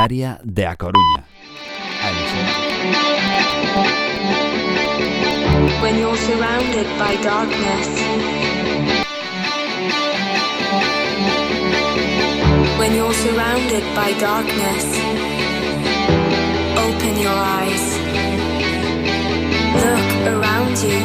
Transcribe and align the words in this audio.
Universitaria 0.00 0.40
de 0.42 0.66
A 0.66 0.76
Coruña. 0.76 1.26
When 5.82 5.98
you're 5.98 6.16
surrounded 6.16 6.86
by 6.98 7.16
darkness. 7.22 7.88
When 12.78 12.94
you're 12.94 13.12
surrounded 13.12 13.84
by 13.94 14.12
darkness, 14.18 14.84
open 16.78 17.20
your 17.20 17.38
eyes. 17.60 17.84
Look 19.84 20.08
around 20.34 20.78
you. 20.80 21.00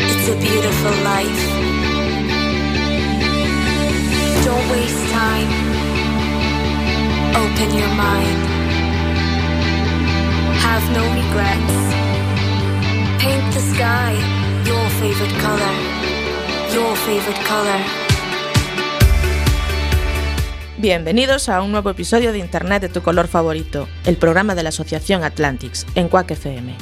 It's 0.00 0.28
a 0.28 0.36
beautiful 0.40 0.94
life. 1.04 1.40
Don't 4.44 4.70
waste 4.70 5.12
time. 5.12 5.67
Open 7.34 7.70
your 7.76 7.88
mind. 7.94 8.40
Have 10.64 10.84
no 10.92 11.02
regrets. 11.14 11.76
Paint 13.18 13.54
the 13.54 13.60
sky 13.74 14.14
your 14.64 14.88
favorite 15.00 15.34
color. 15.40 15.74
Your 16.74 16.96
favorite 16.96 17.40
color. 17.48 17.80
Bienvenidos 20.78 21.48
a 21.48 21.60
un 21.62 21.72
nuevo 21.72 21.90
episodio 21.90 22.32
de 22.32 22.38
Internet 22.38 22.82
de 22.82 22.88
tu 22.88 23.02
color 23.02 23.26
favorito, 23.26 23.88
el 24.04 24.16
programa 24.16 24.54
de 24.54 24.62
la 24.62 24.68
Asociación 24.68 25.24
Atlantics 25.24 25.86
en 25.94 26.08
Quack 26.08 26.30
FM. 26.32 26.76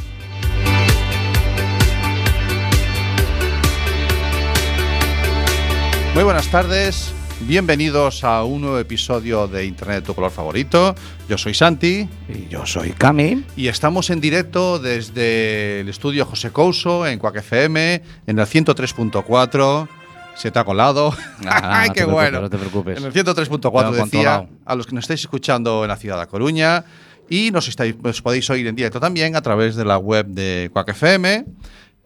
Muy 6.15 6.25
buenas 6.25 6.51
tardes, 6.51 7.13
bienvenidos 7.41 8.25
a 8.25 8.45
un 8.45 8.63
nuevo 8.63 8.79
episodio 8.79 9.47
de 9.47 9.65
Internet 9.67 10.01
de 10.01 10.07
tu 10.07 10.15
color 10.15 10.31
favorito. 10.31 10.95
Yo 11.29 11.37
soy 11.39 11.55
Santi 11.55 12.09
Y 12.29 12.49
yo 12.49 12.65
soy 12.67 12.91
Cami. 12.93 13.45
y 13.57 13.69
estamos 13.69 14.11
en 14.11 14.21
directo 14.21 14.79
desde 14.79 15.81
el 15.81 15.89
estudio 15.89 16.25
José 16.27 16.51
Couso 16.51 17.07
en 17.07 17.19
Quack 17.19 17.37
FM 17.37 18.03
en 18.27 18.39
el 18.39 18.47
103.4. 18.47 19.89
Se 20.35 20.51
te 20.51 20.59
ha 20.59 20.65
colado. 20.65 21.15
Ah, 21.47 21.81
¡Ay, 21.83 21.91
qué 21.91 22.05
bueno! 22.05 22.41
no 22.41 22.51
te 22.51 22.59
preocupes. 22.59 22.99
En 22.99 23.05
el 23.05 23.13
103.4 23.13 23.73
Lo 23.73 23.81
he 23.81 23.91
decía 23.91 24.01
controlado. 24.03 24.49
a 24.65 24.75
los 24.75 24.87
que 24.87 24.95
nos 24.95 25.05
estáis 25.05 25.21
escuchando 25.21 25.83
en 25.85 25.89
la 25.89 25.97
ciudad 25.97 26.21
de 26.21 26.27
Coruña 26.27 26.85
y 27.29 27.51
nos, 27.51 27.69
estáis, 27.69 27.95
os 28.03 28.23
podéis 28.23 28.49
oír 28.51 28.67
en 28.67 28.77
directo 28.77 29.01
también 29.01 29.35
a 29.37 29.41
través 29.43 29.77
de 29.77 29.85
la 29.85 29.99
web 29.99 30.27
de 30.27 30.71
Quack 30.73 30.91
FM, 30.91 31.45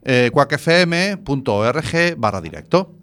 eh, 0.05 0.31
quackfm.org 0.33 2.15
barra 2.17 2.41
directo. 2.41 2.95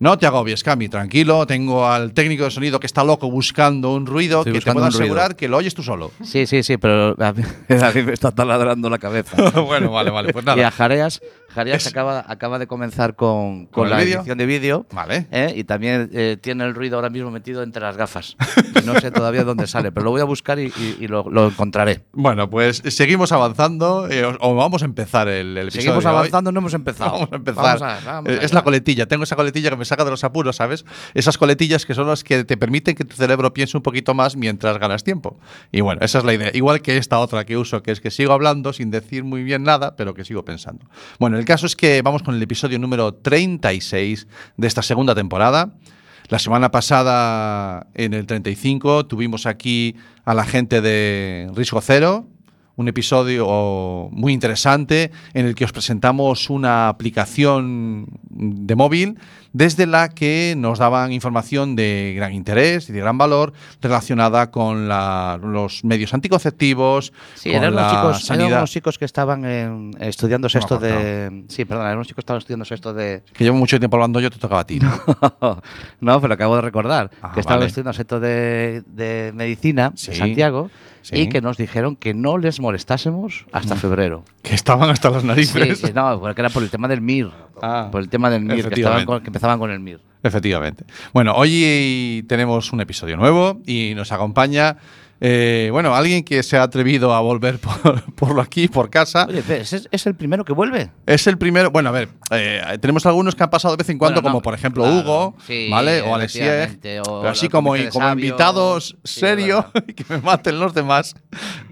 No 0.00 0.18
te 0.18 0.26
agobies, 0.26 0.62
Cami, 0.64 0.88
tranquilo. 0.88 1.46
Tengo 1.46 1.86
al 1.86 2.12
técnico 2.12 2.44
de 2.44 2.50
sonido 2.50 2.80
que 2.80 2.86
está 2.86 3.04
loco 3.04 3.30
buscando 3.30 3.92
un 3.94 4.06
ruido 4.06 4.40
Estoy 4.40 4.54
que 4.54 4.60
te 4.60 4.72
puedo 4.72 4.86
ruido. 4.86 4.98
asegurar 5.00 5.36
que 5.36 5.48
lo 5.48 5.56
oyes 5.56 5.74
tú 5.74 5.82
solo. 5.82 6.10
Sí, 6.22 6.46
sí, 6.46 6.62
sí, 6.62 6.76
pero 6.76 7.14
a 7.22 7.32
mí, 7.32 7.42
a 7.80 7.90
mí 7.92 8.02
me 8.02 8.12
está 8.12 8.32
taladrando 8.32 8.90
la 8.90 8.98
cabeza. 8.98 9.50
bueno, 9.60 9.92
vale, 9.92 10.10
vale. 10.10 10.32
Pues 10.32 10.44
Y 10.44 10.50
a 10.50 10.56
nada. 10.56 10.70
Jareas, 10.72 11.22
Jareas 11.54 11.82
Es- 11.86 11.92
acaba, 11.92 12.24
acaba 12.28 12.58
de 12.58 12.66
comenzar 12.66 13.14
con, 13.16 13.66
¿Con 13.66 13.84
con 13.84 13.90
la 13.90 13.98
vídeo? 13.98 14.18
edición 14.18 14.38
de 14.38 14.46
vídeo. 14.46 14.86
Vale. 14.92 15.26
¿eh? 15.30 15.52
Y 15.56 15.64
también 15.64 16.10
eh, 16.12 16.36
tiene 16.40 16.64
el 16.64 16.74
ruido 16.74 16.96
ahora 16.96 17.10
mismo 17.10 17.30
metido 17.30 17.62
entre 17.62 17.82
las 17.82 17.96
gafas. 17.96 18.36
No 18.84 18.98
sé 19.00 19.10
todavía 19.10 19.44
dónde 19.44 19.66
sale, 19.66 19.92
pero 19.92 20.04
lo 20.04 20.10
voy 20.10 20.20
a 20.20 20.24
buscar 20.24 20.58
y, 20.58 20.66
y- 20.76 20.96
y 21.00 21.08
lo, 21.08 21.28
lo 21.30 21.46
encontraré. 21.48 22.02
Bueno, 22.12 22.50
pues 22.50 22.82
seguimos 22.88 23.32
avanzando 23.32 24.08
eh, 24.10 24.24
o- 24.24 24.36
o 24.40 24.54
vamos 24.54 24.82
a 24.82 24.84
empezar 24.84 25.28
el, 25.28 25.56
el 25.56 25.68
episodio. 25.68 25.82
Seguimos 25.82 26.06
avanzando, 26.06 26.50
no 26.52 26.58
hemos 26.60 26.74
empezado. 26.74 27.12
Vamos 27.12 27.28
a 27.32 27.36
empezar. 27.36 27.78
Vamos 27.78 27.82
a- 27.82 28.00
vamos 28.04 28.30
Eh, 28.32 28.38
es 28.42 28.52
la 28.52 28.62
coletilla. 28.62 29.06
Tengo 29.06 29.24
esa 29.24 29.36
coletilla 29.36 29.70
que 29.70 29.76
me 29.76 29.84
saca 29.84 30.04
de 30.04 30.10
los 30.10 30.24
apuros, 30.24 30.56
¿sabes? 30.56 30.84
Esas 31.14 31.38
coletillas 31.38 31.86
que 31.86 31.94
son 31.94 32.06
las 32.08 32.24
que 32.24 32.44
te 32.44 32.56
permiten 32.56 32.94
que 32.94 33.04
tu 33.04 33.14
cerebro 33.16 33.52
piense 33.54 33.76
un 33.76 33.82
poquito 33.82 34.14
más 34.14 34.36
mientras 34.36 34.78
ganas 34.78 35.04
tiempo. 35.04 35.38
Y 35.72 35.80
bueno, 35.82 36.00
esa 36.02 36.18
es 36.18 36.24
la 36.24 36.34
idea. 36.34 36.50
Igual 36.52 36.82
que 36.82 36.96
esta 36.96 37.18
otra 37.18 37.44
que 37.44 37.56
uso, 37.56 37.82
que 37.82 37.92
es 37.92 38.00
que 38.00 38.10
sigo 38.10 38.32
hablando 38.32 38.72
sin 38.72 38.90
decir 38.90 39.24
muy 39.24 39.42
bien 39.44 39.62
nada, 39.62 39.94
pero 39.96 40.14
que 40.14 40.24
sigo 40.24 40.44
pensando. 40.44 40.86
Bueno, 41.18 41.38
el 41.38 41.43
caso 41.44 41.66
es 41.66 41.76
que 41.76 42.02
vamos 42.02 42.22
con 42.22 42.34
el 42.34 42.42
episodio 42.42 42.78
número 42.78 43.14
36 43.14 44.26
de 44.56 44.66
esta 44.66 44.82
segunda 44.82 45.14
temporada. 45.14 45.74
La 46.28 46.38
semana 46.38 46.70
pasada, 46.70 47.86
en 47.94 48.14
el 48.14 48.26
35, 48.26 49.06
tuvimos 49.06 49.46
aquí 49.46 49.96
a 50.24 50.34
la 50.34 50.44
gente 50.44 50.80
de 50.80 51.50
Riesgo 51.54 51.80
Cero, 51.82 52.26
un 52.76 52.88
episodio 52.88 54.08
muy 54.10 54.32
interesante 54.32 55.12
en 55.32 55.46
el 55.46 55.54
que 55.54 55.64
os 55.64 55.72
presentamos 55.72 56.50
una 56.50 56.88
aplicación 56.88 58.06
de 58.30 58.74
móvil 58.74 59.18
desde 59.52 59.86
la 59.86 60.08
que 60.08 60.54
nos 60.56 60.80
daban 60.80 61.12
información 61.12 61.76
de 61.76 62.14
gran 62.16 62.32
interés 62.34 62.90
y 62.90 62.92
de 62.92 62.98
gran 62.98 63.16
valor 63.16 63.52
relacionada 63.80 64.50
con 64.50 64.88
la- 64.88 65.38
los 65.40 65.84
medios 65.84 66.12
anticonceptivos, 66.12 67.12
Sí, 67.36 67.50
con 67.52 67.58
eran 67.62 67.74
la 67.76 67.82
unos, 67.82 67.92
chicos, 67.92 68.24
eran 68.30 68.40
sanidad. 68.40 68.58
unos 68.58 68.70
chicos 68.72 68.98
que 68.98 69.04
estaban 69.04 69.44
en- 69.44 69.90
estudiando 70.00 70.48
No 70.52 70.58
acuerdo. 70.60 70.80
de. 70.84 71.44
Sí, 71.48 71.64
perdón, 71.64 71.84
eran 71.86 71.98
unos 71.98 72.08
chicos 72.08 72.16
que 72.16 72.20
estaban 72.26 72.38
estudiando 72.38 72.64
sexto 72.64 72.92
de. 72.92 73.22
Que 73.32 73.44
llevo 73.44 73.56
mucho 73.56 73.78
tiempo 73.78 73.96
hablando 73.96 74.18
yo, 74.18 74.30
te 74.30 74.38
tocaba 74.38 74.62
a 74.62 74.66
ti. 74.66 74.80
¿no? 74.80 74.90
no, 76.00 76.20
pero 76.20 76.34
acabo 76.34 76.56
de 76.56 76.62
recordar 76.62 77.10
Ah, 77.22 77.30
que 77.32 77.38
estaban 77.40 77.60
vale. 77.60 77.68
estudiando 77.68 77.92
sexto 77.92 78.18
de, 78.18 78.82
de 78.88 79.30
medicina 79.34 79.92
Sí, 79.94 80.10
en 80.10 80.16
Santiago 80.16 80.70
sí. 81.04 81.20
y 81.20 81.28
que 81.28 81.40
nos 81.40 81.56
dijeron 81.56 81.94
que 81.96 82.14
no 82.14 82.38
les 82.38 82.58
molestásemos 82.60 83.46
hasta 83.52 83.76
febrero. 83.76 84.24
que 84.42 84.54
estaban 84.54 84.90
hasta 84.90 85.10
las 85.10 85.22
narices. 85.24 85.78
sí, 85.78 85.92
no, 85.94 86.18
porque 86.20 86.40
era 86.40 86.50
por 86.50 86.62
el 86.62 86.70
tema 86.70 86.88
del 86.88 87.00
MIR. 87.00 87.30
Ah, 87.62 87.88
por 87.92 88.00
el 88.00 88.08
tema 88.08 88.28
del 88.30 88.42
MIR, 88.42 88.48
que, 88.48 88.54
estaban 88.60 88.72
efectivamente. 88.72 89.06
con- 89.06 89.20
que 89.22 89.26
empezaban 89.28 89.58
con 89.58 89.70
el 89.70 89.80
MIR. 89.80 90.00
Efectivamente. 90.22 90.84
Bueno, 91.12 91.34
hoy 91.34 92.24
tenemos 92.28 92.72
un 92.72 92.80
episodio 92.80 93.16
nuevo 93.16 93.60
y 93.66 93.92
nos 93.94 94.10
acompaña, 94.10 94.78
eh, 95.26 95.70
bueno, 95.72 95.94
alguien 95.94 96.22
que 96.22 96.42
se 96.42 96.58
ha 96.58 96.64
atrevido 96.64 97.14
a 97.14 97.20
volver 97.22 97.58
por, 97.82 98.02
por 98.12 98.40
aquí, 98.40 98.68
por 98.68 98.90
casa. 98.90 99.24
Oye, 99.26 99.42
¿es, 99.48 100.06
el 100.06 100.14
primero 100.14 100.44
que 100.44 100.52
vuelve? 100.52 100.90
Es 101.06 101.26
el 101.26 101.38
primero, 101.38 101.70
bueno, 101.70 101.88
a 101.88 101.92
ver, 101.92 102.10
eh, 102.30 102.60
tenemos 102.78 103.06
algunos 103.06 103.34
que 103.34 103.42
han 103.42 103.48
pasado 103.48 103.74
de 103.74 103.78
vez 103.78 103.88
en 103.88 103.96
cuando, 103.96 104.20
Bueno, 104.20 104.28
no, 104.28 104.32
como 104.34 104.42
por 104.42 104.52
ejemplo 104.52 104.82
claro, 104.82 104.98
Hugo, 104.98 105.34
sí, 105.46 105.70
¿vale? 105.70 106.02
O 106.02 106.14
o 106.14 106.18
pero 106.78 107.28
así 107.30 107.48
como, 107.48 107.74
como 107.90 108.10
invitados 108.10 108.98
sí, 109.02 109.20
serios 109.20 109.64
y 109.88 109.94
que 109.94 110.04
me 110.10 110.20
maten 110.20 110.60
los 110.60 110.74
demás. 110.74 111.16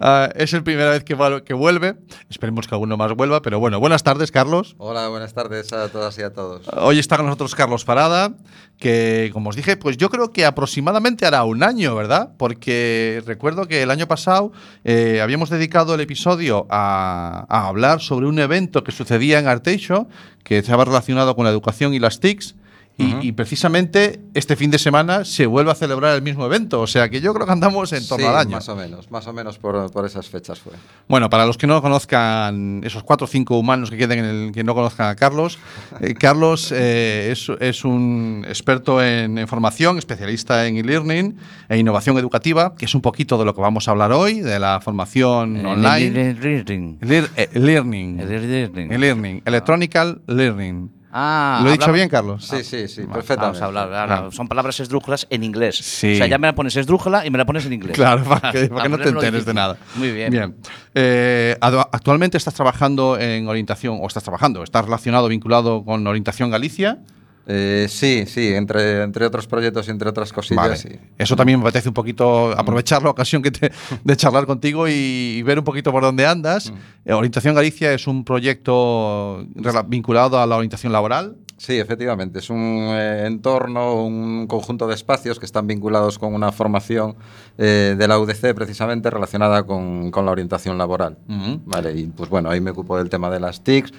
Ah, 0.00 0.30
es 0.34 0.54
el 0.54 0.62
primera 0.62 0.88
vez 0.88 1.04
que, 1.04 1.14
que 1.44 1.52
vuelve. 1.52 1.96
Esperemos 2.30 2.66
que 2.66 2.74
alguno 2.74 2.96
más 2.96 3.12
vuelva, 3.12 3.42
pero 3.42 3.60
bueno, 3.60 3.78
buenas 3.80 4.02
tardes, 4.02 4.32
Carlos. 4.32 4.76
Hola, 4.78 5.08
buenas 5.08 5.34
tardes 5.34 5.70
a 5.74 5.90
todas 5.90 6.16
y 6.16 6.22
a 6.22 6.32
todos. 6.32 6.62
Hoy 6.74 6.98
está 6.98 7.18
con 7.18 7.26
nosotros 7.26 7.54
Carlos 7.54 7.84
Parada, 7.84 8.32
que 8.78 9.28
como 9.34 9.50
os 9.50 9.56
dije, 9.56 9.76
pues 9.76 9.98
yo 9.98 10.08
creo 10.08 10.30
que 10.32 10.46
aproximadamente 10.46 11.26
hará 11.26 11.44
un 11.44 11.62
año, 11.62 11.94
¿verdad? 11.94 12.30
Porque 12.38 13.22
recuerdo 13.26 13.41
que 13.68 13.82
el 13.82 13.90
año 13.90 14.06
pasado 14.06 14.52
eh, 14.84 15.20
habíamos 15.20 15.50
dedicado 15.50 15.94
el 15.94 16.00
episodio 16.00 16.66
a, 16.70 17.44
a 17.48 17.66
hablar 17.66 18.00
sobre 18.00 18.26
un 18.26 18.38
evento 18.38 18.84
que 18.84 18.92
sucedía 18.92 19.40
en 19.40 19.48
Arteixo, 19.48 20.06
que 20.44 20.58
estaba 20.58 20.84
relacionado 20.84 21.34
con 21.34 21.44
la 21.44 21.50
educación 21.50 21.92
y 21.92 21.98
las 21.98 22.20
TICs. 22.20 22.54
Y, 22.98 23.28
y 23.28 23.32
precisamente 23.32 24.20
este 24.34 24.54
fin 24.54 24.70
de 24.70 24.78
semana 24.78 25.24
se 25.24 25.46
vuelve 25.46 25.70
a 25.72 25.74
celebrar 25.74 26.14
el 26.14 26.22
mismo 26.22 26.44
evento. 26.46 26.80
O 26.82 26.86
sea 26.86 27.08
que 27.08 27.20
yo 27.20 27.32
creo 27.34 27.46
que 27.46 27.52
andamos 27.52 27.92
en 27.94 28.06
torno 28.06 28.26
Sí, 28.26 28.30
al 28.30 28.36
año. 28.36 28.50
Más 28.52 28.68
o 28.68 28.76
menos, 28.76 29.10
más 29.10 29.26
o 29.26 29.32
menos 29.32 29.58
por, 29.58 29.90
por 29.90 30.04
esas 30.06 30.28
fechas 30.28 30.60
fue. 30.60 30.74
Bueno, 31.08 31.28
para 31.30 31.46
los 31.46 31.56
que 31.56 31.66
no 31.66 31.80
conozcan, 31.82 32.82
esos 32.84 33.02
cuatro 33.02 33.24
o 33.24 33.28
cinco 33.28 33.58
humanos 33.58 33.90
que 33.90 33.96
queden 33.96 34.18
en 34.20 34.24
el 34.24 34.52
que 34.52 34.62
no 34.62 34.74
conozcan 34.74 35.08
a 35.08 35.16
Carlos, 35.16 35.58
eh, 36.00 36.14
Carlos 36.18 36.70
eh, 36.70 37.30
es, 37.32 37.50
es 37.60 37.84
un 37.84 38.44
experto 38.46 39.02
en, 39.02 39.38
en 39.38 39.48
formación, 39.48 39.98
especialista 39.98 40.66
en 40.66 40.76
e-learning 40.76 41.36
e 41.70 41.78
innovación 41.78 42.18
educativa, 42.18 42.74
que 42.76 42.84
es 42.84 42.94
un 42.94 43.00
poquito 43.00 43.38
de 43.38 43.46
lo 43.46 43.54
que 43.54 43.62
vamos 43.62 43.88
a 43.88 43.92
hablar 43.92 44.12
hoy, 44.12 44.40
de 44.40 44.58
la 44.60 44.80
formación 44.80 45.56
El- 45.56 45.66
online. 45.66 46.06
el- 46.06 46.16
el 46.18 46.40
learning. 46.40 46.98
Lear- 47.00 47.30
eh, 47.36 47.48
learning. 47.54 48.20
El 48.20 49.00
learning. 49.00 49.42
Electronical 49.46 50.20
learning. 50.26 50.90
Ah, 51.14 51.60
¿Lo 51.62 51.68
he 51.68 51.72
dicho 51.72 51.92
bien, 51.92 52.08
Carlos? 52.08 52.42
Sí, 52.44 52.64
sí, 52.64 52.88
sí, 52.88 53.02
Vamos 53.02 53.16
perfectamente. 53.16 53.62
a 53.62 53.66
hablar. 53.66 53.92
ahora, 53.92 54.30
Son 54.30 54.48
palabras 54.48 54.80
esdrújulas 54.80 55.26
en 55.28 55.44
inglés. 55.44 55.76
Sí. 55.76 56.14
O 56.14 56.16
sea, 56.16 56.26
ya 56.26 56.38
me 56.38 56.46
la 56.46 56.54
pones 56.54 56.74
esdrújula 56.74 57.26
y 57.26 57.30
me 57.30 57.36
la 57.36 57.44
pones 57.44 57.66
en 57.66 57.74
inglés. 57.74 57.94
Claro, 57.94 58.24
para 58.24 58.50
que, 58.52 58.68
para 58.68 58.84
que 58.84 58.88
no 58.88 58.98
te 58.98 59.10
enteres 59.10 59.44
de 59.44 59.52
nada. 59.52 59.76
Muy 59.96 60.10
bien. 60.10 60.30
Bien. 60.30 60.56
Eh, 60.94 61.56
actualmente 61.60 62.38
estás 62.38 62.54
trabajando 62.54 63.18
en 63.18 63.46
orientación, 63.46 63.98
o 64.00 64.06
estás 64.06 64.22
trabajando, 64.22 64.62
estás 64.62 64.86
relacionado, 64.86 65.28
vinculado 65.28 65.84
con 65.84 66.06
Orientación 66.06 66.50
Galicia. 66.50 66.98
Eh, 67.46 67.86
sí, 67.88 68.24
sí, 68.26 68.54
entre, 68.54 69.02
entre 69.02 69.26
otros 69.26 69.46
proyectos 69.48 69.88
y 69.88 69.90
entre 69.90 70.08
otras 70.08 70.32
cosillas, 70.32 70.62
Vale. 70.62 70.76
sí. 70.76 70.90
Eso 71.18 71.34
también 71.34 71.58
me 71.58 71.64
apetece 71.64 71.88
un 71.88 71.94
poquito 71.94 72.52
aprovechar 72.56 73.02
la 73.02 73.10
ocasión 73.10 73.42
que 73.42 73.50
te- 73.50 73.72
de 74.04 74.16
charlar 74.16 74.46
contigo 74.46 74.86
y, 74.88 74.92
y 74.92 75.42
ver 75.42 75.58
un 75.58 75.64
poquito 75.64 75.90
por 75.90 76.02
dónde 76.02 76.24
andas. 76.24 76.72
Eh, 77.04 77.12
Orientación 77.12 77.54
Galicia 77.56 77.92
es 77.92 78.06
un 78.06 78.24
proyecto 78.24 79.44
vinculado 79.86 80.40
a 80.40 80.46
la 80.46 80.56
orientación 80.56 80.92
laboral. 80.92 81.36
Sí, 81.58 81.78
efectivamente. 81.78 82.40
Es 82.40 82.50
un 82.50 82.58
eh, 82.58 83.24
entorno, 83.26 83.94
un 84.04 84.48
conjunto 84.48 84.88
de 84.88 84.94
espacios 84.94 85.38
que 85.38 85.46
están 85.46 85.68
vinculados 85.68 86.18
con 86.18 86.34
una 86.34 86.50
formación 86.50 87.14
eh, 87.56 87.94
de 87.96 88.08
la 88.08 88.18
UDC 88.18 88.52
precisamente 88.52 89.10
relacionada 89.10 89.62
con, 89.64 90.10
con 90.10 90.26
la 90.26 90.32
orientación 90.32 90.76
laboral. 90.76 91.18
Vale, 91.64 91.92
y 91.96 92.06
pues 92.06 92.28
bueno, 92.30 92.50
ahí 92.50 92.60
me 92.60 92.72
ocupo 92.72 92.98
del 92.98 93.08
tema 93.08 93.30
de 93.30 93.38
las 93.38 93.62
TICs, 93.62 93.92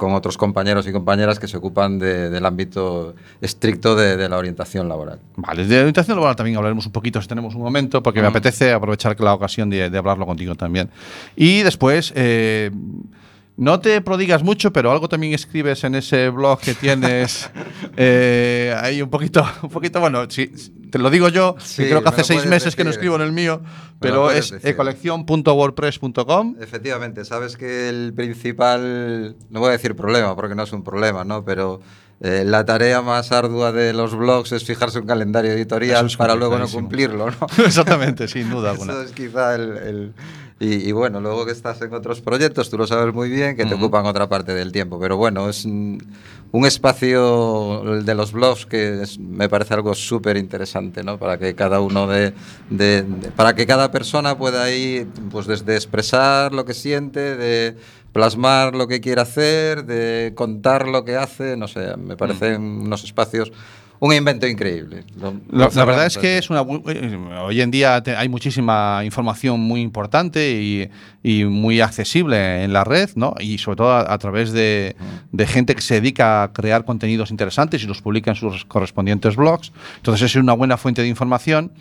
con 0.00 0.14
otros 0.14 0.38
compañeros 0.38 0.86
y 0.88 0.92
compañeras 0.92 1.38
que 1.38 1.46
se 1.46 1.58
ocupan 1.58 1.98
de- 1.98 2.30
del 2.30 2.46
ámbito 2.46 3.14
estricto 3.42 3.94
de, 3.94 4.16
de 4.16 4.28
la 4.30 4.38
orientación 4.38 4.88
laboral. 4.88 5.20
Vale, 5.36 5.66
de 5.66 5.78
orientación 5.78 6.16
laboral 6.16 6.34
también 6.36 6.56
hablaremos 6.56 6.86
un 6.86 6.92
poquito 6.92 7.20
si 7.20 7.28
tenemos 7.28 7.54
un 7.54 7.60
momento, 7.60 8.02
porque 8.02 8.22
me 8.22 8.26
apetece 8.28 8.72
aprovechar 8.72 9.14
la 9.20 9.34
ocasión 9.34 9.68
de, 9.68 9.90
de 9.90 9.98
hablarlo 9.98 10.24
contigo 10.24 10.54
también. 10.54 10.88
Y 11.36 11.60
después, 11.62 12.12
eh, 12.16 12.70
no 13.56 13.80
te 13.80 14.00
prodigas 14.00 14.42
mucho, 14.42 14.72
pero 14.72 14.90
algo 14.90 15.08
también 15.08 15.34
escribes 15.34 15.84
en 15.84 15.94
ese 15.94 16.28
blog 16.30 16.60
que 16.60 16.74
tienes 16.74 17.50
eh, 17.96 18.74
ahí 18.80 19.02
un 19.02 19.10
poquito, 19.10 19.46
un 19.62 19.68
poquito, 19.68 20.00
bueno, 20.00 20.28
si, 20.30 20.46
te 20.90 20.98
lo 20.98 21.10
digo 21.10 21.28
yo, 21.28 21.54
que 21.56 21.60
Sí, 21.64 21.82
creo 21.84 21.98
que 21.98 22.04
me 22.04 22.08
hace 22.10 22.20
lo 22.20 22.24
seis 22.24 22.46
meses 22.46 22.74
que 22.74 22.84
no 22.84 22.88
decir. 22.88 23.00
escribo 23.00 23.16
en 23.16 23.22
el 23.22 23.32
mío, 23.32 23.60
Me 23.62 23.68
pero 24.00 24.30
es 24.30 24.50
decir. 24.50 24.68
ecolección.wordpress.com. 24.70 26.56
Efectivamente, 26.60 27.24
sabes 27.24 27.56
que 27.56 27.88
el 27.88 28.12
principal, 28.14 29.36
no 29.50 29.60
voy 29.60 29.68
a 29.68 29.72
decir 29.72 29.94
problema 29.94 30.34
porque 30.36 30.54
no 30.54 30.62
es 30.62 30.72
un 30.72 30.82
problema, 30.82 31.24
¿no? 31.24 31.44
Pero 31.44 31.80
eh, 32.22 32.44
la 32.46 32.64
tarea 32.64 33.02
más 33.02 33.30
ardua 33.32 33.72
de 33.72 33.92
los 33.92 34.14
blogs 34.14 34.52
es 34.52 34.64
fijarse 34.64 34.98
un 35.00 35.06
calendario 35.06 35.52
editorial 35.52 36.06
es 36.06 36.16
para 36.16 36.34
luego 36.34 36.58
no 36.58 36.68
cumplirlo, 36.68 37.30
¿no? 37.30 37.46
Exactamente, 37.64 38.26
sin 38.28 38.48
duda 38.50 38.70
alguna. 38.72 38.92
Eso 38.94 39.02
es 39.02 39.12
quizá 39.12 39.54
el... 39.54 39.76
el- 39.76 40.14
y, 40.60 40.88
y 40.88 40.92
bueno, 40.92 41.20
luego 41.20 41.46
que 41.46 41.52
estás 41.52 41.80
en 41.80 41.92
otros 41.94 42.20
proyectos, 42.20 42.68
tú 42.68 42.76
lo 42.78 42.86
sabes 42.86 43.12
muy 43.14 43.30
bien, 43.30 43.56
que 43.56 43.64
te 43.64 43.74
ocupan 43.74 44.04
otra 44.06 44.28
parte 44.28 44.52
del 44.54 44.70
tiempo. 44.72 45.00
Pero 45.00 45.16
bueno, 45.16 45.48
es 45.48 45.64
un, 45.64 45.98
espacio 46.66 47.82
de 48.02 48.14
los 48.14 48.32
blogs 48.32 48.66
que 48.66 49.02
es- 49.02 49.18
me 49.18 49.48
parece 49.48 49.72
algo 49.74 49.94
súper 49.94 50.36
interesante, 50.36 51.02
¿no? 51.02 51.18
Para 51.18 51.38
que 51.38 51.54
cada 51.54 51.80
uno 51.80 52.06
de, 52.06 52.34
de- 52.68 53.02
de- 53.02 53.30
Para 53.30 53.54
que 53.54 53.66
cada 53.66 53.90
persona 53.90 54.36
pueda 54.36 54.70
ir, 54.70 55.08
pues 55.30 55.46
desde 55.46 55.74
expresar 55.76 56.52
lo 56.52 56.64
que 56.64 56.74
siente, 56.74 57.36
de 57.36 57.76
plasmar 58.12 58.74
lo 58.74 58.86
que 58.86 59.00
quiere 59.00 59.20
hacer, 59.22 59.84
de 59.86 60.32
contar 60.34 60.88
lo 60.88 61.04
que 61.04 61.16
hace, 61.16 61.56
no 61.56 61.68
sé, 61.68 61.96
me 61.96 62.16
parecen 62.16 62.60
unos 62.62 63.02
espacios... 63.04 63.50
Un 64.02 64.14
invento 64.14 64.46
increíble. 64.46 65.04
Lo- 65.20 65.34
La, 65.50 65.68
la 65.74 65.84
verdad 65.84 66.06
es 66.06 66.16
que 66.16 66.38
es 66.38 66.48
una 66.50 66.62
eh, 66.62 67.18
hoy 67.44 67.60
en 67.60 67.70
día 67.70 68.02
te- 68.02 68.16
hay 68.16 68.28
muchísima 68.30 69.02
información 69.04 69.60
muy 69.60 69.82
importante 69.82 70.50
y, 70.50 70.88
y 71.22 71.44
muy 71.44 71.82
accesible 71.82 72.64
en 72.64 72.72
la 72.72 72.82
red, 72.82 73.10
¿no? 73.14 73.34
Y 73.38 73.58
sobre 73.58 73.76
todo 73.76 73.92
a, 73.92 74.10
a 74.12 74.16
través 74.18 74.52
de, 74.52 74.96
de 75.32 75.46
gente 75.46 75.74
que 75.74 75.82
se 75.82 75.94
dedica 76.00 76.42
a 76.44 76.52
crear 76.52 76.84
contenidos 76.86 77.30
interesantes 77.30 77.82
y 77.84 77.86
los 77.86 78.00
publica 78.00 78.30
en 78.30 78.36
sus 78.36 78.64
correspondientes 78.64 79.36
blogs. 79.36 79.70
Entonces 79.98 80.30
es 80.30 80.36
una 80.36 80.54
buena 80.54 80.78
fuente 80.78 81.02
de 81.02 81.08
información. 81.08 81.72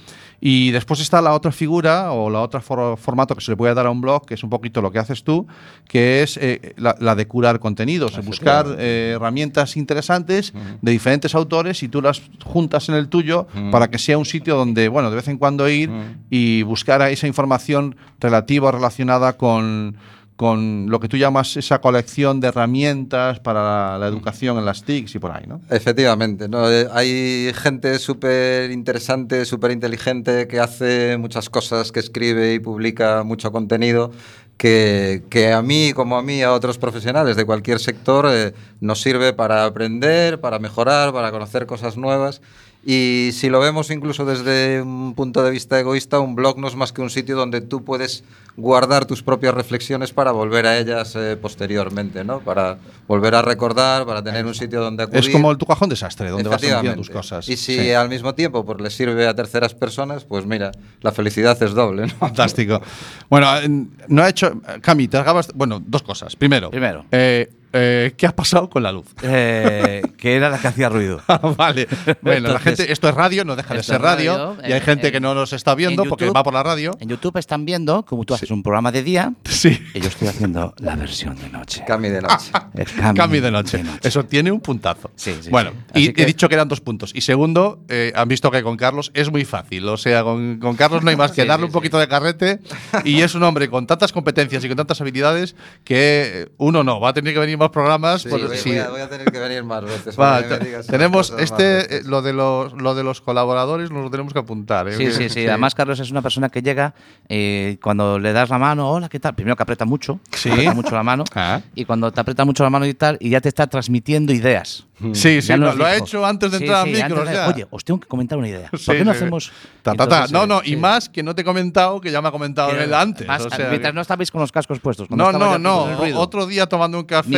Y 0.42 0.72
después 0.72 1.02
está 1.02 1.22
la 1.22 1.34
otra 1.34 1.52
figura 1.52 2.14
o 2.14 2.30
la 2.30 2.40
otra 2.40 2.62
for- 2.62 2.98
formato 2.98 3.36
que 3.36 3.42
se 3.42 3.52
le 3.52 3.58
puede 3.58 3.74
dar 3.74 3.86
a 3.88 3.90
un 3.90 4.00
blog, 4.00 4.26
que 4.26 4.36
es 4.36 4.44
un 4.44 4.50
poquito 4.50 4.82
lo 4.82 4.90
que 4.90 4.98
haces 4.98 5.26
tú, 5.26 5.46
que 5.86 6.24
es 6.24 6.38
eh, 6.38 6.76
la, 6.78 6.96
la 7.02 7.14
de 7.16 7.28
curar 7.28 7.60
contenidos, 7.60 8.14
buscar 8.26 8.66
eh, 8.80 9.16
herramientas 9.18 9.76
interesantes 9.76 10.54
de 10.82 10.92
diferentes 10.94 11.36
autores 11.36 11.84
y 11.84 11.90
tú 11.90 12.02
las 12.02 12.09
juntas 12.44 12.90
en 12.90 12.96
el 12.96 13.10
tuyo 13.10 13.48
para 13.72 13.90
que 13.90 13.98
sea 13.98 14.18
un 14.18 14.26
sitio 14.26 14.56
donde, 14.56 14.88
bueno, 14.88 15.10
de 15.10 15.16
vez 15.16 15.28
en 15.28 15.38
cuando 15.38 15.70
ir 15.70 15.90
y 16.30 16.64
buscar 16.64 17.02
esa 17.10 17.28
información 17.28 17.96
relativa 18.20 18.70
o 18.70 18.72
relacionada 18.72 19.34
con, 19.34 19.98
con 20.40 20.90
lo 20.90 21.02
que 21.02 21.10
tú 21.10 21.18
llamas 21.18 21.58
esa 21.58 21.82
colección 21.82 22.40
de 22.40 22.48
herramientas 22.48 23.42
para 23.42 23.62
la, 23.62 23.98
la 23.98 24.08
educación 24.08 24.58
en 24.58 24.64
las 24.64 24.84
TICs 24.84 25.16
y 25.16 25.20
por 25.20 25.32
ahí, 25.32 25.44
¿no? 25.46 25.60
Efectivamente, 25.70 26.48
¿no? 26.48 26.72
Eh, 26.72 26.88
hay 26.94 27.52
gente 27.54 28.00
súper 28.00 28.72
interesante, 28.72 29.44
súper 29.44 29.72
inteligente 29.72 30.48
que 30.48 30.62
hace 30.62 31.18
muchas 31.18 31.50
cosas, 31.50 31.92
que 31.92 32.00
escribe 32.00 32.54
y 32.54 32.60
publica 32.60 33.24
mucho 33.24 33.52
contenido 33.52 34.12
que, 34.60 35.24
que 35.30 35.54
a 35.54 35.62
mí, 35.62 35.94
como 35.94 36.18
a 36.18 36.22
mí, 36.22 36.44
a 36.44 36.52
otros 36.52 36.78
profesionales 36.78 37.38
de 37.38 37.46
cualquier 37.46 37.80
sector, 37.80 38.28
eh, 38.30 38.54
nos 38.82 39.02
sirve 39.02 39.32
para 39.32 39.64
aprender, 39.64 40.42
para 40.42 40.60
mejorar, 40.60 41.14
para 41.14 41.32
conocer 41.32 41.66
cosas 41.66 41.96
nuevas. 41.96 42.42
Y 42.86 43.32
si 43.34 43.50
lo 43.50 43.60
vemos 43.60 43.92
incluso 43.92 44.24
desde 44.24 44.82
un 44.82 45.14
punto 45.14 45.44
de 45.44 45.52
vista 45.52 45.78
egoísta, 45.80 46.20
un 46.22 46.36
blog 46.36 46.58
no 46.60 46.68
es 46.70 46.76
más 46.76 46.94
que 46.94 47.02
un 47.02 47.10
sitio 47.10 47.36
donde 47.36 47.60
tú 47.60 47.84
puedes 47.84 48.24
guardar 48.56 49.06
tus 49.06 49.22
propias 49.22 49.54
reflexiones 49.54 50.14
para 50.14 50.32
volver 50.32 50.66
a 50.66 50.78
ellas 50.78 51.14
eh, 51.18 51.38
posteriormente, 51.40 52.24
¿no? 52.24 52.40
Para 52.40 52.78
volver 53.08 53.36
a 53.36 53.42
recordar, 53.42 54.06
para 54.06 54.24
tener 54.24 54.46
un 54.46 54.56
sitio 54.56 54.80
donde 54.82 55.04
acudir. 55.04 55.20
Es 55.20 55.30
como 55.30 55.52
el 55.52 55.58
tu 55.58 55.66
cajón 55.66 55.90
desastre, 55.90 56.30
donde 56.30 56.48
vas 56.50 56.62
metiendo 56.62 56.94
tus 56.96 57.10
cosas. 57.10 57.48
Y 57.50 57.58
si 57.58 57.78
Sí. 57.78 57.92
al 57.92 58.08
mismo 58.08 58.34
tiempo 58.34 58.66
pues, 58.66 58.80
le 58.80 58.90
sirve 58.90 59.28
a 59.28 59.36
terceras 59.36 59.74
personas, 59.76 60.24
pues 60.24 60.46
mira, 60.46 60.72
la 61.02 61.12
felicidad 61.12 61.62
es 61.62 61.74
doble. 61.74 62.04
¿no? 62.08 62.14
Fantástico. 62.16 62.82
Bueno, 63.30 63.58
en- 63.60 63.92
no 64.08 64.24
ha 64.24 64.30
hecho. 64.30 64.62
Cami, 64.82 65.08
te 65.10 65.18
acabas. 65.18 65.52
Bueno, 65.54 65.82
dos 65.86 66.02
cosas. 66.02 66.36
Primero. 66.38 66.70
Primero. 66.72 67.06
eh, 67.12 67.50
eh, 67.74 68.14
¿Qué 68.18 68.26
ha 68.28 68.36
pasado 68.36 68.70
con 68.70 68.84
la 68.84 68.92
luz? 68.92 69.08
Eh, 69.22 70.02
que 70.18 70.36
era 70.36 70.50
la 70.50 70.58
que 70.60 70.68
hacía 70.68 70.90
ruido. 70.90 71.22
Ah, 71.28 71.40
vale. 71.56 71.88
Bueno, 72.22 72.50
la 72.50 72.56
Entonces, 72.56 72.78
gente, 72.78 72.92
esto 72.92 73.10
es 73.10 73.16
radio, 73.16 73.46
no 73.46 73.56
deja 73.56 73.74
de 73.74 73.84
ser 73.84 74.02
radio. 74.02 74.38
radio, 74.38 74.58
y 74.62 74.72
hay 74.72 74.80
en- 74.80 74.82
gente 74.82 75.08
en- 75.08 75.14
que 75.14 75.20
no 75.20 75.34
nos 75.36 75.54
está 75.54 75.76
viendo 75.76 76.04
en 76.04 76.10
porque 76.10 76.26
YouTube- 76.26 76.36
va 76.36 76.44
por 76.44 76.54
la 76.54 76.64
radio. 76.64 76.98
En 77.00 77.10
YouTube 77.10 77.38
están 77.38 77.66
viendo 77.66 78.04
como 78.06 78.24
tú 78.26 78.34
haces 78.34 78.52
un 78.52 78.64
programa 78.64 78.92
de 78.92 79.04
día 79.04 79.34
Sí. 79.46 79.80
y 79.94 80.00
yo 80.00 80.08
estoy 80.08 80.28
haciendo 80.28 80.74
la 80.80 80.96
versión 80.96 81.36
de 81.38 81.50
noche. 81.50 81.84
Cami 81.88 82.10
de 82.10 82.22
noche. 82.22 82.52
Cambio 83.16 83.42
de 83.42 83.52
noche. 83.52 83.84
Eso 84.04 84.26
tiene 84.26 84.52
un 84.52 84.60
puntazo. 84.62 85.12
Sí, 85.16 85.36
sí, 85.42 85.50
bueno, 85.50 85.72
sí. 85.94 86.06
y 86.10 86.14
que- 86.14 86.24
he 86.24 86.26
dicho 86.26 86.48
que 86.50 86.56
eran 86.56 86.68
dos 86.68 86.82
puntos. 86.82 87.12
Y 87.14 87.22
segundo, 87.22 87.80
eh, 87.90 88.12
han 88.16 88.28
visto 88.28 88.50
que 88.52 88.64
con 88.64 88.78
Carlos 88.78 89.12
es 89.14 89.32
muy 89.32 89.46
fácil. 89.46 89.88
O 89.88 89.98
sea, 89.98 90.24
con, 90.24 90.60
con 90.60 90.76
Carlos 90.76 91.04
no 91.04 91.10
hay 91.10 91.16
más 91.16 91.32
que 91.32 91.44
Sí, 91.44 91.48
darle 91.48 91.66
sí, 91.66 91.68
un 91.68 91.74
poquito 91.74 92.00
de 92.00 92.08
carrete. 92.08 92.60
Y 93.04 93.22
es 93.22 93.36
un 93.36 93.44
hombre 93.44 93.70
con 93.70 93.86
tantas 93.88 94.12
competencias 94.12 94.64
y 94.64 94.68
con 94.68 94.78
tantas 94.78 95.00
habilidades 95.02 95.56
que 95.84 96.00
eh, 96.44 96.50
uno 96.58 96.84
no, 96.84 97.00
va 97.00 97.10
a 97.10 97.14
tener 97.14 97.34
que 97.34 97.40
venir 97.40 97.58
más 97.60 97.70
programas. 97.70 98.22
Sí, 98.24 98.30
por- 98.30 98.48
voy, 98.48 98.58
sí. 98.58 98.70
voy 98.70 98.80
a, 98.80 98.90
voy 98.90 99.02
a 99.02 99.10
tener 99.10 99.32
que 99.32 99.40
venir 99.40 99.64
más 99.64 99.84
veces. 99.84 100.16
Va, 100.20 100.32
para 100.38 100.44
que 100.44 100.50
me 100.54 100.58
te- 100.60 100.66
digas 100.66 100.80
unas 100.86 100.88
tenemos 100.88 101.32
cosas 101.32 101.36
más 101.52 101.52
este, 101.52 101.64
veces. 101.64 101.92
eh, 101.92 102.02
lo 102.10 102.22
de 102.22 102.34
los, 102.34 102.74
lo 102.74 102.96
de 102.96 103.04
los 103.04 103.22
colaboradores, 103.22 103.92
nos 103.92 104.04
lo 104.04 104.10
tenemos 104.10 104.34
que 104.34 104.40
apuntar. 104.40 104.88
¿eh? 104.88 104.96
Sí, 104.98 105.12
sí, 105.12 105.30
sí. 105.30 105.48
Además, 105.48 105.76
Carlos 105.76 106.00
es 106.00 106.10
una 106.12 106.22
persona 106.22 106.50
que 106.50 106.62
llega 106.62 106.94
eh, 107.28 107.78
cuando 107.84 108.18
le 108.20 108.34
das 108.34 108.50
la 108.50 108.58
mano, 108.58 108.90
hola, 108.90 109.10
¿qué 109.10 109.20
tal? 109.20 109.36
Primero 109.36 109.56
que 109.56 109.64
aprieta 109.64 109.86
mucho, 109.86 110.20
Sí. 110.32 110.50
aprieta 110.50 110.74
mucho 110.74 110.96
la 110.96 111.04
mano. 111.04 111.24
Ah. 111.36 111.62
Y 111.76 111.86
cuando 111.86 112.12
te 112.12 112.20
aprieta 112.20 112.44
mucho 112.44 112.64
la 112.64 112.70
mano 112.70 112.86
y 112.86 112.94
tal, 112.94 113.18
y 113.22 113.30
ya 113.30 113.40
te 113.42 113.50
está 113.50 113.68
transmitiendo 113.68 114.34
ideas. 114.34 114.86
Sí, 115.14 115.42
sí, 115.42 115.48
Ya 115.48 115.56
lo, 115.56 115.74
lo 115.74 115.86
ha 115.86 115.96
hecho 115.96 116.26
antes 116.26 116.52
de 116.52 116.58
Sí, 116.58 116.64
entrar 116.66 116.84
sí, 116.86 116.90
a 116.90 116.94
micros. 117.06 117.20
antes 117.20 117.30
de- 117.30 117.36
ya. 117.36 117.48
Oye, 117.48 117.68
os 117.70 117.86
tengo 117.86 118.02
que 118.02 118.08
comentar 118.10 118.38
una 118.38 118.50
idea. 118.50 118.70
¿Por 118.70 118.80
Sí, 118.80 118.92
qué 118.92 119.06
no 119.06 119.14
sí. 119.14 119.18
hacemos.? 119.18 119.52
Ta, 119.82 119.94
ta, 119.94 119.98
ta. 119.98 120.04
Entonces, 120.26 120.32
No, 120.34 120.46
no, 120.46 120.62
y 120.62 120.72
sí. 120.72 120.76
más 120.76 121.08
que 121.08 121.24
no 121.24 121.34
te 121.34 121.44
he 121.44 121.46
comentado, 121.46 122.02
que 122.02 122.12
ya 122.12 122.22
me 122.22 122.28
ha 122.28 122.32
comentado 122.32 122.72
él 122.72 122.94
antes. 122.94 123.26
más, 123.26 123.46
o 123.46 123.50
sea, 123.50 123.70
mientras 123.70 123.92
que- 123.92 123.96
no 123.96 124.02
estabais 124.02 124.30
con 124.30 124.42
los 124.42 124.52
cascos 124.52 124.80
puestos. 124.82 125.10
No, 125.10 125.32
no, 125.32 125.58
no. 125.58 125.96
ruido. 125.98 126.20
Otro 126.20 126.46
día 126.48 126.66
tomando 126.68 126.98
un 127.00 127.06
café 127.06 127.30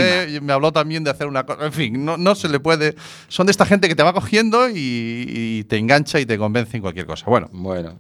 me 0.41 0.53
habló 0.53 0.71
también 0.71 1.03
de 1.03 1.09
hacer 1.11 1.27
una 1.27 1.45
cosa. 1.45 1.65
En 1.65 1.73
fin, 1.73 2.05
no, 2.05 2.17
no 2.17 2.35
se 2.35 2.49
le 2.49 2.59
puede. 2.59 2.95
Son 3.27 3.45
de 3.47 3.51
esta 3.51 3.65
gente 3.65 3.87
que 3.87 3.95
te 3.95 4.03
va 4.03 4.13
cogiendo 4.13 4.69
y, 4.69 4.73
y 5.27 5.63
te 5.65 5.77
engancha 5.77 6.19
y 6.19 6.25
te 6.25 6.37
convence 6.37 6.77
en 6.77 6.81
cualquier 6.81 7.05
cosa. 7.05 7.25
Bueno, 7.27 7.49
Bueno, 7.51 7.99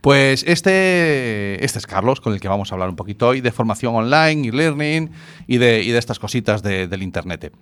pues 0.00 0.44
este, 0.48 1.64
este 1.64 1.78
es 1.78 1.86
Carlos, 1.86 2.20
con 2.20 2.32
el 2.32 2.40
que 2.40 2.48
vamos 2.48 2.70
a 2.70 2.74
hablar 2.74 2.88
un 2.88 2.96
poquito 2.96 3.28
hoy 3.28 3.40
de 3.40 3.52
formación 3.52 3.94
online 3.94 4.46
y 4.46 4.50
learning 4.50 5.10
y 5.46 5.58
de, 5.58 5.82
y 5.82 5.90
de 5.90 5.98
estas 5.98 6.18
cositas 6.18 6.62
de- 6.62 6.86
del 6.88 7.02
Internet. 7.02 7.52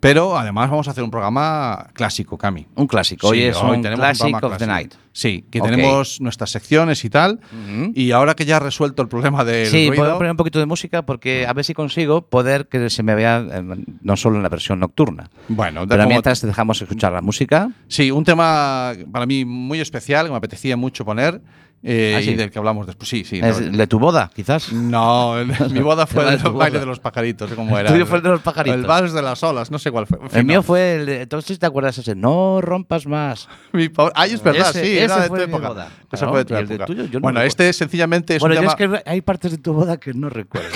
Pero 0.00 0.38
además 0.38 0.70
vamos 0.70 0.88
a 0.88 0.92
hacer 0.92 1.04
un 1.04 1.10
programa 1.10 1.88
clásico, 1.92 2.38
Cami. 2.38 2.66
Un 2.74 2.86
clásico. 2.86 3.28
Hoy 3.28 3.38
Sí, 3.40 3.44
es 3.44 3.56
un 3.62 3.82
tenemos 3.82 4.00
Classic 4.00 4.30
programa 4.30 4.46
of 4.54 4.58
the. 4.58 4.66
Night. 4.66 4.94
Sí, 5.12 5.44
que 5.50 5.60
Ok. 5.60 5.68
tenemos 5.68 6.20
nuestras 6.22 6.50
secciones 6.50 7.04
y 7.04 7.10
tal. 7.10 7.40
Ujú. 7.52 7.92
Y 7.94 8.12
ahora 8.12 8.34
que 8.34 8.46
ya 8.46 8.56
he 8.56 8.60
resuelto 8.60 9.02
el 9.02 9.08
problema 9.08 9.44
del 9.44 9.66
Sí, 9.66 9.88
ruido, 9.88 10.02
puedo 10.02 10.16
poner 10.16 10.30
un 10.30 10.36
poquito 10.38 10.58
de 10.58 10.66
música 10.66 11.02
porque 11.02 11.46
a 11.46 11.52
ver 11.52 11.64
si 11.64 11.74
consigo 11.74 12.22
poder 12.22 12.68
que 12.68 12.88
se 12.88 13.02
me 13.02 13.14
vea 13.14 13.44
eh, 13.52 13.62
no 14.02 14.16
solo 14.16 14.36
en 14.36 14.42
la 14.42 14.48
versión 14.48 14.80
nocturna. 14.80 15.28
bueno, 15.48 15.82
de 15.82 15.88
Pero 15.88 16.06
mientras 16.08 16.40
te 16.40 16.46
dejamos 16.46 16.80
escuchar 16.80 17.12
la 17.12 17.20
música. 17.20 17.70
Sí, 17.88 18.10
un 18.10 18.24
tema 18.24 18.92
para 19.12 19.26
mí 19.26 19.44
muy 19.44 19.80
especial 19.80 20.26
que 20.26 20.30
me 20.30 20.38
apetecía 20.38 20.76
mucho 20.78 21.04
poner 21.04 21.42
eh, 21.82 22.14
¿Ah, 22.18 22.20
sí? 22.22 22.30
y 22.30 22.34
del 22.34 22.50
que 22.50 22.58
hablamos 22.58 22.86
después. 22.86 23.08
Sí, 23.08 23.24
sí. 23.24 23.40
Es 23.42 23.60
no, 23.60 23.76
de 23.78 23.86
tu 23.86 23.98
boda, 23.98 24.30
quizás. 24.34 24.70
no, 24.72 25.38
el- 25.38 25.48
mi 25.72 25.80
boda 25.80 26.06
fue 26.06 26.22
el 26.28 26.38
baile 26.38 26.50
boda. 26.50 26.80
de 26.80 26.86
los 26.86 27.00
pajaritos, 27.00 27.50
¿cómo 27.54 27.78
era? 27.78 27.90
tuyo 27.90 28.04
fue 28.06 28.18
el 28.18 28.22
de 28.24 28.28
los 28.30 28.40
pajaritos. 28.42 28.80
El 28.80 28.86
vals 28.86 29.12
de 29.14 29.22
las 29.22 29.42
olas, 29.42 29.70
no 29.70 29.78
sé 29.78 29.90
cuál 29.90 30.06
fue. 30.06 30.18
En 30.18 30.36
El 30.38 30.44
mío 30.44 30.62
fue 30.62 30.96
el. 30.96 31.06
de- 31.06 31.22
Entonces, 31.22 31.58
¿te 31.58 31.66
acuerdas 31.66 31.96
ese? 31.98 32.14
No 32.14 32.60
rompas 32.60 33.06
más. 33.06 33.48
Mi 33.72 33.90
Ay, 34.14 34.32
es 34.34 34.42
verdad, 34.42 34.70
Ese- 34.70 34.84
sí, 34.84 34.92
ese 34.98 35.04
era 35.04 35.20
de 35.22 35.28
tu 35.28 35.34
mi 35.36 35.42
época. 35.42 35.68
boda. 35.68 35.88
Claro, 36.10 36.28
fue 36.30 36.38
de 36.40 36.44
tu 36.44 36.54
el 36.56 36.66
de 36.68 36.74
época. 36.74 36.86
tuyo, 36.86 37.04
yo 37.06 37.18
no 37.20 37.22
bueno, 37.22 37.40
este 37.42 37.72
sencillamente 37.72 38.36
es 38.36 38.40
bueno, 38.40 38.56
un 38.56 38.62
yo 38.66 38.74
tema. 38.76 38.94
es 38.96 39.02
que 39.04 39.10
hay 39.10 39.20
partes 39.22 39.52
de 39.52 39.58
tu 39.58 39.72
boda 39.72 39.96
que 39.98 40.12
no 40.12 40.28
recuerdo. 40.28 40.68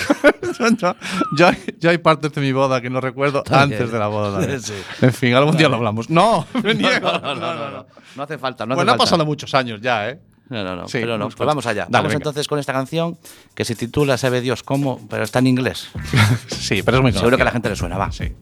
yo, 0.79 0.95
yo, 1.37 1.51
yo 1.81 1.91
hay 1.91 1.99
partes 1.99 2.33
de 2.33 2.41
mi 2.41 2.53
boda 2.53 2.81
que 2.81 2.89
no 2.89 3.01
recuerdo 3.01 3.43
También. 3.43 3.81
antes 3.81 3.93
de 3.93 3.99
la 3.99 4.07
boda. 4.07 4.59
Sí. 4.61 4.73
En 5.03 5.13
fin, 5.13 5.35
algún 5.35 5.57
día 5.57 5.69
lo 5.69 5.77
hablamos. 5.77 6.09
No, 6.09 6.47
me 6.63 6.75
niego. 6.75 7.11
no, 7.13 7.35
no, 7.35 7.55
no, 7.55 7.87
no, 8.17 8.23
hace 8.23 8.39
falta. 8.39 8.65
No 8.65 8.75
hace 8.75 8.77
bueno, 8.79 8.93
han 8.93 8.99
pasado 8.99 9.27
muchos 9.27 9.53
años 9.55 9.81
ya, 9.81 10.09
¿eh? 10.09 10.21
No, 10.49 10.63
no, 10.63 10.77
no. 10.77 10.89
Sí, 10.89 10.99
pero 11.01 11.19
no. 11.19 11.25
unos 11.25 11.37
Pues 11.37 11.47
vamos 11.47 11.67
allá. 11.67 11.87
Dale, 11.89 12.03
vamos 12.03 12.09
venga. 12.09 12.17
entonces 12.19 12.47
con 12.49 12.59
esta 12.59 12.73
canción 12.73 13.17
que 13.55 13.65
se 13.65 13.75
titula 13.75 14.19
Sabe 14.19 14.41
Dios 14.41 14.63
cómo, 14.63 15.01
pero 15.09 15.25
está 15.25 15.39
en 15.39 15.47
inglés. 15.47 15.89
Sí, 16.49 16.83
pero 16.83 16.99
es 16.99 17.03
muy 17.03 17.13
Seguro 17.13 17.37
que 17.37 17.43
a 17.43 17.47
la 17.47 17.51
gente 17.51 17.69
le 17.69 17.77
suena, 17.77 17.99
va. 17.99 18.11
Sí. 18.13 18.33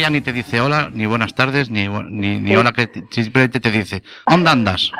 Que 0.00 0.04
ya 0.04 0.10
ni 0.10 0.20
te 0.22 0.32
dice 0.32 0.60
hola, 0.62 0.88
ni 0.92 1.04
buenas 1.06 1.34
tardes, 1.34 1.68
ni, 1.70 1.86
ni, 1.88 2.38
ni 2.38 2.56
hola, 2.56 2.72
que 2.72 2.86
te- 2.86 3.04
simplemente 3.10 3.60
te 3.60 3.70
dice, 3.70 4.02
¿dónde 4.26 4.48
andas? 4.50 4.90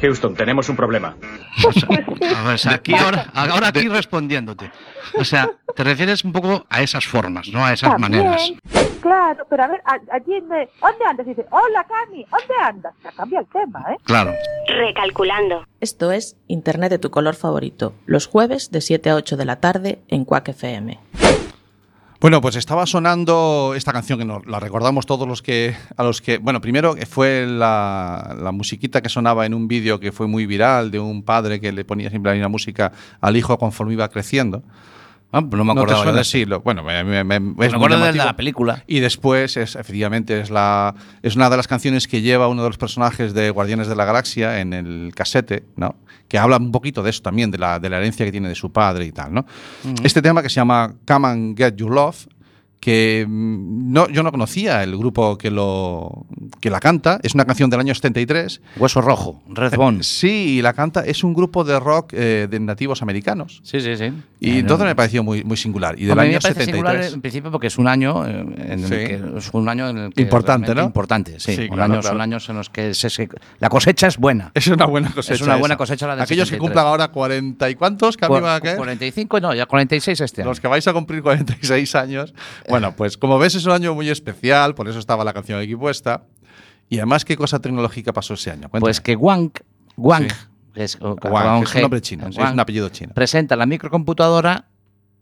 Houston, 0.00 0.34
tenemos 0.34 0.68
un 0.68 0.76
problema. 0.76 1.16
O 1.66 1.72
sea, 1.72 1.88
ver, 1.88 2.54
o 2.54 2.58
sea, 2.58 2.72
aquí 2.74 2.94
ahora, 2.94 3.26
ahora 3.34 3.68
aquí 3.68 3.88
respondiéndote. 3.88 4.70
O 5.18 5.24
sea, 5.24 5.48
te 5.74 5.82
refieres 5.84 6.22
un 6.22 6.32
poco 6.32 6.66
a 6.68 6.82
esas 6.82 7.06
formas, 7.06 7.48
¿no? 7.48 7.64
A 7.64 7.72
esas 7.72 7.90
También, 7.92 8.24
maneras. 8.24 8.52
Claro, 9.00 9.46
pero 9.48 9.64
a 9.64 9.68
ver, 9.68 9.82
allí 10.12 10.40
de- 10.40 10.68
¿dónde 10.80 11.04
andas? 11.08 11.26
Dice, 11.26 11.44
hola 11.50 11.84
Cami, 11.88 12.24
¿dónde 12.30 12.54
andas? 12.62 12.94
Ya 13.02 13.10
cambia 13.12 13.40
el 13.40 13.46
tema, 13.46 13.80
¿eh? 13.92 13.96
Claro. 14.04 14.34
Recalculando. 14.68 15.64
Esto 15.80 16.12
es 16.12 16.36
Internet 16.46 16.90
de 16.90 16.98
tu 16.98 17.10
color 17.10 17.34
favorito, 17.34 17.94
los 18.06 18.26
jueves 18.26 18.70
de 18.70 18.80
7 18.80 19.10
a 19.10 19.14
8 19.16 19.36
de 19.36 19.44
la 19.44 19.56
tarde 19.56 19.98
en 20.08 20.24
Quack 20.24 20.48
FM. 20.50 20.98
Bueno, 22.18 22.40
pues 22.40 22.56
estaba 22.56 22.86
sonando 22.86 23.74
esta 23.76 23.92
canción 23.92 24.18
que 24.18 24.24
nos 24.24 24.46
la 24.46 24.58
recordamos 24.58 25.04
todos 25.04 25.28
los 25.28 25.42
que 25.42 25.76
a 25.98 26.02
los 26.02 26.22
que 26.22 26.38
bueno 26.38 26.62
primero 26.62 26.94
fue 27.08 27.46
la, 27.46 28.34
la 28.40 28.52
musiquita 28.52 29.02
que 29.02 29.10
sonaba 29.10 29.44
en 29.44 29.52
un 29.52 29.68
vídeo 29.68 30.00
que 30.00 30.12
fue 30.12 30.26
muy 30.26 30.46
viral 30.46 30.90
de 30.90 30.98
un 30.98 31.22
padre 31.22 31.60
que 31.60 31.72
le 31.72 31.84
ponía 31.84 32.08
siempre 32.08 32.30
la 32.30 32.36
misma 32.36 32.48
música 32.48 32.92
al 33.20 33.36
hijo 33.36 33.58
conforme 33.58 33.92
iba 33.92 34.08
creciendo. 34.08 34.62
Ah, 35.38 35.42
pues 35.42 35.58
no 35.58 35.64
me 35.64 35.74
¿No 35.74 35.80
acordaba 35.82 36.02
suena? 36.02 36.16
de 36.16 36.22
eso. 36.22 36.30
Sí, 36.30 36.44
lo- 36.46 36.60
bueno, 36.62 36.82
me, 36.82 37.04
me- 37.04 37.24
me- 37.24 37.36
es 37.36 37.72
Me 37.72 37.76
acuerdo 37.76 37.98
de 38.04 38.12
la 38.14 38.34
película. 38.36 38.82
Y 38.86 39.00
después, 39.00 39.56
es, 39.58 39.76
efectivamente, 39.76 40.40
es, 40.40 40.48
la, 40.50 40.94
es 41.22 41.36
una 41.36 41.50
de 41.50 41.56
las 41.58 41.68
canciones 41.68 42.08
que 42.08 42.22
lleva 42.22 42.48
uno 42.48 42.62
de 42.62 42.70
los 42.70 42.78
personajes 42.78 43.34
de 43.34 43.50
Guardianes 43.50 43.86
de 43.88 43.96
la 43.96 44.04
Galaxia 44.06 44.60
en 44.60 44.72
el 44.72 45.12
casete, 45.14 45.64
¿no? 45.76 45.96
Que 46.28 46.38
habla 46.38 46.56
un 46.56 46.72
poquito 46.72 47.02
de 47.02 47.10
eso 47.10 47.20
también, 47.22 47.50
de 47.50 47.58
la, 47.58 47.78
de 47.78 47.90
la 47.90 47.98
herencia 47.98 48.24
que 48.24 48.32
tiene 48.32 48.48
de 48.48 48.54
su 48.54 48.72
padre 48.72 49.04
y 49.04 49.12
tal, 49.12 49.34
¿no? 49.34 49.44
Este 50.02 50.22
tema 50.22 50.42
que 50.42 50.48
se 50.48 50.56
llama 50.56 50.94
Come 51.06 51.28
and 51.28 51.56
Get 51.58 51.76
Your 51.76 51.92
Love, 51.92 52.26
que 52.80 53.24
mm, 53.28 53.92
no, 53.92 54.08
yo 54.08 54.22
no 54.22 54.30
conocía 54.30 54.82
el 54.82 54.96
grupo 54.96 55.36
que, 55.38 55.50
lo, 55.50 56.26
que 56.60 56.70
la 56.70 56.78
canta, 56.80 57.18
es 57.22 57.34
una 57.34 57.44
canción 57.44 57.68
del 57.70 57.80
año 57.80 57.94
73. 57.94 58.60
Hueso 58.76 59.00
rojo, 59.00 59.42
Red 59.48 59.74
Bone. 59.76 60.02
Sí, 60.02 60.58
y 60.58 60.62
la 60.62 60.72
canta, 60.72 61.04
es 61.04 61.24
un 61.24 61.34
grupo 61.34 61.64
de 61.64 61.80
rock 61.80 62.12
eh, 62.12 62.46
de 62.50 62.60
nativos 62.60 63.02
americanos. 63.02 63.60
Sí, 63.64 63.80
sí, 63.80 63.96
sí. 63.96 64.12
Y 64.38 64.58
entonces 64.58 64.86
me 64.86 64.94
pareció 64.94 65.24
muy, 65.24 65.42
muy 65.42 65.56
singular. 65.56 65.96
Y 65.98 66.02
del 66.02 66.10
Hombre, 66.12 66.26
año 66.28 66.34
me 66.34 66.40
parece 66.40 66.60
73. 66.64 66.74
singular 66.76 67.12
en 67.14 67.20
principio 67.20 67.50
porque 67.50 67.66
es 67.68 67.78
un 67.78 67.88
año 67.88 68.26
eh, 68.26 68.40
en 68.68 68.84
el 68.84 68.84
Sí. 68.84 68.90
que 68.90 69.20
es 69.38 69.50
un 69.52 69.68
año 69.68 69.88
en 69.88 69.98
el 69.98 70.12
que 70.12 70.22
Importante, 70.22 70.74
¿no? 70.74 70.84
Importante, 70.84 71.40
sí. 71.40 71.56
Sí, 71.56 71.62
Un 71.62 71.68
claro, 71.68 71.82
año- 71.94 72.00
claro. 72.02 72.14
Son 72.14 72.20
años 72.20 72.48
en 72.50 72.56
los 72.56 72.70
que 72.70 72.94
se- 72.94 73.10
se- 73.10 73.28
la 73.58 73.68
cosecha 73.68 74.06
es 74.06 74.18
buena. 74.18 74.52
Es 74.54 74.66
una 74.68 74.84
buena 74.86 75.10
cosecha. 75.10 75.34
Es 75.34 75.40
una 75.42 75.56
buena 75.56 75.74
esa. 75.74 75.78
cosecha 75.78 76.06
la 76.06 76.14
del 76.14 76.22
Aquellos 76.24 76.50
que 76.50 76.56
73. 76.56 76.60
cumplan 76.60 76.86
ahora 76.86 77.08
40 77.08 77.70
y 77.70 77.74
cuántos, 77.74 78.16
que 78.16 78.28
va 78.28 78.54
a 78.56 78.60
caer? 78.60 78.76
45, 78.76 79.40
no, 79.40 79.54
ya 79.54 79.66
46 79.66 80.20
este 80.20 80.42
año. 80.42 80.50
Los 80.50 80.60
que 80.60 80.68
vais 80.68 80.86
a 80.86 80.92
cumplir 80.92 81.22
46 81.22 81.94
años. 81.94 82.34
Bueno, 82.68 82.94
pues 82.96 83.16
como 83.16 83.38
ves 83.38 83.54
es 83.54 83.64
un 83.66 83.72
año 83.72 83.94
muy 83.94 84.08
especial, 84.08 84.74
por 84.74 84.88
eso 84.88 84.98
estaba 84.98 85.24
la 85.24 85.32
canción 85.32 85.60
aquí 85.60 85.74
puesta. 85.76 86.24
Y 86.88 86.98
además, 86.98 87.24
¿qué 87.24 87.36
cosa 87.36 87.58
tecnológica 87.60 88.12
pasó 88.12 88.34
ese 88.34 88.50
año? 88.50 88.62
Cuéntame. 88.68 88.80
Pues 88.80 89.00
que 89.00 89.16
Wang, 89.16 89.50
Wang, 89.96 90.28
Sí. 90.30 90.36
es, 90.76 90.98
Wang, 91.00 91.64
un 91.74 91.80
nombre 91.82 92.00
chino, 92.00 92.28
es 92.28 92.36
un 92.36 92.60
apellido 92.60 92.88
chino. 92.90 93.12
presenta 93.14 93.56
la 93.56 93.66
microcomputadora 93.66 94.66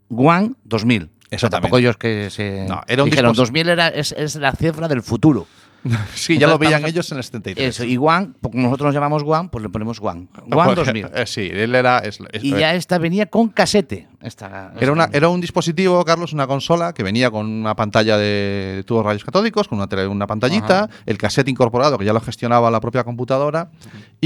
Wang 0.09 0.55
2000. 0.63 1.03
O 1.03 1.05
sea, 1.07 1.37
Exactamente. 1.37 1.49
tampoco 1.63 1.77
ellos 1.79 1.97
que 1.97 2.29
se 2.29 2.65
No, 2.69 2.81
era 2.87 3.03
un 3.03 3.09
dijeron 3.09 3.31
dispos- 3.33 3.37
2000 3.37 3.69
era, 3.69 3.87
es, 3.89 4.11
es 4.11 4.35
la 4.35 4.51
cifra 4.51 4.87
del 4.87 5.01
futuro. 5.01 5.47
sí, 6.15 6.37
ya 6.37 6.47
lo 6.47 6.57
veían 6.57 6.83
ellos 6.85 7.11
en 7.11 7.17
el 7.19 7.23
73. 7.23 7.67
Eso, 7.67 7.83
y 7.83 7.97
Wang, 7.97 8.33
como 8.41 8.63
nosotros 8.63 8.87
nos 8.87 8.93
llamamos 8.95 9.23
Wang, 9.23 9.49
pues 9.49 9.61
le 9.63 9.69
ponemos. 9.69 9.99
Wang 9.99 10.27
Porque- 10.49 10.75
2000. 10.75 11.05
eh, 11.13 11.25
sí, 11.25 11.49
él 11.51 11.75
era. 11.75 11.99
es- 11.99 12.19
es- 12.31 12.43
Y 12.43 12.51
ya 12.51 12.73
esta 12.73 12.97
venía 12.97 13.27
con 13.27 13.49
casete. 13.49 14.07
Esta, 14.21 14.73
Era, 14.79 14.91
una, 14.91 15.07
era 15.13 15.29
un 15.29 15.39
dispositivo, 15.39 16.03
Carlos, 16.03 16.33
una 16.33 16.47
consola 16.47 16.93
que 16.93 17.03
venía 17.03 17.29
con 17.29 17.45
una 17.45 17.75
pantalla 17.75 18.17
de 18.17 18.83
tubos 18.87 19.05
rayos 19.05 19.23
catódicos, 19.23 19.67
con 19.67 19.77
una, 19.77 19.87
tele- 19.87 20.07
una 20.07 20.25
pantallita, 20.25 20.85
Ajá. 20.85 20.89
el 21.05 21.19
cassette 21.19 21.47
incorporado 21.49 21.99
que 21.99 22.05
ya 22.05 22.13
lo 22.13 22.19
gestionaba 22.21 22.71
la 22.71 22.79
propia 22.81 23.03
computadora 23.03 23.69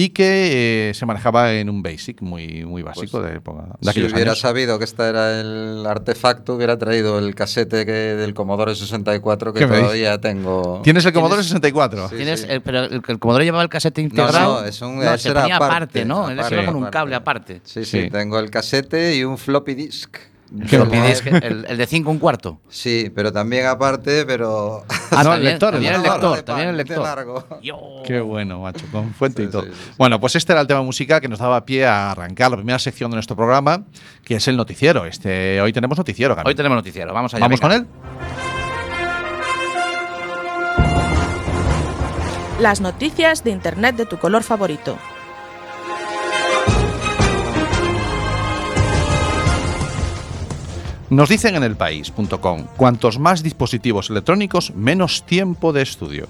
y 0.01 0.09
que 0.09 0.89
eh, 0.89 0.93
se 0.93 1.05
manejaba 1.05 1.51
en 1.53 1.69
un 1.69 1.83
BASIC 1.83 2.21
muy, 2.21 2.63
muy 2.63 2.83
básico 2.83 3.21
de 3.21 3.35
época. 3.35 3.63
De 3.81 3.91
Si 3.91 3.99
hubiera 4.03 4.31
años. 4.31 4.39
sabido 4.39 4.77
que 4.79 4.85
este 4.85 5.03
era 5.03 5.41
el 5.41 5.85
artefacto, 5.85 6.55
hubiera 6.55 6.77
traído 6.77 7.19
el 7.19 7.35
casete 7.35 7.85
que, 7.85 7.91
del 7.91 8.33
Commodore 8.33 8.75
64 8.75 9.51
que 9.53 9.65
todavía 9.67 10.21
tengo. 10.21 10.81
¿Tienes 10.85 11.05
el 11.05 11.11
Commodore 11.11 11.43
64? 11.43 12.09
Sí. 12.09 12.15
Tienes, 12.15 12.45
eh, 12.47 12.61
pero 12.63 12.85
el, 12.85 13.01
el 13.05 13.19
Commodore 13.19 13.43
llevaba 13.43 13.63
el 13.63 13.69
casete 13.69 14.01
integrado. 14.01 14.61
no, 14.61 14.65
es 14.65 14.81
un- 14.81 14.99
no, 14.99 15.13
ese 15.13 15.31
era 15.31 15.43
aparte, 15.43 15.65
aparte, 15.65 16.05
¿no? 16.05 16.27
Aparte, 16.27 16.55
iba 16.55 16.65
con 16.65 16.75
un 16.77 16.89
cable 16.89 17.15
aparte. 17.15 17.61
Sí, 17.65 17.83
sí, 17.83 18.03
Sí. 18.03 18.09
tengo 18.09 18.39
el 18.39 18.49
casete 18.49 19.15
y 19.17 19.25
un 19.25 19.37
floppy 19.37 19.73
disk. 19.73 20.15
¿Qué 20.67 20.77
Como- 20.79 20.91
Floppy 20.91 21.07
disk, 21.07 21.27
el, 21.27 21.65
el 21.69 21.77
de 21.77 21.85
5 21.85 22.09
un 22.09 22.17
cuarto. 22.17 22.59
Sí, 22.69 23.11
pero 23.13 23.31
también 23.31 23.67
aparte, 23.67 24.25
pero. 24.25 24.83
Ah, 24.89 24.95
No, 25.11 25.19
el 25.19 25.25
también, 25.25 25.43
lector, 25.43 25.71
también 25.73 25.93
el 25.93 26.01
lector, 26.01 26.35
de 26.37 26.43
también 26.43 26.69
el 26.69 26.77
de 26.77 26.83
lector. 26.85 27.03
largo. 27.03 27.45
Qué 28.05 28.19
bueno, 28.19 28.59
macho, 28.61 28.85
con 28.91 29.13
fuente 29.13 29.43
y 29.43 29.47
todo. 29.47 29.63
sí, 29.63 29.69
sí, 29.71 29.79
sí. 29.85 29.91
Bueno, 29.97 30.19
pues 30.19 30.35
este 30.35 30.51
era 30.53 30.61
el 30.61 30.67
tema 30.67 30.81
musical 30.81 31.21
que 31.21 31.27
nos 31.27 31.37
daba 31.39 31.63
pie 31.65 31.85
a 31.85 32.11
arrancar 32.11 32.49
la 32.51 32.57
primera 32.57 32.79
sección 32.79 33.11
de 33.11 33.15
nuestro 33.17 33.35
programa, 33.35 33.83
que 34.23 34.35
es 34.37 34.47
el 34.47 34.57
noticiero. 34.57 35.05
Este, 35.05 35.61
hoy 35.61 35.71
tenemos 35.71 35.97
noticiero, 35.97 36.35
Cami. 36.35 36.47
Hoy 36.47 36.55
tenemos 36.55 36.75
noticiero, 36.77 37.13
vamos 37.13 37.33
allá. 37.33 37.41
¿Vamos 37.45 37.59
venga. 37.59 37.75
con 37.75 37.85
él? 37.85 37.87
Las 42.59 42.81
noticias 42.81 43.43
de 43.43 43.51
Internet 43.51 43.95
de 43.95 44.05
tu 44.05 44.17
color 44.17 44.43
favorito. 44.43 44.97
Nos 51.09 51.27
dicen 51.27 51.55
en 51.55 51.63
elpaís.com, 51.63 52.65
cuantos 52.77 53.17
más 53.17 53.41
dispositivos 53.41 54.11
electrónicos, 54.11 54.75
menos 54.75 55.25
tiempo 55.25 55.73
de 55.73 55.81
estudio. 55.81 56.27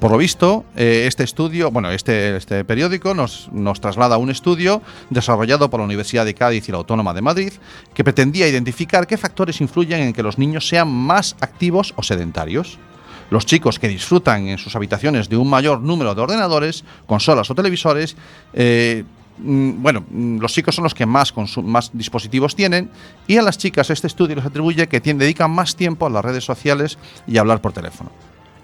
Por 0.00 0.10
lo 0.10 0.16
visto, 0.16 0.64
eh, 0.76 1.04
este 1.06 1.24
estudio, 1.24 1.70
bueno, 1.70 1.90
este, 1.90 2.36
este 2.36 2.64
periódico 2.64 3.12
nos, 3.12 3.50
nos 3.52 3.82
traslada 3.82 4.14
a 4.14 4.18
un 4.18 4.30
estudio 4.30 4.80
desarrollado 5.10 5.68
por 5.68 5.80
la 5.80 5.84
Universidad 5.84 6.24
de 6.24 6.32
Cádiz 6.32 6.66
y 6.66 6.72
la 6.72 6.78
Autónoma 6.78 7.12
de 7.12 7.20
Madrid 7.20 7.52
que 7.92 8.02
pretendía 8.02 8.48
identificar 8.48 9.06
qué 9.06 9.18
factores 9.18 9.60
influyen 9.60 10.00
en 10.00 10.12
que 10.14 10.22
los 10.22 10.38
niños 10.38 10.66
sean 10.66 10.88
más 10.88 11.36
activos 11.40 11.92
o 11.96 12.02
sedentarios. 12.02 12.78
Los 13.28 13.44
chicos 13.44 13.78
que 13.78 13.88
disfrutan 13.88 14.48
en 14.48 14.56
sus 14.56 14.74
habitaciones 14.74 15.28
de 15.28 15.36
un 15.36 15.50
mayor 15.50 15.82
número 15.82 16.14
de 16.14 16.22
ordenadores, 16.22 16.84
consolas 17.06 17.50
o 17.50 17.54
televisores, 17.54 18.16
eh, 18.54 19.04
bueno, 19.38 20.04
mm, 20.08 20.38
los 20.38 20.52
chicos 20.52 20.74
son 20.74 20.84
los 20.84 20.94
que 20.94 21.06
más, 21.06 21.32
dispositivos 21.92 22.54
tienen 22.56 22.90
y 23.26 23.36
a 23.36 23.42
las 23.42 23.58
chicas 23.58 23.90
este 23.90 24.06
estudio 24.06 24.36
les 24.36 24.46
atribuye 24.46 24.86
que 24.88 25.00
dedican 25.18 25.50
más 25.50 25.76
tiempo 25.76 26.06
a 26.06 26.10
las 26.10 26.24
redes 26.24 26.44
sociales 26.44 26.98
y 27.26 27.36
a 27.36 27.40
hablar 27.40 27.60
por 27.60 27.72
teléfono. 27.72 28.10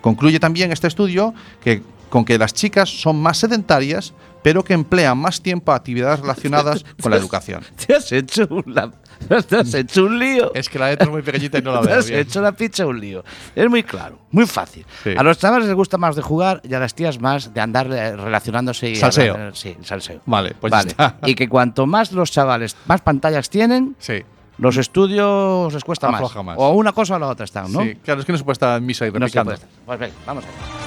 Concluye 0.00 0.41
también 0.41 0.73
este 0.73 0.88
estudio 0.88 1.35
que, 1.62 1.83
con 2.11 2.25
que 2.25 2.38
las 2.38 2.55
chicas 2.55 2.88
son 2.88 3.21
más 3.21 3.38
sedentarias, 3.38 4.14
pero 4.43 4.64
que 4.64 4.75
emplean 4.75 5.17
más 5.19 5.41
tiempo 5.41 5.73
a 5.73 5.76
actividades 5.76 6.21
relacionadas 6.21 6.85
con 7.02 7.11
la 7.11 7.17
educación. 7.19 7.62
Te 7.87 7.95
has 7.95 8.11
hecho 8.11 8.47
un, 8.50 8.64
la- 8.75 8.91
te 9.49 9.57
has 9.57 9.75
hecho 9.75 10.05
un 10.05 10.19
lío. 10.19 10.52
Es 10.55 10.69
que 10.69 10.79
la 10.79 10.91
letra 10.91 11.05
es 11.07 11.11
muy 11.11 11.23
pequeñita 11.23 11.59
y 11.59 11.62
no 11.62 11.73
la 11.73 11.81
Te 11.83 11.87
veo 11.88 11.99
has 11.99 12.09
bien. 12.09 12.21
hecho 12.21 12.41
la 12.41 12.52
pizza 12.52 12.87
un 12.87 13.00
lío. 13.00 13.25
Es 13.55 13.69
muy 13.69 13.83
claro, 13.83 14.19
muy 14.31 14.47
fácil. 14.47 14.85
Sí. 15.05 15.14
A 15.17 15.23
los 15.23 15.38
chavales 15.38 15.67
les 15.67 15.75
gusta 15.76 15.99
más 15.99 16.17
de 16.17 16.23
jugar 16.23 16.61
y 16.64 16.73
a 16.75 16.79
las 16.81 16.95
tías 16.95 17.21
más 17.21 17.52
de 17.55 17.61
andar 17.61 17.88
relacionándose 17.88 18.91
y 18.91 18.97
Salseo. 18.97 19.35
hablar- 19.35 19.57
sí, 19.57 19.76
salseo. 19.83 20.21
Vale, 20.26 20.55
pues 20.61 20.71
ya 20.71 20.76
vale. 20.79 20.91
está. 20.91 21.17
Y 21.26 21.35
que 21.35 21.49
cuanto 21.49 21.87
más 21.87 22.12
los 22.12 22.31
chavales, 22.31 22.76
más 22.87 23.00
pantallas 23.00 23.49
tienen, 23.50 23.97
Sí, 23.99 24.23
los 24.59 24.76
estudios 24.76 25.73
les 25.73 25.83
cuesta 25.85 26.11
más. 26.11 26.23
Más. 26.45 26.57
O 26.59 26.71
una 26.73 26.93
cosa 26.93 27.17
o 27.17 27.19
la 27.19 27.29
otra 27.29 27.45
están, 27.45 27.73
¿no? 27.73 27.83
sí, 27.83 27.97
claro, 27.97 28.21
es 28.21 28.26
que 28.26 28.33
no 28.33 28.38
se 28.38 28.45
puede 28.45 28.52
estar 28.55 28.79
en 28.79 28.87
misa 28.87 29.07
y 29.07 29.09
No 29.11 29.14
se 29.14 29.19
replicando. 29.21 29.50
puede 29.52 29.55
estar. 29.57 29.71
Pues 29.87 29.99
venga, 29.99 30.14
vamos 30.26 30.45
allá. 30.45 30.81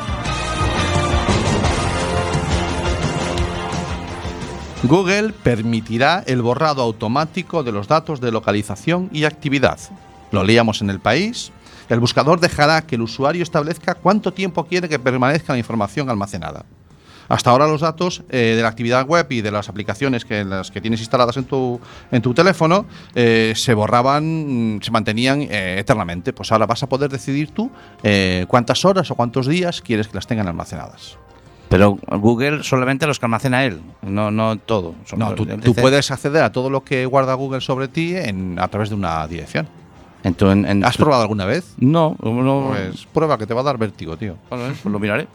Google 4.88 5.32
permitirá 5.32 6.24
el 6.27 6.42
borrado 6.42 6.82
automático 6.82 7.63
de 7.63 7.72
los 7.72 7.88
datos 7.88 8.20
de 8.22 8.32
localización 8.32 9.10
y 9.13 9.24
actividad. 9.24 9.80
Lo 10.32 10.44
leíamos 10.44 10.82
en 10.82 10.89
el 10.89 11.00
país. 11.00 11.51
El 11.89 12.00
buscador 12.00 12.39
dejará 12.39 12.82
que 12.82 12.96
el 12.96 13.01
usuario 13.01 13.44
establezca 13.44 13.96
cuánto 13.96 14.34
tiempo 14.34 14.65
quiere 14.65 14.89
que 14.89 15.00
permanezca 15.00 15.54
la 15.54 15.60
información 15.60 16.10
almacenada. 16.10 16.65
Hasta 17.27 17.50
ahora 17.50 17.68
los 17.68 17.82
datos 17.82 18.24
eh, 18.30 18.54
de 18.56 18.62
la 18.62 18.68
actividad 18.68 19.08
web 19.08 19.25
y 19.32 19.42
de 19.42 19.51
las 19.51 19.70
aplicaciones 19.70 20.25
que, 20.25 20.46
tienes 20.82 21.00
instaladas 21.00 21.38
en 21.38 21.46
tu, 21.46 22.34
teléfono 22.36 22.86
eh, 23.15 23.54
se 23.56 23.74
borraban, 23.74 24.75
mm, 24.75 24.82
se 24.82 24.92
mantenían 24.92 25.42
eh, 25.42 25.77
eternamente. 25.80 26.34
Pues 26.34 26.51
ahora 26.51 26.65
vas 26.65 26.84
a 26.84 26.89
poder 26.89 27.10
decidir 27.10 27.51
tú 27.51 27.72
cuántas 28.48 28.86
horas 28.86 29.10
o 29.10 29.15
cuántos 29.15 29.48
días 29.48 29.82
quieres 29.82 30.08
que 30.08 30.15
las 30.15 30.27
tengan 30.27 30.48
almacenadas. 30.48 31.18
Pero 31.69 31.98
Google 32.07 32.63
solamente 32.63 33.07
los 33.07 33.19
que 33.19 33.25
almacena 33.25 33.65
él, 33.65 33.81
no, 34.03 34.29
no 34.31 34.57
todo. 34.57 34.93
No, 35.17 35.34
tú, 35.34 35.45
puedes 35.74 36.12
acceder 36.12 36.43
a 36.43 36.51
todo 36.51 36.69
lo 36.69 36.84
que 36.84 37.05
guarda 37.05 37.34
Google 37.34 37.62
sobre 37.62 37.88
ti 37.88 38.15
en- 38.15 38.57
a 38.60 38.67
través 38.67 38.89
de 38.89 38.95
una 38.95 39.25
dirección. 39.27 39.67
en 40.24 40.34
tu- 40.34 40.50
en- 40.50 40.65
en 40.65 40.84
¿Has 40.84 40.98
tu- 40.98 41.03
probado 41.03 41.22
alguna 41.24 41.45
vez? 41.45 41.74
No, 41.77 42.15
no. 42.22 42.67
Pues 42.69 43.05
prueba 43.13 43.38
que 43.38 43.45
te 43.45 43.53
va 43.53 43.62
a 43.62 43.63
dar 43.65 43.77
vértigo, 43.77 44.17
tío. 44.17 44.36
Bueno, 44.50 44.65
pues 44.81 44.86
lo 44.91 44.98
miraré. 45.00 45.27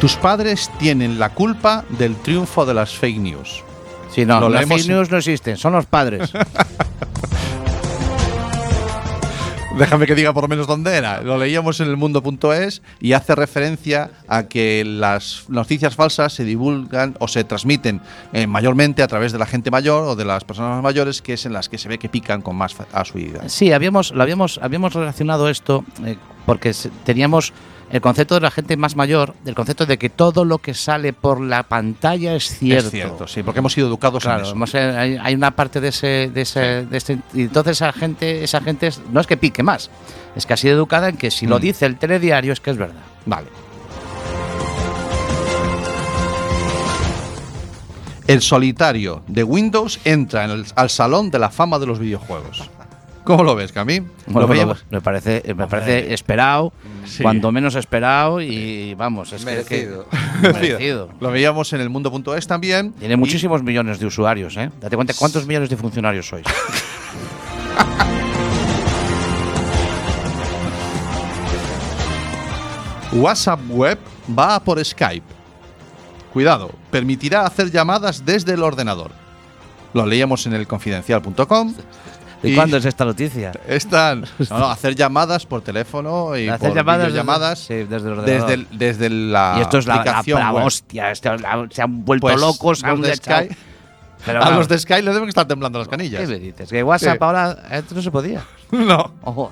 Tus 0.00 0.16
padres 0.16 0.70
tienen 0.78 1.18
la 1.18 1.28
culpa 1.34 1.84
del 1.90 2.16
triunfo 2.16 2.64
de 2.64 2.72
las 2.72 2.96
fake 2.96 3.18
news. 3.18 3.62
Sí, 4.14 4.24
no, 4.24 4.40
Lo 4.40 4.48
las 4.48 4.62
leemos- 4.62 4.78
fake 4.80 4.88
news 4.90 5.10
no 5.10 5.18
existen, 5.18 5.56
son 5.58 5.74
los 5.74 5.84
padres. 5.86 6.32
Déjame 9.78 10.06
que 10.06 10.14
diga 10.14 10.32
por 10.32 10.42
lo 10.42 10.48
menos 10.48 10.66
dónde 10.66 10.96
era. 10.96 11.20
Lo 11.22 11.38
leíamos 11.38 11.80
en 11.80 11.88
el 11.88 11.96
mundo.es 11.96 12.82
y 13.00 13.12
hace 13.12 13.34
referencia 13.34 14.10
a 14.26 14.44
que 14.44 14.84
las 14.84 15.44
noticias 15.48 15.94
falsas 15.94 16.32
se 16.32 16.44
divulgan 16.44 17.16
o 17.20 17.28
se 17.28 17.44
transmiten 17.44 18.00
eh, 18.32 18.46
mayormente 18.46 19.02
a 19.02 19.06
través 19.06 19.32
de 19.32 19.38
la 19.38 19.46
gente 19.46 19.70
mayor 19.70 20.04
o 20.04 20.16
de 20.16 20.24
las 20.24 20.44
personas 20.44 20.82
mayores, 20.82 21.22
que 21.22 21.34
es 21.34 21.46
en 21.46 21.52
las 21.52 21.68
que 21.68 21.78
se 21.78 21.88
ve 21.88 21.98
que 21.98 22.08
pican 22.08 22.42
con 22.42 22.56
más 22.56 22.74
asiduidad. 22.92 23.44
Sí, 23.46 23.72
habíamos, 23.72 24.10
lo 24.10 24.22
habíamos, 24.22 24.58
habíamos 24.60 24.92
relacionado 24.92 25.48
esto 25.48 25.84
eh, 26.04 26.16
porque 26.46 26.74
teníamos 27.04 27.52
el 27.90 28.00
concepto 28.00 28.36
de 28.36 28.40
la 28.42 28.50
gente 28.52 28.76
más 28.76 28.94
mayor, 28.94 29.34
el 29.44 29.54
concepto 29.54 29.84
de 29.84 29.98
que 29.98 30.10
todo 30.10 30.44
lo 30.44 30.58
que 30.58 30.74
sale 30.74 31.12
por 31.12 31.40
la 31.40 31.64
pantalla 31.64 32.34
es 32.36 32.44
cierto. 32.58 32.86
Es 32.86 32.90
cierto, 32.92 33.26
sí, 33.26 33.42
porque 33.42 33.58
hemos 33.58 33.72
sido 33.72 33.88
educados 33.88 34.24
en 34.26 34.32
eso. 34.40 34.52
hemos, 34.52 34.72
eh, 34.74 34.78
hay, 34.96 35.16
hay 35.20 35.34
una 35.34 35.50
parte 35.50 35.80
de 35.80 35.88
ese, 35.88 36.30
de 36.32 36.42
ese, 36.42 36.86
de 36.86 36.96
ese- 36.96 37.18
y 37.34 37.42
entonces 37.42 37.78
esa 37.78 37.92
gente, 37.92 38.44
esa 38.44 38.60
gente 38.60 38.86
es- 38.88 39.00
no 39.12 39.20
es 39.20 39.26
que 39.26 39.36
pique 39.36 39.62
más, 39.64 39.90
es 40.36 40.46
que 40.46 40.52
ha 40.54 40.56
sido 40.56 40.74
educada 40.76 41.08
en 41.08 41.16
que 41.16 41.30
si 41.32 41.46
lo 41.46 41.58
Mm. 41.58 41.62
dice 41.62 41.86
el 41.86 41.96
telediario 41.96 42.52
es 42.52 42.60
que 42.60 42.70
es 42.70 42.76
verdad. 42.76 43.02
Vale. 43.26 43.48
El 48.26 48.42
solitario 48.42 49.22
de 49.26 49.42
Windows 49.42 49.98
entra 50.04 50.44
en 50.44 50.50
el- 50.52 50.66
al 50.76 50.90
salón 50.90 51.30
de 51.32 51.40
la 51.40 51.50
fama 51.50 51.80
de 51.80 51.86
los 51.86 51.98
videojuegos. 51.98 52.70
¿Cómo 53.30 53.44
lo 53.44 53.54
ves, 53.54 53.70
Cami? 53.70 54.00
Bueno, 54.26 54.40
Lo 54.40 54.48
veíamos- 54.48 54.84
me 54.90 55.00
parece, 55.00 55.40
me 55.56 55.68
parece 55.68 56.12
esperado, 56.12 56.72
Sí. 57.04 57.22
cuando 57.22 57.52
menos 57.52 57.76
esperado 57.76 58.40
y 58.40 58.94
vamos, 58.94 59.32
es 59.32 59.44
Merecido. 59.44 60.06
que, 60.08 60.48
merecido. 60.52 61.10
Lo 61.20 61.30
veíamos 61.30 61.72
en 61.72 61.80
el 61.80 61.90
mundo.es 61.90 62.48
también. 62.48 62.90
Tiene 62.94 63.16
muchísimos 63.16 63.62
millones 63.62 64.00
de 64.00 64.06
usuarios, 64.06 64.56
¿eh? 64.56 64.70
Date 64.80 64.96
cuenta 64.96 65.14
cuántos 65.16 65.46
millones 65.46 65.70
de 65.70 65.76
funcionarios 65.76 66.26
sois. 66.26 66.44
WhatsApp 73.12 73.60
Web 73.70 73.98
va 74.38 74.54
a 74.56 74.60
por 74.62 74.82
Skype. 74.84 75.26
Cuidado, 76.32 76.70
permitirá 76.90 77.44
hacer 77.44 77.70
llamadas 77.70 78.24
desde 78.24 78.54
el 78.54 78.62
ordenador. 78.62 79.10
Lo 79.92 80.06
leíamos 80.06 80.46
en 80.46 80.52
el 80.52 80.66
confidencial.com. 80.68 81.74
¿Y, 82.42 82.52
Y- 82.52 82.54
cuándo 82.54 82.76
es 82.78 82.84
esta 82.86 83.04
noticia? 83.04 83.52
Están 83.68 84.24
no, 84.50 84.58
no, 84.58 84.70
hacer 84.70 84.94
llamadas 84.94 85.44
por 85.44 85.60
teléfono 85.60 86.36
y 86.36 86.48
Hacer 86.48 86.68
por 86.84 87.12
llamadas 87.12 87.68
desde- 87.68 87.82
sí, 87.84 87.88
desde 87.88 88.08
el 88.12 88.24
desde, 88.24 88.54
el- 88.54 88.66
desde 88.70 89.10
la 89.10 89.56
y 89.58 89.60
esto 89.60 89.78
es 89.78 89.86
la, 89.86 89.96
la, 90.04 90.22
la 90.26 90.52
hostia, 90.54 91.12
la- 91.22 91.66
se 91.70 91.82
han 91.82 92.04
vuelto 92.04 92.26
Pues, 92.28 92.40
locos, 92.40 92.82
los 92.82 92.84
han 92.84 93.00
de 93.02 93.14
Sky- 93.16 93.56
Pero 94.24 94.42
a 94.42 94.50
los 94.50 94.68
de 94.68 94.78
Sky 94.78 95.02
le 95.02 95.12
deben 95.12 95.28
estar 95.28 95.46
temblando 95.46 95.78
las 95.78 95.88
¿Qué 95.88 95.92
canillas. 95.96 96.28
me 96.28 96.38
dices? 96.38 96.68
Que 96.70 96.82
WhatsApp 96.82 97.18
Sí. 97.18 97.24
ahora 97.24 97.56
esto 97.72 97.94
no 97.94 98.02
se 98.02 98.10
podía. 98.10 98.42
no. 98.70 99.12
Oh. 99.22 99.50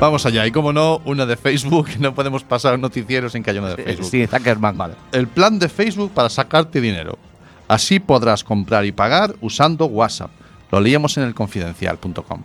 Vamos 0.00 0.26
allá. 0.26 0.46
Y 0.46 0.50
como 0.50 0.72
no, 0.72 1.00
una 1.04 1.24
de 1.26 1.36
Facebook. 1.36 1.88
No 1.98 2.14
podemos 2.14 2.42
pasar 2.44 2.78
noticieros 2.78 3.32
sin 3.32 3.42
que 3.42 3.50
haya 3.50 3.60
una 3.60 3.70
de 3.74 3.82
Facebook. 3.82 4.10
Sí, 4.10 4.26
Zuckerman. 4.26 4.76
Vale. 4.76 4.94
El 5.12 5.28
plan 5.28 5.58
de 5.58 5.68
Facebook 5.68 6.10
para 6.12 6.28
sacarte 6.28 6.80
dinero. 6.80 7.16
Así 7.68 8.00
podrás 8.00 8.44
comprar 8.44 8.84
y 8.84 8.92
pagar 8.92 9.34
usando 9.40 9.86
WhatsApp. 9.86 10.30
Lo 10.70 10.80
leíamos 10.80 11.16
en 11.16 11.24
el 11.24 11.34
confidencial.com. 11.34 12.42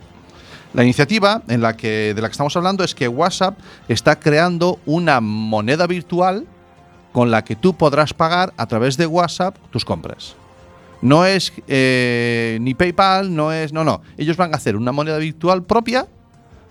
La 0.72 0.84
iniciativa 0.84 1.42
en 1.48 1.60
la 1.60 1.76
que, 1.76 2.14
de 2.14 2.22
la 2.22 2.28
que 2.28 2.32
estamos 2.32 2.56
hablando 2.56 2.84
es 2.84 2.94
que 2.94 3.08
WhatsApp 3.08 3.58
está 3.88 4.20
creando 4.20 4.78
una 4.86 5.20
moneda 5.20 5.86
virtual 5.86 6.46
con 7.12 7.30
la 7.30 7.42
que 7.42 7.56
tú 7.56 7.74
podrás 7.74 8.14
pagar 8.14 8.52
a 8.56 8.66
través 8.66 8.96
de 8.96 9.06
WhatsApp 9.06 9.56
tus 9.70 9.84
compras. 9.84 10.36
No 11.02 11.24
es 11.24 11.52
eh, 11.66 12.58
ni 12.60 12.74
PayPal, 12.74 13.34
no 13.34 13.52
es. 13.52 13.72
No, 13.72 13.84
no. 13.84 14.02
Ellos 14.16 14.36
van 14.36 14.52
a 14.52 14.58
hacer 14.58 14.76
una 14.76 14.92
moneda 14.92 15.18
virtual 15.18 15.64
propia 15.64 16.06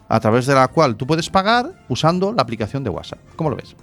a 0.08 0.20
través 0.20 0.46
de 0.46 0.54
la 0.54 0.68
cual 0.68 0.96
tú 0.96 1.06
puedes 1.06 1.30
pagar 1.30 1.74
usando 1.90 2.32
la 2.32 2.42
aplicación 2.42 2.84
de 2.84 2.90
WhatsApp. 2.90 3.20
¿Cómo 3.36 3.50
lo 3.50 3.56
ves? 3.56 3.76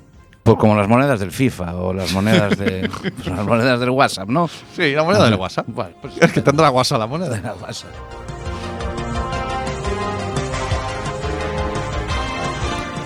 Pues 0.46 0.58
como 0.58 0.76
las 0.76 0.86
monedas 0.88 1.18
del 1.20 1.32
FIFA 1.32 1.74
o 1.74 1.92
las 1.92 2.12
monedas 2.12 2.56
de 2.56 2.88
pues 3.02 3.26
las 3.26 3.44
monedas 3.44 3.80
del 3.80 3.90
WhatsApp, 3.90 4.28
¿no? 4.28 4.48
Sí, 4.76 4.92
la 4.94 5.02
moneda 5.02 5.24
del 5.24 5.34
WhatsApp. 5.34 5.66
Bueno, 5.68 5.90
pues 6.00 6.14
Es 6.20 6.32
que 6.32 6.40
tendrá 6.40 6.70
WhatsApp 6.70 7.00
la 7.00 7.06
moneda. 7.08 7.34
de 7.34 7.42
la 7.42 7.54
WhatsApp. 7.54 7.90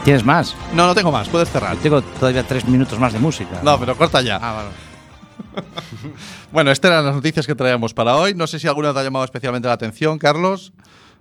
¿Tienes 0.05 0.25
más? 0.25 0.55
No, 0.75 0.87
no 0.87 0.95
tengo 0.95 1.13
más, 1.13 1.29
puedes 1.29 1.51
cerrar. 1.51 1.77
Tengo 1.79 2.01
todavía 2.03 2.43
tres 2.43 2.67
minutos 2.67 2.99
más 2.99 3.13
de 3.13 3.19
música. 3.19 3.61
No, 3.63 3.79
pero 3.79 3.97
corta 3.97 4.21
ya. 4.21 4.39
Ah. 4.41 4.65
Bueno, 6.53 6.73
estas 6.73 6.91
eran 6.91 7.05
las 7.07 7.15
noticias 7.15 7.47
que 7.47 7.55
traíamos 7.55 7.95
para 7.95 8.17
hoy. 8.17 8.35
No 8.35 8.47
sé 8.49 8.59
si 8.59 8.67
alguna 8.67 8.93
te 8.93 8.99
ha 8.99 9.03
llamado 9.05 9.25
especialmente 9.25 9.69
la 9.69 9.75
atención, 9.75 10.19
Carlos, 10.19 10.73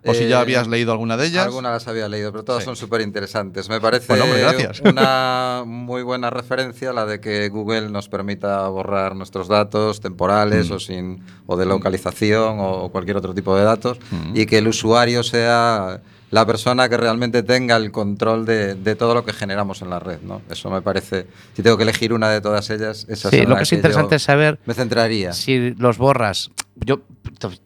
o 0.06 0.14
si 0.14 0.28
ya 0.28 0.38
Eh, 0.38 0.42
habías 0.42 0.68
leído 0.68 0.92
alguna 0.92 1.18
de 1.18 1.28
ellas. 1.28 1.46
Algunas 1.46 1.72
las 1.74 1.88
había 1.88 2.08
leído, 2.08 2.32
pero 2.32 2.44
todas 2.44 2.62
Sí. 2.64 2.66
son 2.66 2.76
súper 2.76 3.02
interesantes. 3.02 3.68
Me 3.70 3.82
parece 3.82 4.08
Bueno, 4.08 4.26
hombre, 4.26 4.42
gracias. 4.42 4.80
una 4.86 5.64
muy 5.66 6.04
buena 6.04 6.30
referencia 6.30 6.94
la 6.94 7.06
de 7.06 7.20
que 7.20 7.50
Google 7.50 7.90
nos 7.90 8.08
permita 8.10 8.68
borrar 8.70 9.16
nuestros 9.16 9.48
datos 9.48 10.00
temporales 10.02 10.70
Mm. 10.70 10.74
o, 10.74 10.80
sin, 10.80 11.24
o 11.46 11.58
de 11.58 11.66
localización 11.66 12.58
o 12.60 12.90
cualquier 12.90 13.18
otro 13.18 13.34
tipo 13.34 13.56
de 13.56 13.64
datos 13.64 14.00
Mm. 14.12 14.36
y 14.38 14.46
que 14.46 14.58
el 14.60 14.68
usuario 14.68 15.24
sea 15.24 16.02
la 16.32 16.46
persona 16.46 16.88
que 16.90 16.96
realmente 16.96 17.42
tenga 17.42 17.76
el 17.76 17.92
control 17.92 18.46
de, 18.46 18.76
de 18.76 18.96
todo 18.96 19.16
lo 19.16 19.26
que 19.26 19.34
generamos 19.34 19.82
en 19.82 19.90
la 19.90 19.98
red. 20.00 20.20
¿no? 20.22 20.44
Eso 20.50 20.70
me 20.70 20.80
parece, 20.84 21.26
si 21.56 21.64
tengo 21.64 21.76
que 21.76 21.82
elegir 21.84 22.14
una 22.14 22.30
de 22.30 22.40
todas 22.40 22.70
ellas, 22.70 23.08
esa 23.10 23.32
Sí, 23.32 23.42
lo 23.48 23.56
que 23.56 23.64
es 23.64 23.70
yo 23.72 23.76
interesante 23.78 24.18
es 24.18 24.22
saber 24.24 24.60
Me 24.68 24.76
centraría. 24.76 25.34
si 25.34 25.72
los 25.72 25.98
borras. 25.98 26.52
Yo 26.86 27.02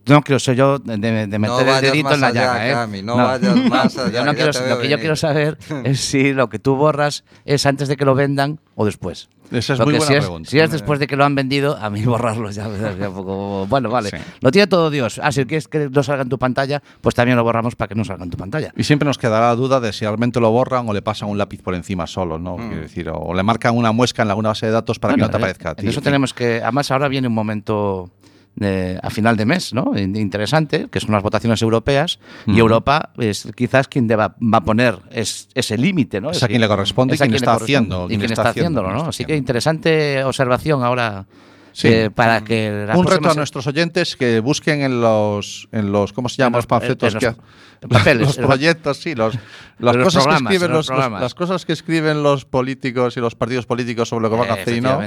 no 0.08 0.22
quiero 0.22 0.40
ser 0.40 0.56
yo 0.56 0.80
de, 0.80 0.98
de 0.98 1.40
meter 1.40 1.40
No 1.40 1.60
el 1.76 1.82
dedito 1.82 2.14
en 2.14 2.22
la 2.22 2.28
allá, 2.28 2.42
llaga, 2.42 2.70
¿eh? 2.70 2.74
Cami, 2.74 3.02
no 3.02 3.16
vayas 3.16 3.56
más 3.70 3.98
allá, 3.98 4.20
Yo 4.20 4.26
no 4.26 4.34
quiero- 4.34 4.52
lo 4.70 4.80
que 4.80 4.90
yo 4.90 5.00
quiero 5.00 5.16
saber 5.16 5.58
es 5.84 6.00
si 6.06 6.34
lo 6.34 6.50
que 6.50 6.60
tú 6.60 6.76
borras 6.76 7.24
es 7.46 7.66
antes 7.66 7.88
de 7.88 7.98
que 7.98 8.06
lo 8.06 8.16
vendan 8.16 8.60
o 8.76 8.86
después. 8.86 9.30
Esa 9.52 9.74
es 9.74 9.80
Porque 9.80 9.98
muy 9.98 10.00
buena 10.00 10.06
si 10.08 10.14
es, 10.18 10.24
pregunta. 10.24 10.50
Si 10.50 10.60
es 10.60 10.72
después 10.72 11.00
de 11.00 11.06
que 11.06 11.16
lo 11.16 11.26
han 11.26 11.36
vendido, 11.36 11.78
a 11.78 11.90
mí 11.92 12.02
borrarlo 12.06 12.50
ya 12.50 12.68
me 12.68 12.78
da 12.80 13.10
un 13.10 13.16
poco. 13.16 13.68
Bueno, 13.68 13.90
vale. 13.90 14.10
Sí. 14.10 14.18
Lo 14.42 14.50
tiene 14.52 14.66
todo 14.68 14.90
Dios. 14.90 15.20
Ah, 15.22 15.32
si 15.32 15.46
quieres 15.46 15.68
que 15.68 15.90
no 15.90 16.02
salga 16.02 16.24
en 16.24 16.30
tu 16.30 16.40
pantalla, 16.40 16.82
pues 17.02 17.14
también 17.14 17.38
lo 17.38 17.44
borramos 17.44 17.76
para 17.76 17.88
que 17.90 17.96
no 17.96 18.04
salga 18.04 18.24
en 18.24 18.32
tu 18.32 18.38
pantalla. 18.38 18.74
Y 18.76 18.84
siempre 18.84 19.06
nos 19.06 19.18
quedará 19.20 19.50
la 19.50 19.56
duda 19.56 19.80
de 19.80 19.94
si 19.94 20.06
realmente 20.06 20.40
lo 20.40 20.50
borran 20.50 20.90
o 20.90 20.94
le 20.94 21.02
pasan 21.04 21.30
un 21.30 21.38
lápiz 21.38 21.62
por 21.62 21.76
encima 21.76 22.08
solo, 22.08 22.40
¿no? 22.40 22.56
Quiero 22.56 22.82
decir, 22.82 23.10
o 23.14 23.34
le 23.34 23.44
marcan 23.44 23.78
una 23.78 23.92
muesca 23.92 24.24
en 24.24 24.30
alguna 24.30 24.50
base 24.50 24.66
de 24.66 24.72
datos 24.72 24.98
para 24.98 25.14
Bueno, 25.14 25.28
que 25.28 25.32
no 25.32 25.32
te 25.32 25.38
eh, 25.38 25.42
aparezca 25.44 25.70
a 25.72 25.76
ti. 25.76 25.84
En 25.84 25.90
eso 25.90 26.02
tenemos 26.02 26.34
que. 26.34 26.62
Además, 26.64 26.90
ahora 26.90 27.08
viene 27.08 27.28
un 27.28 27.34
momento. 27.36 28.10
De- 28.56 29.00
a 29.02 29.10
final 29.10 29.36
de 29.38 29.46
mes, 29.46 29.74
¿no? 29.74 29.98
In- 29.98 30.16
Interesante, 30.16 30.88
que 30.92 31.00
son 31.00 31.12
las 31.12 31.24
votaciones 31.24 31.62
europeas 31.62 32.20
y. 32.48 32.60
Europa 32.60 33.10
es 33.18 33.48
quizás 33.56 33.88
quien 33.88 34.08
deba, 34.08 34.36
va 34.42 34.58
a 34.60 34.62
poner 34.64 35.00
es- 35.12 35.50
ese 35.56 35.78
límite, 35.78 36.22
¿no? 36.22 36.32
Es 36.32 36.44
a 36.44 36.48
quien 36.48 36.62
le 36.62 36.68
corresponde 36.68 37.16
y 37.16 37.18
quien 37.18 37.36
está 37.36 37.54
haciendo, 37.64 38.06
y 38.06 38.18
quien 38.20 38.32
está 38.32 38.42
haciéndolo, 38.50 38.94
¿no? 38.94 39.10
Así 39.10 39.26
que 39.26 39.36
interesante 39.36 40.24
observación 40.24 40.84
ahora 40.84 41.26
Sí. 41.74 41.88
eh, 41.90 42.10
para 42.10 42.44
que 42.44 42.86
las 42.88 42.98
un 42.98 43.06
reto 43.06 43.30
a 43.30 43.34
nuestros 43.34 43.68
oyentes 43.68 44.16
que 44.16 44.40
busquen 44.40 44.82
en 44.82 45.02
los, 45.02 45.68
en 45.72 45.92
los 45.92 46.14
¿cómo 46.14 46.30
se 46.30 46.38
llaman? 46.38 46.54
los- 46.60 46.64
los 46.64 46.68
panfletos 46.68 47.16
que 47.16 47.26
los 47.82 47.90
papeles, 47.90 48.28
los 48.28 48.38
proyectos, 48.38 48.98
sí, 48.98 49.14
los, 49.16 49.36
las 49.80 49.96
los 49.96 50.06
cosas 50.06 50.26
que 50.28 50.34
escriben 50.36 50.70
en 50.70 50.78
los 50.78 50.90
las 50.90 51.34
cosas 51.36 51.66
que 51.66 51.74
escriben 51.74 52.24
los 52.24 52.46
políticos 52.46 53.18
y 53.18 53.20
los 53.20 53.36
partidos 53.36 53.66
políticos 53.66 54.08
sobre 54.08 54.24
lo 54.24 54.30
que 54.30 54.36
van 54.38 54.50
a 54.52 54.54
hacer 54.54 54.76
y 54.78 54.82
no. 54.82 55.02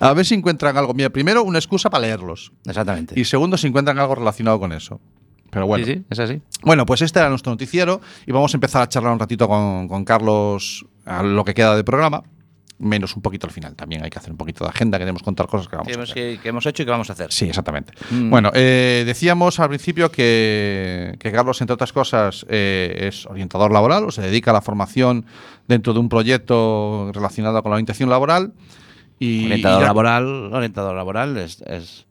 A 0.00 0.12
ver 0.12 0.24
si 0.24 0.34
encuentran 0.34 0.76
algo. 0.76 0.94
Mira, 0.94 1.10
primero 1.10 1.42
una 1.42 1.58
excusa 1.58 1.90
para 1.90 2.02
leerlos 2.06 2.52
Exactamente. 2.66 3.18
y 3.18 3.24
segundo 3.24 3.56
si 3.56 3.66
encuentran 3.66 3.98
algo 3.98 4.14
relacionado 4.14 4.60
con 4.60 4.72
eso. 4.72 5.00
Pero 5.50 5.66
bueno. 5.66 5.86
Sí, 5.86 5.94
sí, 5.94 6.04
es 6.10 6.18
así. 6.18 6.42
Bueno, 6.62 6.84
pues 6.84 7.00
este 7.02 7.18
era 7.18 7.28
nuestro 7.30 7.50
noticiero 7.50 8.00
y 8.26 8.32
vamos 8.32 8.52
a 8.52 8.56
empezar 8.58 8.82
a 8.82 8.88
charlar 8.88 9.12
un 9.12 9.18
ratito 9.18 9.48
con, 9.48 9.88
con 9.88 10.04
Carlos 10.04 10.84
a 11.06 11.22
lo 11.22 11.44
que 11.44 11.54
queda 11.54 11.74
de 11.74 11.82
programa, 11.84 12.22
menos 12.78 13.16
un 13.16 13.22
poquito 13.22 13.46
al 13.46 13.52
final. 13.52 13.74
También 13.74 14.02
hay 14.04 14.10
que 14.10 14.18
hacer 14.18 14.30
un 14.30 14.36
poquito 14.36 14.64
de 14.64 14.70
agenda, 14.70 14.98
queremos 14.98 15.22
contar 15.22 15.46
cosas 15.46 15.66
que 15.68 15.76
vamos 15.76 15.86
Que 15.86 15.92
a 15.92 15.96
hemos, 15.96 16.10
hacer. 16.10 16.36
que, 16.36 16.42
que 16.42 16.48
hemos 16.50 16.66
hecho 16.66 16.82
y 16.82 16.86
que 16.86 16.90
vamos 16.90 17.08
a 17.10 17.14
hacer. 17.14 17.32
Sí, 17.32 17.46
exactamente. 17.48 17.92
Mm. 18.10 18.30
Bueno, 18.30 18.50
eh, 18.54 19.04
decíamos 19.06 19.58
al 19.60 19.68
principio 19.68 20.10
que, 20.10 21.16
que 21.18 21.32
Carlos, 21.32 21.60
entre 21.60 21.74
otras 21.74 21.92
cosas, 21.92 22.44
eh, 22.48 23.08
es 23.08 23.26
orientador 23.26 23.72
laboral 23.72 24.04
o 24.04 24.10
se 24.10 24.22
dedica 24.22 24.50
a 24.50 24.54
la 24.54 24.60
formación 24.62 25.24
dentro 25.68 25.92
de 25.94 26.00
un 26.00 26.08
proyecto 26.08 27.10
relacionado 27.14 27.62
con 27.62 27.70
la 27.70 27.76
orientación 27.76 28.10
laboral. 28.10 28.52
Y, 29.18 29.46
orientador 29.46 29.78
y 29.78 29.82
ya- 29.82 29.86
laboral, 29.86 30.24
orientador 30.52 30.94
laboral 30.94 31.36
es, 31.38 31.62
es, 31.62 32.04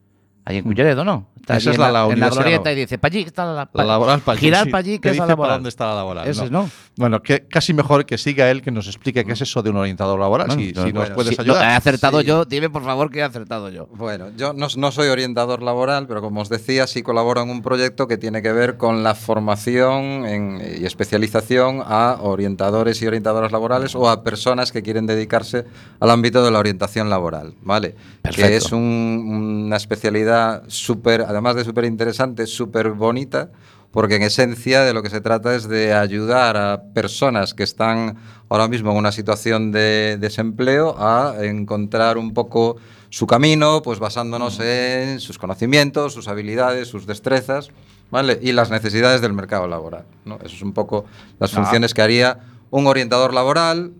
Ahí 0.47 0.57
en 0.57 0.63
Culleredo, 0.63 1.03
¿no? 1.03 1.25
Está 1.41 1.57
Esa 1.57 1.71
es 1.71 1.77
la- 1.79 1.87
en 1.87 1.93
la 1.93 2.03
en 2.07 2.19
la 2.19 2.29
glorieta 2.29 2.69
¿no? 2.69 2.71
y 2.71 2.75
dice, 2.75 2.97
para 2.99 3.13
allí 3.15 3.23
está 3.25 3.45
la, 3.45 3.67
La 3.73 3.83
laboral 3.83 4.19
para 4.21 4.37
Girar 4.39 4.65
para 4.69 4.77
allí, 4.79 4.99
que 4.99 5.09
es 5.09 5.17
la 5.17 5.25
laboral. 5.27 5.55
dónde 5.55 5.69
está 5.69 5.87
la 5.87 5.95
laboral. 5.95 6.27
Ese, 6.27 6.49
¿no? 6.51 6.63
¿no? 6.63 6.69
Bueno, 6.97 7.21
que 7.21 7.47
casi 7.47 7.73
mejor 7.73 8.05
que 8.05 8.17
siga 8.17 8.49
él 8.49 8.61
que 8.61 8.71
nos 8.71 8.87
explique 8.87 9.25
qué 9.25 9.33
es 9.33 9.41
eso 9.41 9.61
de 9.63 9.69
un 9.71 9.77
orientador 9.77 10.19
laboral. 10.19 10.47
Bueno, 10.47 10.61
si 10.61 10.71
yo- 10.73 10.83
si 10.85 10.93
nos 10.93 11.09
puedes 11.11 11.31
Sí, 11.31 11.35
no, 11.37 11.41
ayudar. 11.53 11.71
he 11.71 11.75
acertado 11.75 12.21
Sí. 12.21 12.27
yo, 12.27 12.45
dime 12.45 12.69
por 12.69 12.83
favor 12.83 13.09
que 13.11 13.19
he 13.19 13.23
acertado 13.23 13.69
yo. 13.69 13.87
Bueno, 13.93 14.27
yo 14.37 14.53
no, 14.53 14.67
no 14.77 14.91
soy 14.91 15.07
orientador 15.09 15.61
laboral, 15.63 16.07
pero 16.07 16.21
como 16.21 16.41
os 16.41 16.49
decía, 16.49 16.85
sí 16.87 17.01
colaboro 17.03 17.41
en 17.41 17.49
un 17.49 17.61
proyecto 17.61 18.07
que 18.07 18.17
tiene 18.17 18.41
que 18.41 18.51
ver 18.53 18.77
con 18.77 19.03
la 19.03 19.13
formación 19.15 20.25
en- 20.27 20.61
y 20.81 20.85
especialización 20.85 21.81
a 21.85 22.17
orientadores 22.21 23.01
y 23.01 23.07
orientadoras 23.07 23.51
laborales 23.51 23.95
o 23.95 24.09
a 24.09 24.23
personas 24.23 24.71
que 24.71 24.81
quieren 24.83 25.05
dedicarse 25.05 25.65
al 25.99 26.09
ámbito 26.09 26.43
de 26.43 26.51
la 26.51 26.59
orientación 26.59 27.09
laboral, 27.09 27.53
¿vale? 27.61 27.95
Perfecto. 28.21 28.47
Que 28.49 28.55
es 28.57 28.71
un- 28.71 29.63
una 29.67 29.75
especialidad 29.77 30.34
súper, 30.67 31.21
además 31.21 31.55
de 31.55 31.63
súper 31.63 31.85
interesante, 31.85 32.47
súper 32.47 32.91
bonita, 32.91 33.49
porque 33.91 34.15
en 34.15 34.23
esencia 34.23 34.81
de 34.81 34.93
lo 34.93 35.01
que 35.01 35.09
se 35.09 35.21
trata 35.21 35.55
es 35.55 35.69
de 35.69 35.93
ayudar 35.93 36.57
a 36.57 36.83
personas 36.93 37.53
que 37.53 37.63
están 37.63 38.17
ahora 38.49 38.67
mismo 38.67 38.91
en 38.91 38.97
una 38.97 39.11
situación 39.11 39.71
de 39.71 40.17
desempleo 40.19 40.95
a 40.99 41.35
encontrar 41.45 42.17
un 42.17 42.33
poco 42.33 42.75
su 43.09 43.25
camino, 43.25 43.81
pues 43.81 43.99
basándonos 43.99 44.59
en 44.59 45.21
sus 45.21 45.37
conocimientos, 45.37 46.13
sus 46.13 46.27
habilidades, 46.27 46.89
sus 46.89 47.07
destrezas, 47.07 47.69
¿vale? 48.11 48.37
Y 48.41 48.51
las 48.51 48.69
necesidades 48.69 49.21
del 49.21 49.31
mercado 49.31 49.67
laboral, 49.67 50.05
¿no? 50.25 50.35
Eso 50.43 50.55
es 50.55 50.61
un 50.61 50.73
poco 50.73 51.05
las 51.39 51.51
funciones 51.51 51.93
que 51.93 52.01
haría 52.01 52.39
un 52.71 52.87
orientador 52.87 53.33
laboral 53.33 53.93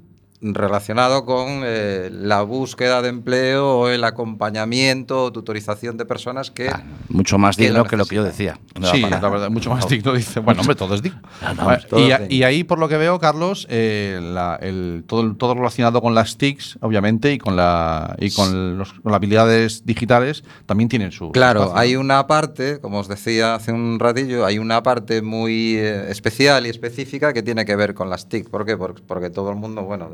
relacionado 0.53 1.25
con 1.25 1.61
eh, 1.63 2.09
la 2.11 2.41
búsqueda 2.43 3.01
de 3.01 3.09
empleo 3.09 3.79
o 3.79 3.89
el 3.89 4.03
acompañamiento 4.03 5.23
o 5.23 5.31
tutorización 5.31 5.97
de 5.97 6.05
personas 6.05 6.51
que 6.51 6.69
Ah, 6.69 6.83
mucho 7.09 7.37
más 7.37 7.57
digno 7.57 7.79
lo 7.79 7.85
que 7.85 7.97
lo 7.97 8.05
que 8.05 8.15
yo 8.15 8.23
decía. 8.23 8.59
Sí, 8.91 9.01
la 9.01 9.19
verdad, 9.29 9.49
mucho 9.49 9.69
más 9.69 9.87
digno. 9.87 10.13
Dice, 10.13 10.39
bueno, 10.39 10.61
hombre, 10.61 10.75
todo 10.75 10.93
es 10.95 11.01
digno. 11.01 11.21
No, 11.55 11.65
Vale, 11.65 11.83
todo 11.89 11.99
y, 11.99 12.07
es 12.11 12.13
a- 12.13 12.17
digno. 12.19 12.35
y 12.35 12.43
ahí, 12.43 12.63
por 12.63 12.79
lo 12.79 12.87
que 12.87 12.97
veo, 12.97 13.19
Carlos, 13.19 13.65
eh, 13.69 14.19
la- 14.21 14.57
el- 14.61 15.03
todo, 15.07 15.35
todo 15.35 15.53
relacionado 15.55 16.01
con 16.01 16.13
las 16.15 16.37
TICs, 16.37 16.77
obviamente, 16.81 17.31
y 17.33 17.37
con, 17.37 17.55
la, 17.55 18.15
y 18.19 18.31
con, 18.31 18.77
los- 18.77 18.93
con 18.93 19.11
las 19.11 19.15
habilidades 19.17 19.85
digitales, 19.85 20.43
también 20.65 20.89
tienen 20.89 21.11
su. 21.11 21.31
Claro, 21.31 21.61
espacio, 21.63 21.79
hay 21.79 21.95
una 21.95 22.27
parte, 22.27 22.79
como 22.81 22.99
os 22.99 23.07
decía 23.07 23.55
hace 23.55 23.71
un 23.71 23.99
ratillo, 23.99 24.45
hay 24.45 24.57
una 24.59 24.83
parte 24.83 25.21
muy 25.21 25.75
eh, 25.77 26.09
especial 26.09 26.65
y 26.65 26.69
específica 26.69 27.33
que 27.33 27.41
tiene 27.43 27.65
que 27.65 27.75
ver 27.75 27.93
con 27.93 28.09
las 28.09 28.27
TIC. 28.29 28.49
¿Por 28.49 28.65
qué? 28.65 28.75
Por- 28.77 29.01
Porque, 29.03 29.29
todo 29.29 29.49
el 29.49 29.55
mundo, 29.55 29.83
bueno, 29.83 30.09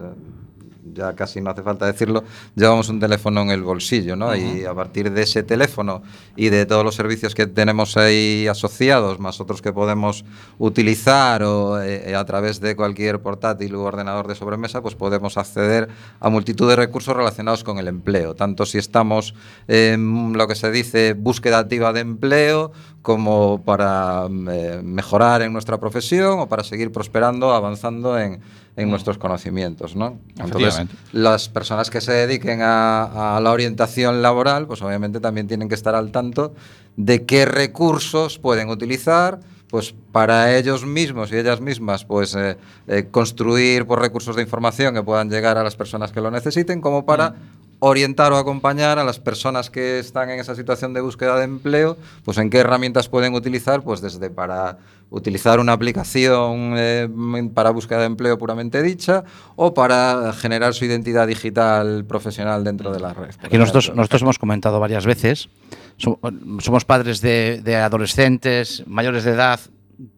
ya 0.94 1.14
casi 1.14 1.42
no 1.42 1.50
hace 1.50 1.62
falta 1.62 1.86
decirlo, 1.86 2.24
llevamos 2.56 2.90
un 2.90 3.00
teléfono 3.00 3.42
en 3.42 3.52
el 3.52 3.62
bolsillo, 3.62 4.16
¿no? 4.16 4.36
Y 4.36 4.66
a 4.66 4.74
partir 4.74 5.12
de 5.12 5.24
ese 5.24 5.44
teléfono 5.44 6.02
y 6.36 6.50
de 6.50 6.66
todos 6.66 6.84
los 6.84 6.96
servicios 6.96 7.36
que 7.36 7.48
tenemos 7.48 7.98
ahí 7.98 8.48
asociados, 8.48 9.20
más 9.20 9.40
otros 9.40 9.62
que 9.62 9.74
podemos 9.74 10.26
utilizar 10.58 11.44
o 11.44 11.82
eh, 11.82 12.16
a 12.16 12.26
través 12.26 12.60
de 12.60 12.76
cualquier 12.76 13.22
portátil 13.22 13.76
u 13.76 13.82
ordenador 13.82 14.28
de 14.28 14.36
sobremesa, 14.36 14.82
pues 14.82 14.96
podemos 14.96 15.38
acceder 15.38 15.90
a 16.20 16.30
multitud 16.30 16.70
de 16.70 16.76
recursos 16.76 17.16
relacionados 17.16 17.64
con 17.64 17.78
el 17.78 17.88
empleo, 17.88 18.36
tanto 18.36 18.66
si 18.66 18.78
estamos 18.78 19.34
en 19.68 20.34
lo 20.34 20.48
que 20.48 20.56
se 20.56 20.72
dice 20.72 21.14
búsqueda 21.14 21.60
activa 21.60 21.94
de 21.94 22.02
empleo, 22.02 22.72
como 23.02 23.62
para 23.64 24.28
mm, 24.30 24.50
eh, 24.50 24.82
mejorar 24.84 25.42
en 25.42 25.54
nuestra 25.54 25.80
profesión 25.80 26.40
o 26.40 26.48
para 26.48 26.64
seguir 26.64 26.92
prosperando, 26.92 27.54
avanzando 27.54 28.20
en, 28.20 28.42
en 28.76 28.90
nuestros 28.90 29.18
conocimientos, 29.18 29.96
¿no? 29.96 30.20
Entonces, 30.38 30.82
las 31.12 31.50
personas 31.50 31.90
que 31.90 32.02
se 32.02 32.12
dediquen 32.12 32.62
a, 32.62 33.38
a 33.38 33.40
la 33.40 33.52
orientación 33.52 34.22
laboral, 34.22 34.68
pues 34.68 34.82
obviamente 34.82 35.20
también 35.20 35.48
tienen 35.48 35.68
que 35.68 35.76
estar 35.76 35.96
al 35.96 36.12
tanto 36.12 36.54
de 36.96 37.26
qué 37.26 37.46
recursos 37.46 38.38
pueden 38.38 38.70
utilizar 38.70 39.40
pues 39.72 39.96
para 40.12 40.56
ellos 40.58 40.86
mismos 40.86 41.32
y 41.32 41.38
ellas 41.38 41.62
mismas 41.62 42.04
pues 42.04 42.36
eh, 42.36 42.58
eh, 42.88 43.08
construir 43.10 43.88
por 43.88 44.02
recursos 44.02 44.36
de 44.36 44.42
información 44.42 44.94
que 44.94 45.02
puedan 45.02 45.30
llegar 45.30 45.58
a 45.58 45.64
las 45.64 45.78
personas 45.78 46.12
que 46.12 46.20
lo 46.20 46.30
necesiten 46.30 46.82
como 46.82 47.06
para 47.06 47.36
orientar 47.84 48.32
o 48.32 48.38
acompañar 48.38 49.00
a 49.00 49.04
las 49.04 49.20
personas 49.20 49.72
que 49.72 49.98
están 49.98 50.30
en 50.30 50.40
esa 50.40 50.54
situación 50.56 50.94
de 50.94 51.02
búsqueda 51.02 51.36
de 51.38 51.46
empleo, 51.46 51.98
pues 52.24 52.38
en 52.38 52.50
qué 52.52 52.60
herramientas 52.60 53.10
pueden 53.10 53.34
utilizar, 53.34 53.82
pues 53.82 54.02
desde 54.02 54.30
para 54.30 54.78
utilizar 55.10 55.60
una 55.60 55.74
aplicación 55.74 56.76
eh, 56.78 57.10
para 57.54 57.72
búsqueda 57.72 58.00
de 58.02 58.06
empleo 58.06 58.38
puramente 58.38 58.82
dicha 58.84 59.24
o 59.56 59.74
para 59.74 60.32
generar 60.34 60.74
su 60.76 60.86
identidad 60.86 61.28
digital 61.28 62.06
profesional 62.06 62.64
dentro 62.64 62.92
de 62.94 63.00
la 63.00 63.14
red. 63.14 63.32
Aquí 63.44 63.58
nosotros, 63.58 63.92
nosotros 63.96 64.22
hemos 64.22 64.38
comentado 64.40 64.80
varias 64.80 65.06
veces, 65.08 65.50
so- 65.98 66.20
somos 66.60 66.86
padres 66.86 67.20
de, 67.20 67.62
de 67.64 67.76
adolescentes, 67.78 68.84
mayores 68.86 69.24
de 69.24 69.32
edad, 69.32 69.60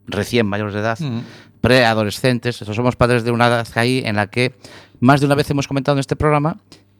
recién 0.05 0.45
mayores 0.47 0.73
de 0.73 0.81
edad, 0.81 0.99
preadolescentes, 1.61 2.57
somos 2.57 2.95
padres 2.97 3.23
de 3.23 3.31
una 3.31 3.47
edad 3.47 3.67
ahí 3.75 4.03
en 4.05 4.17
la 4.17 4.27
que 4.27 4.53
más 4.99 5.21
de 5.21 5.25
una 5.27 5.35
vez 5.35 5.49
hemos 5.49 5.67
comentado 5.67 5.95
en 5.95 5.99
este 6.01 6.15
programa 6.17 6.57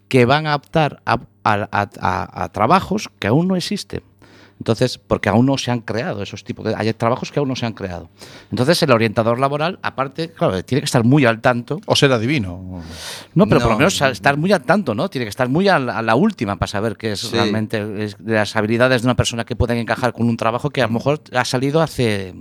que 0.08 0.26
van 0.26 0.48
a 0.48 0.56
optar 0.56 1.02
a, 1.06 1.13
a- 1.44 1.68
a- 1.72 1.89
a- 2.00 2.44
a 2.44 2.50
trabajos 2.52 3.10
que 3.20 3.28
aún 3.28 3.48
no 3.48 3.56
existen. 3.56 4.02
Entonces, 4.60 4.98
porque 4.98 5.28
aún 5.28 5.46
no 5.48 5.58
se 5.58 5.72
han 5.72 5.82
creado 5.82 6.22
esos 6.24 6.46
tipos 6.46 6.63
de... 6.66 6.74
Hay 6.76 6.94
trabajos 6.94 7.32
que 7.34 7.39
aún 7.39 7.50
no 7.50 7.56
se 7.56 7.66
han 7.66 7.74
creado. 7.74 8.10
Entonces, 8.50 8.82
el 8.84 8.92
orientador 8.92 9.38
laboral, 9.38 9.78
aparte, 9.82 10.32
claro, 10.32 10.63
tiene 10.63 10.80
que 10.80 10.86
estar 10.86 11.04
muy 11.04 11.26
al 11.26 11.42
tanto 11.42 11.82
O 11.86 11.96
ser 11.98 12.13
adivino. 12.13 12.82
no, 13.34 13.48
pero 13.48 13.60
por 13.60 13.70
lo 13.70 13.74
No. 13.74 13.80
menos 13.80 14.00
estar 14.00 14.38
muy 14.38 14.54
al 14.54 14.63
tanto, 14.63 14.96
¿no? 14.96 15.10
Tiene 15.10 15.26
que 15.26 15.30
estar 15.30 15.50
muy 15.50 15.68
a 15.68 15.80
la, 15.80 15.98
a 15.98 16.02
la 16.02 16.16
última 16.16 16.56
para 16.56 16.68
saber 16.70 16.96
qué 16.96 17.13
es 17.13 17.20
Sí. 17.22 17.32
realmente 17.34 18.06
es 18.06 18.16
de 18.20 18.36
las 18.36 18.56
habilidades 18.56 19.02
de 19.02 19.08
una 19.08 19.16
persona 19.16 19.44
que 19.44 19.56
pueden 19.58 19.80
encajar 19.80 20.13
con 20.13 20.30
un 20.30 20.38
trabajo 20.38 20.70
que 20.70 20.82
a 20.82 20.88
lo 20.88 20.94
mejor 20.94 21.20
ha 21.34 21.44
salido 21.44 21.82
hace 21.82 22.34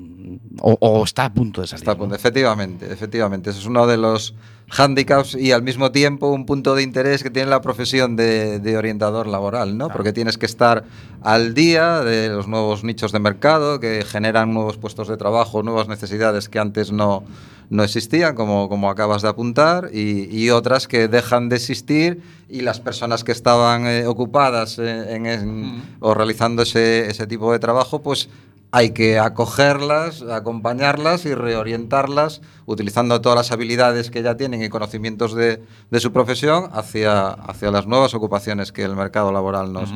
o, 0.61 0.77
o 0.81 1.03
está 1.03 1.25
a 1.25 1.33
punto 1.35 1.62
de 1.62 1.66
salir. 1.66 1.81
Está 1.83 1.92
a 1.92 1.96
punto. 1.96 2.11
¿no? 2.11 2.14
Efectivamente, 2.16 2.92
efectivamente. 2.92 3.51
Ese 3.51 3.59
es 3.61 3.66
uno 3.66 3.85
de 3.87 3.96
los 3.96 4.35
hándicaps 4.70 5.35
y 5.35 5.53
al 5.53 5.62
mismo 5.62 5.92
tiempo 5.92 6.29
un 6.29 6.46
punto 6.46 6.75
de 6.75 6.83
interés 6.83 7.22
que 7.22 7.31
tiene 7.31 7.51
la 7.51 7.61
profesión 7.61 8.16
de, 8.16 8.59
de 8.59 8.77
orientador 8.77 9.27
laboral, 9.27 9.77
¿no? 9.77 9.88
Porque 9.88 10.12
tienes 10.12 10.38
que 10.38 10.46
estar 10.46 10.85
al 11.22 11.53
día 11.55 12.01
de 12.01 12.29
los 12.29 12.48
nuevos 12.48 12.83
nichos 12.85 13.12
de 13.12 13.18
mercado 13.18 13.81
que 13.81 14.05
generan 14.07 14.55
nuevos 14.55 14.79
puestos 14.79 15.09
de 15.09 15.16
trabajo, 15.16 15.62
nuevas 15.62 15.88
necesidades 15.88 16.48
que 16.48 16.59
antes 16.59 16.90
no, 16.90 17.22
no 17.68 17.85
existían, 17.85 18.35
como, 18.35 18.68
como 18.68 18.88
acabas 18.88 19.22
de 19.22 19.29
apuntar, 19.29 19.90
y, 19.92 20.25
y 20.35 20.51
otras 20.51 20.88
que 20.88 21.07
dejan 21.09 21.48
de 21.48 21.57
existir 21.57 22.22
y 22.48 22.61
las 22.62 22.81
personas 22.81 23.25
que 23.25 23.33
estaban 23.33 23.87
eh, 23.87 24.07
ocupadas 24.07 24.79
eh, 24.79 25.14
en, 25.14 25.27
en- 25.27 25.83
o 26.01 26.14
realizando 26.14 26.62
ese, 26.62 27.09
ese 27.11 27.27
tipo 27.27 27.53
de 27.53 27.59
trabajo, 27.59 28.01
pues 28.03 28.29
hay 28.74 28.90
que 28.90 29.18
acogerlas, 29.18 30.22
acompañarlas 30.22 31.26
y 31.26 31.35
reorientarlas 31.35 32.40
utilizando 32.64 33.20
todas 33.20 33.37
las 33.37 33.52
habilidades 33.52 34.11
que 34.11 34.22
ya 34.22 34.37
tienen 34.37 34.62
y 34.62 34.68
conocimientos 34.70 35.35
de, 35.35 35.62
de 35.90 36.00
su 36.00 36.11
profesión 36.12 36.70
hacia, 36.72 37.28
hacia 37.28 37.70
las 37.70 37.87
nuevas 37.87 38.14
ocupaciones 38.14 38.72
que 38.72 38.82
el 38.82 38.96
mercado 38.96 39.30
laboral 39.30 39.72
nos, 39.74 39.92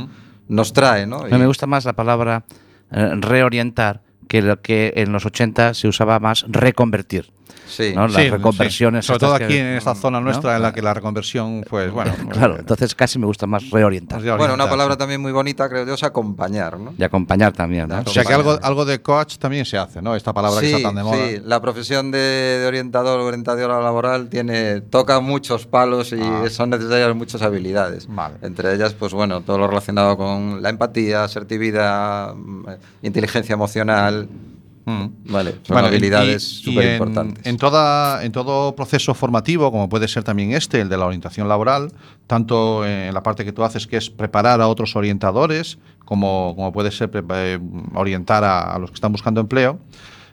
nos 0.46 0.72
trae. 0.74 1.06
¿no? 1.06 1.26
Y- 1.26 1.32
me 1.32 1.46
gusta 1.46 1.66
más 1.66 1.86
la 1.86 1.94
palabra 1.94 2.44
eh, 2.90 3.12
reorientar 3.18 4.02
que 4.28 4.42
lo 4.42 4.60
que 4.60 4.92
en 4.96 5.12
los 5.12 5.24
80 5.26 5.74
se 5.74 5.88
usaba 5.88 6.18
más 6.18 6.44
reconvertir. 6.48 7.30
sí. 7.68 7.92
¿no? 7.96 8.06
Las 8.06 8.22
Sí, 8.22 8.30
reconversiones. 8.30 9.04
sí. 9.04 9.08
Sobre 9.08 9.18
todo 9.18 9.38
que- 9.38 9.44
aquí 9.44 9.56
en 9.58 9.66
esta 9.66 9.94
zona 9.96 10.18
¿no? 10.20 10.26
nuestra 10.26 10.54
en 10.56 10.62
la 10.62 10.72
que 10.72 10.80
la 10.82 10.94
reconversión, 10.94 11.64
pues 11.68 11.90
bueno. 11.90 12.12
Claro, 12.30 12.54
eh, 12.54 12.60
entonces 12.60 12.94
casi 12.94 13.18
me 13.18 13.26
gusta 13.26 13.46
más 13.48 13.68
reorientar. 13.70 14.22
Bueno, 14.38 14.54
una 14.54 14.70
palabra 14.70 14.96
también 14.96 15.20
muy 15.20 15.32
bonita, 15.32 15.68
creo 15.68 15.84
yo, 15.84 15.94
es 15.94 16.02
acompañar. 16.04 16.78
¿no? 16.78 16.94
Y 16.96 17.02
acompañar 17.02 17.52
también. 17.52 17.88
¿no? 17.88 18.02
O 18.06 18.08
sea 18.10 18.24
que 18.24 18.32
algo, 18.32 18.56
algo 18.62 18.84
de 18.84 19.02
coach 19.02 19.38
también 19.38 19.64
se 19.64 19.76
hace, 19.78 20.00
¿no? 20.00 20.14
Esta 20.14 20.32
palabra 20.32 20.60
que 20.60 20.68
sí, 20.68 20.74
está 20.74 20.88
tan 20.88 20.94
de 20.96 21.02
moda. 21.02 21.16
sí, 21.26 21.40
la 21.44 21.60
profesión 21.60 22.12
de, 22.12 22.18
de 22.18 22.66
orientador 22.66 23.18
o 23.20 23.24
orientadora 23.26 23.80
laboral 23.80 24.28
tiene, 24.28 24.80
toca 24.82 25.18
muchos 25.20 25.66
palos 25.66 26.12
y 26.12 26.20
Ah. 26.22 26.44
son 26.50 26.70
necesarias 26.70 27.14
muchas 27.16 27.42
habilidades. 27.42 28.06
Vale. 28.08 28.36
Entre 28.42 28.72
ellas, 28.74 28.94
pues 28.94 29.12
bueno, 29.12 29.40
todo 29.40 29.58
lo 29.58 29.66
relacionado 29.66 30.16
con 30.16 30.62
la 30.62 30.68
empatía, 30.70 31.24
asertividad, 31.24 32.32
mm, 32.34 32.64
inteligencia 33.02 33.54
emocional. 33.54 34.15
Mm. 34.88 35.07
Vale, 35.33 35.50
son 35.64 35.74
Bueno, 35.74 35.88
habilidades 35.88 36.42
súper 36.62 36.85
en- 36.87 36.92
importantes. 36.92 37.44
En, 37.46 37.57
toda, 37.57 38.24
en 38.24 38.31
todo 38.31 38.76
proceso 38.76 39.14
formativo, 39.14 39.72
como 39.72 39.88
puede 39.88 40.07
ser 40.07 40.22
también 40.22 40.52
este, 40.52 40.81
el 40.81 40.88
de 40.88 40.96
la 40.96 41.07
orientación 41.07 41.48
laboral, 41.48 41.90
tanto 42.29 42.87
en 42.87 43.12
la 43.12 43.22
parte 43.22 43.44
que 43.44 43.50
tú 43.52 43.64
haces, 43.64 43.88
que 43.88 43.96
es 43.96 44.11
preparar 44.11 44.61
a 44.61 44.68
otros 44.68 44.94
orientadores, 44.94 45.79
como, 46.05 46.52
como 46.55 46.72
puede 46.72 46.92
ser 46.92 47.11
eh, 47.35 47.59
orientar 47.94 48.44
a, 48.44 48.61
a 48.74 48.79
los 48.79 48.90
que 48.90 48.94
están 48.94 49.11
buscando 49.11 49.40
empleo, 49.40 49.81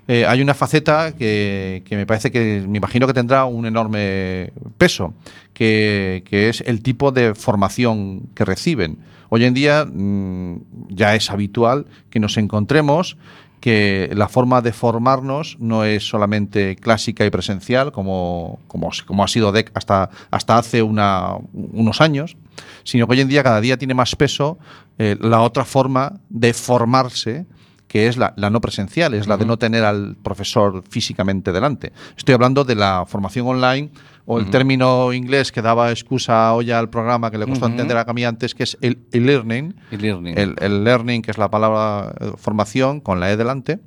eh, 0.08 0.26
hay 0.28 0.42
una 0.42 0.54
faceta 0.54 1.14
que, 1.16 1.82
que 1.86 1.96
me 1.96 2.06
parece 2.06 2.30
que, 2.30 2.64
me 2.68 2.78
imagino 2.78 3.08
que 3.08 3.14
tendrá 3.14 3.46
un 3.46 3.66
enorme 3.66 4.52
peso, 4.78 5.16
que, 5.54 6.24
que 6.28 6.50
es 6.50 6.62
el 6.68 6.84
tipo 6.84 7.12
de 7.12 7.34
formación 7.34 8.24
que 8.36 8.46
reciben. 8.46 8.98
Hoy 9.30 9.46
en 9.46 9.54
día 9.56 9.86
mm, 9.92 10.58
ya 10.90 11.16
es 11.16 11.32
habitual 11.32 11.88
que 12.12 12.20
nos 12.20 12.38
encontremos 12.38 13.18
que 13.64 14.10
la 14.14 14.28
forma 14.28 14.62
de 14.62 14.74
formarnos 14.74 15.56
no 15.58 15.86
es 15.86 16.06
solamente 16.06 16.76
clásica 16.76 17.26
y 17.26 17.30
presencial, 17.30 17.94
como, 17.94 18.60
como, 18.68 19.24
ha 19.24 19.28
sido 19.30 19.54
hasta, 19.74 20.10
hasta 20.32 20.58
hace 20.58 20.82
una, 20.82 21.38
unos 21.54 22.02
años, 22.02 22.36
sino 22.84 23.08
que 23.08 23.14
hoy 23.14 23.22
en 23.22 23.30
día 23.30 23.42
cada 23.42 23.62
día 23.62 23.78
tiene 23.78 23.94
más 23.94 24.18
peso 24.18 24.58
eh, 24.98 25.16
la 25.22 25.40
otra 25.40 25.64
forma 25.64 26.20
de 26.28 26.54
formarse 26.54 27.46
que 27.94 28.08
es 28.08 28.18
la, 28.18 28.34
la 28.38 28.50
no 28.50 28.60
presencial, 28.60 29.14
es 29.14 29.28
la 29.28 29.38
de 29.38 29.46
no 29.46 29.58
tener 29.60 29.84
al 29.84 30.16
profesor 30.16 30.84
físicamente 30.90 31.52
delante. 31.52 31.94
Estoy 32.18 32.34
hablando 32.34 32.64
de 32.64 32.74
la 32.74 33.06
formación 33.08 33.46
online 33.46 33.92
o 34.26 34.40
el 34.40 34.50
término 34.50 35.14
inglés 35.14 35.52
que 35.52 35.62
daba 35.62 35.92
excusa 35.92 36.52
hoy 36.56 36.72
al 36.72 36.90
programa 36.90 37.30
que 37.30 37.38
le 37.38 37.46
costó 37.46 37.66
Ujú. 37.66 37.74
entender 37.74 37.96
a 37.98 38.12
mí 38.12 38.26
antes, 38.26 38.56
que 38.56 38.64
es 38.64 38.80
el 38.82 38.98
e-learning. 39.12 39.76
E-learning. 39.92 40.36
El, 40.36 40.56
el 40.60 40.84
learning, 40.84 41.22
que 41.22 41.30
es 41.30 41.38
la 41.38 41.52
palabra 41.52 42.16
eh, 42.20 42.32
formación 42.36 43.00
con 43.00 43.20
la 43.20 43.32
E 43.32 43.38
delante, 43.38 43.80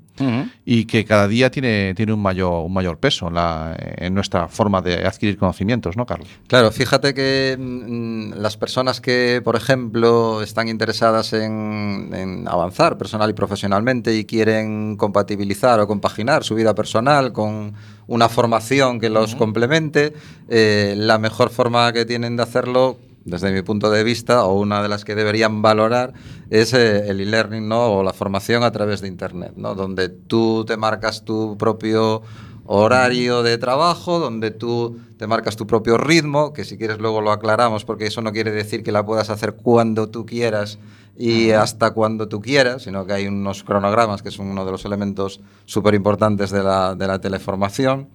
Y 0.65 0.85
que 0.87 1.05
cada 1.05 1.29
día 1.29 1.51
tiene, 1.51 1.95
tiene 1.95 2.13
un, 2.13 2.21
mayor, 2.21 2.65
un 2.67 2.73
mayor 2.73 2.99
peso 2.99 3.29
en, 3.29 3.35
la- 3.35 3.77
en 3.79 4.15
nuestra 4.15 4.49
forma 4.49 4.81
de 4.83 5.07
adquirir 5.07 5.37
conocimientos, 5.37 5.97
¿no, 5.97 6.07
Carlos? 6.07 6.29
Claro, 6.49 6.71
fíjate 6.73 7.13
que 7.15 7.57
mm, 7.59 8.33
las 8.41 8.57
personas 8.57 9.01
que, 9.01 9.41
por 9.45 9.57
ejemplo, 9.57 10.43
están 10.43 10.69
interesadas 10.69 11.33
en, 11.33 12.11
en 12.15 12.49
avanzar 12.49 12.97
personal 12.99 13.31
y 13.31 13.35
profesionalmente 13.35 14.15
y 14.17 14.25
quieren 14.25 14.97
compatibilizar 14.97 15.81
o 15.81 15.87
compaginar 15.87 16.45
su 16.45 16.55
vida 16.55 16.75
personal 16.75 17.33
con 17.33 17.75
una 18.07 18.29
formación 18.29 19.01
que 19.01 19.11
los 19.11 19.35
complemente, 19.35 20.13
eh, 20.49 20.95
la 20.97 21.19
mejor 21.19 21.51
forma 21.51 21.93
que 21.93 22.05
tienen 22.05 22.37
de 22.37 22.43
hacerlo 22.43 22.99
desde 23.27 23.53
mi 23.53 23.61
punto 23.63 23.91
de 23.91 24.05
vista, 24.05 24.45
o 24.45 24.59
una 24.59 24.83
de 24.83 24.89
las 24.89 25.05
que 25.05 25.17
deberían 25.17 25.61
valorar, 25.61 26.15
es 26.49 26.73
eh, 26.73 27.11
el 27.11 27.21
e-learning 27.21 27.69
¿no? 27.69 27.87
o 27.87 28.03
la 28.03 28.13
formación 28.13 28.63
a 28.63 28.71
través 28.71 29.01
de 29.01 29.09
Internet, 29.09 29.53
¿no? 29.57 29.75
donde 29.75 30.09
tú 30.09 30.65
te 30.65 30.77
marcas 30.77 31.25
tu 31.25 31.59
propio 31.59 32.23
horario 32.67 33.43
de 33.43 33.59
trabajo, 33.59 34.21
donde 34.21 34.53
tú 34.53 34.99
te 35.19 35.27
marcas 35.27 35.57
tu 35.57 35.67
propio 35.67 35.99
ritmo, 35.99 36.53
que 36.53 36.65
si 36.65 36.79
quieres 36.79 36.99
luego 36.99 37.21
lo 37.21 37.33
aclaramos, 37.33 37.85
porque 37.85 38.07
eso 38.07 38.23
no 38.23 38.33
quiere 38.33 38.53
decir 38.53 38.85
que 38.85 38.93
la 38.93 39.05
puedas 39.05 39.29
hacer 39.29 39.55
cuando 39.55 40.09
tú 40.09 40.25
quieras 40.25 40.79
y 41.19 41.51
hasta 41.51 41.93
cuando 41.93 42.29
tú 42.29 42.41
quieras, 42.41 42.83
sino 42.83 43.07
que 43.07 43.15
hay 43.15 43.27
unos 43.27 43.65
cronogramas 43.65 44.23
que 44.23 44.31
son 44.31 44.49
uno 44.49 44.65
de 44.65 44.73
los 44.73 44.85
elementos 44.85 45.41
súper 45.65 45.95
importantes 45.95 46.51
de 46.51 46.63
la, 46.63 46.95
de 46.95 47.07
la 47.07 47.21
teleformación, 47.21 48.09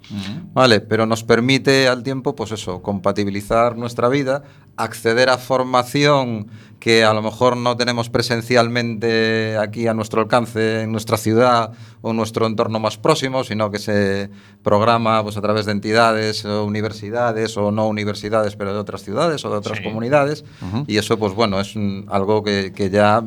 ¿vale? 0.53 0.81
Pero 0.81 1.05
nos 1.05 1.23
permite 1.23 1.87
al 1.87 2.03
tiempo, 2.03 2.35
pues 2.35 2.51
eso, 2.51 2.81
compatibilizar 2.81 3.75
nuestra 3.75 4.07
vida, 4.07 4.43
acceder 4.77 5.29
a 5.29 5.37
formación 5.37 6.47
que 6.81 7.03
a 7.05 7.13
lo 7.13 7.21
mejor 7.21 7.55
no 7.55 7.77
tenemos 7.77 8.09
presencialmente 8.09 9.57
aquí 9.57 9.87
a 9.87 9.93
nuestro 9.93 10.21
alcance 10.21 10.81
en 10.81 10.91
nuestra 10.91 11.15
ciudad 11.17 11.71
o 12.01 12.09
en 12.11 12.17
nuestro 12.17 12.47
entorno 12.47 12.79
más 12.79 12.97
próximo, 12.97 13.43
sino 13.43 13.69
que 13.71 13.79
se 13.79 14.29
programa 14.63 15.21
pues, 15.23 15.37
a 15.37 15.41
través 15.41 15.65
de 15.65 15.73
entidades 15.73 16.43
o 16.45 16.65
universidades 16.65 17.55
o 17.57 17.71
no 17.71 17.87
universidades, 17.87 18.55
pero 18.55 18.73
de 18.73 18.79
otras 18.79 19.03
ciudades 19.03 19.45
o 19.45 19.51
de 19.51 19.57
otras 19.57 19.79
comunidades. 19.81 20.43
Y 20.87 20.97
eso, 20.97 21.17
pues 21.17 21.33
bueno, 21.33 21.59
es 21.59 21.73
algo 22.07 22.43
que, 22.43 22.73
que 22.75 22.89
ya 22.89 23.23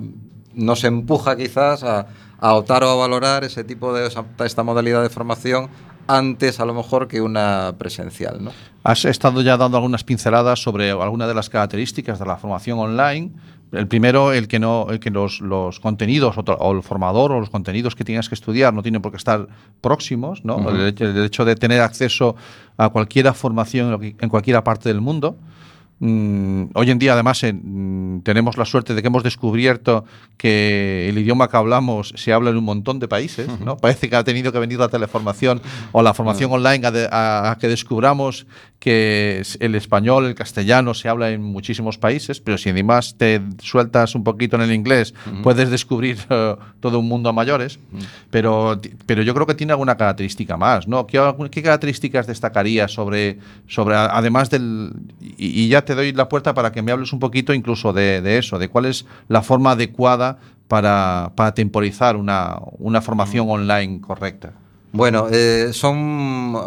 nos 0.54 0.84
empuja 0.84 1.36
quizás 1.36 1.82
a, 1.84 2.06
a 2.38 2.54
optar 2.54 2.84
o 2.84 2.90
a 2.90 2.94
valorar 2.96 3.44
ese 3.44 3.64
tipo 3.64 3.92
de 3.92 4.06
esa- 4.06 4.24
esta 4.44 4.62
modalidad 4.62 5.02
de 5.02 5.08
formación 5.10 5.68
antes 6.06 6.60
a 6.60 6.64
lo 6.64 6.74
mejor 6.74 7.08
que 7.08 7.20
una 7.20 7.74
presencial, 7.78 8.42
¿no? 8.42 8.52
Has 8.82 9.04
estado 9.04 9.40
ya 9.42 9.56
dando 9.56 9.76
algunas 9.78 10.04
pinceladas 10.04 10.62
sobre 10.62 10.90
algunas 10.90 11.28
de 11.28 11.34
las 11.34 11.48
características 11.48 12.18
de 12.18 12.26
la 12.26 12.36
formación 12.36 12.78
online. 12.78 13.30
El 13.72 13.88
primero, 13.88 14.32
el 14.32 14.46
que 14.46 14.58
no, 14.60 14.86
el 14.90 15.00
que 15.00 15.10
los, 15.10 15.40
los 15.40 15.80
contenidos 15.80 16.36
o, 16.36 16.72
el 16.72 16.82
formador 16.82 17.32
o 17.32 17.40
los 17.40 17.50
contenidos 17.50 17.96
que 17.96 18.04
tienes 18.04 18.28
que 18.28 18.34
estudiar 18.36 18.72
no 18.72 18.82
tienen 18.82 19.02
por 19.02 19.10
qué 19.10 19.16
estar 19.16 19.48
próximos, 19.80 20.44
¿no? 20.44 20.68
el, 20.70 20.88
hecho- 20.88 21.06
el 21.06 21.24
hecho 21.24 21.44
de 21.44 21.56
tener 21.56 21.80
acceso 21.80 22.36
a 22.76 22.90
cualquier 22.90 23.32
formación 23.34 24.14
en 24.20 24.28
cualquier 24.28 24.62
parte 24.62 24.88
del 24.90 25.00
mundo. 25.00 25.36
Mm, 26.06 26.64
hoy 26.74 26.90
en 26.90 26.98
día, 26.98 27.14
además, 27.14 27.42
en- 27.44 28.16
mm, 28.16 28.22
tenemos 28.24 28.58
la 28.58 28.66
suerte 28.66 28.94
de 28.94 29.00
que 29.00 29.08
hemos 29.08 29.22
descubierto 29.22 30.04
que 30.36 31.08
el 31.08 31.16
idioma 31.16 31.48
que 31.48 31.56
hablamos 31.56 32.12
se 32.16 32.30
habla 32.34 32.50
en 32.50 32.58
un 32.58 32.64
montón 32.64 32.98
de 32.98 33.08
países. 33.08 33.48
¿no? 33.60 33.76
Parece 33.78 34.10
que 34.10 34.16
ha 34.16 34.22
tenido 34.22 34.52
que 34.52 34.58
venir 34.58 34.78
la 34.78 34.88
teleformación 34.88 35.62
o 35.92 36.02
la 36.02 36.12
formación 36.12 36.52
online 36.52 36.86
a, 36.86 36.90
de- 36.90 37.08
a- 37.10 37.52
a 37.52 37.58
que 37.58 37.68
descubramos 37.68 38.46
que 38.84 39.42
el 39.60 39.74
español, 39.76 40.26
el 40.26 40.34
castellano 40.34 40.92
se 40.92 41.08
habla 41.08 41.30
en 41.30 41.42
muchísimos 41.42 41.96
países, 41.96 42.38
pero 42.38 42.58
si 42.58 42.68
además 42.68 43.14
te 43.16 43.40
sueltas 43.58 44.14
un 44.14 44.24
poquito 44.24 44.56
en 44.56 44.62
el 44.62 44.72
inglés, 44.72 45.14
puedes 45.42 45.70
descubrir 45.70 46.18
eh, 46.28 46.54
todo 46.80 46.98
un 46.98 47.08
mundo 47.08 47.30
a 47.30 47.32
mayores. 47.32 47.78
pero, 48.30 48.78
pero 49.06 49.22
yo 49.22 49.32
creo 49.32 49.46
que 49.46 49.54
tiene 49.54 49.72
alguna 49.72 49.96
característica 49.96 50.58
más. 50.58 50.86
¿no? 50.86 51.06
¿Qué, 51.06 51.62
características 51.62 52.26
destacaría 52.26 52.86
sobre, 52.86 53.38
sobre 53.66 53.94
además 53.94 54.50
del... 54.50 54.92
Y, 55.18 55.62
y 55.62 55.68
ya 55.68 55.86
te 55.86 55.94
doy 55.94 56.12
la 56.12 56.28
puerta 56.28 56.52
para 56.52 56.70
que 56.70 56.82
me 56.82 56.92
hables 56.92 57.14
un 57.14 57.20
poquito 57.20 57.54
incluso 57.54 57.94
de, 57.94 58.20
de 58.20 58.36
eso, 58.36 58.58
de 58.58 58.68
cuál 58.68 58.84
es 58.84 59.06
la 59.28 59.40
forma 59.40 59.70
adecuada 59.70 60.36
para, 60.68 61.32
para 61.36 61.54
temporizar 61.54 62.16
una, 62.16 62.58
una 62.78 63.00
formación 63.00 63.48
online 63.48 64.02
correcta. 64.02 64.52
Bueno, 64.96 65.26
eh, 65.32 65.70
son 65.72 65.96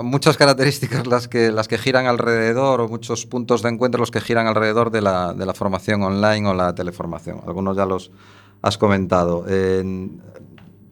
muchas 0.06 0.36
características 0.36 1.08
las 1.08 1.30
que, 1.30 1.50
las 1.50 1.70
que 1.70 1.78
giran 1.78 2.08
alrededor, 2.08 2.82
o 2.82 2.90
muchos 2.90 3.26
puntos 3.26 3.62
de 3.62 3.70
encuentro 3.70 4.00
los 4.02 4.12
que 4.12 4.20
giran 4.20 4.48
alrededor 4.48 4.92
de 4.92 5.02
la, 5.02 5.34
de 5.34 5.46
la 5.46 5.54
formación 5.54 6.04
online 6.04 6.46
o 6.50 6.54
la 6.54 6.76
teleformación. 6.76 7.40
Algunos 7.48 7.78
ya 7.78 7.86
los 7.86 8.12
has 8.62 8.78
comentado. 8.78 9.48
En- 9.48 10.22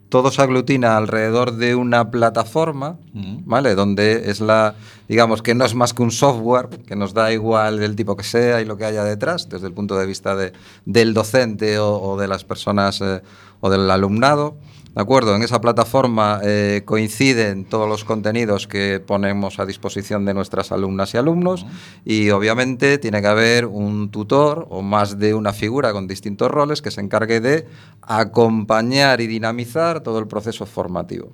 todo 0.08 0.32
se 0.32 0.42
aglutina 0.42 0.96
alrededor 0.96 1.58
de 1.58 1.76
una 1.76 2.10
plataforma, 2.10 3.00
¿vale? 3.44 3.76
Donde 3.76 4.30
es 4.30 4.40
la, 4.40 4.76
digamos, 5.10 5.42
que 5.42 5.56
no 5.56 5.66
es 5.66 5.76
más 5.76 5.94
que 5.94 6.04
un 6.04 6.12
software, 6.12 6.70
que 6.88 6.96
nos 6.96 7.14
da 7.14 7.34
igual 7.34 7.80
del 7.80 7.98
tipo 7.98 8.16
que 8.16 8.24
sea 8.24 8.62
y 8.62 8.66
lo 8.66 8.78
que 8.78 8.86
haya 8.86 9.04
detrás, 9.04 9.50
desde 9.50 9.68
el 9.68 9.74
punto 9.74 9.98
de 9.98 10.06
vista 10.06 10.36
de, 10.38 10.54
del 10.86 11.14
docente 11.14 11.80
o, 11.80 12.00
o 12.02 12.18
de 12.18 12.30
las 12.30 12.46
personas 12.46 13.02
eh, 13.02 13.22
o 13.60 13.70
del 13.70 13.92
alumnado. 13.92 14.56
¿De 14.96 15.02
acuerdo? 15.02 15.36
En 15.36 15.44
esa 15.44 15.60
plataforma 15.60 16.40
eh, 16.42 16.84
coinciden 16.86 17.66
todos 17.66 17.90
los 17.90 18.06
contenidos 18.06 18.66
que 18.66 19.02
ponemos 19.06 19.60
a 19.60 19.66
disposición 19.66 20.24
de 20.24 20.34
nuestras 20.34 20.72
alumnas 20.72 21.14
y 21.14 21.18
alumnos 21.18 21.66
y 22.06 22.30
obviamente 22.30 22.98
tiene 22.98 23.20
que 23.20 23.28
haber 23.28 23.66
un 23.66 24.10
tutor 24.10 24.68
o 24.70 24.82
más 24.82 25.20
de 25.20 25.34
una 25.34 25.52
figura 25.52 25.92
con 25.92 26.08
distintos 26.08 26.50
roles 26.50 26.82
que 26.82 26.92
se 26.92 27.02
encargue 27.02 27.42
de 27.42 27.68
acompañar 28.04 29.20
y 29.20 29.28
dinamizar 29.28 30.00
todo 30.00 30.18
el 30.18 30.28
proceso 30.28 30.66
formativo. 30.66 31.34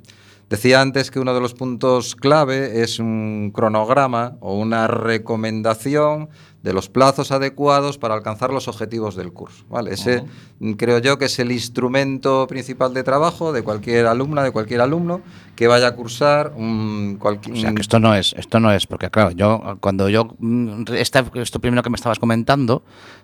Decía 0.49 0.81
antes 0.81 1.11
que 1.11 1.19
uno 1.19 1.35
de 1.35 1.39
los 1.39 1.53
puntos 1.53 2.15
clave 2.15 2.81
es 2.81 2.99
un 2.99 3.51
cronograma 3.53 4.37
o 4.41 4.57
una 4.57 4.87
recomendación 4.87 6.29
de 6.63 6.73
los 6.73 6.89
plazos 6.89 7.31
adecuados 7.31 7.97
para 7.97 8.13
alcanzar 8.13 8.51
los 8.53 8.67
objetivos 8.67 9.15
del 9.15 9.33
curso. 9.33 9.65
¿vale? 9.69 9.93
Ese 9.93 10.23
creo 10.77 10.99
yo 10.99 11.17
que 11.17 11.25
es 11.25 11.39
el 11.39 11.51
instrumento 11.51 12.45
principal 12.47 12.93
de 12.93 13.03
trabajo 13.03 13.51
de 13.51 13.63
cualquier 13.63 14.05
alumna, 14.05 14.43
de 14.43 14.51
cualquier 14.51 14.81
alumno 14.81 15.21
que 15.55 15.67
vaya 15.67 15.87
a 15.87 15.95
cursar 15.95 16.53
un 16.55 17.17
cualquier... 17.19 17.57
O 17.57 17.59
sea, 17.59 17.73
que 17.73 17.81
esto 17.81 17.99
no 17.99 18.13
es, 18.13 18.33
esto 18.37 18.59
no 18.59 18.71
es, 18.71 18.85
porque 18.85 19.09
claro, 19.09 19.31
yo 19.31 19.77
cuando 19.79 20.07
yo 20.09 20.35
mm, 20.39 20.83
esta- 20.93 21.25
esto 21.35 21.59
primero 21.59 21.81
que 21.81 21.89
me 21.89 21.95
estabas 21.95 22.19
comentando, 22.19 22.83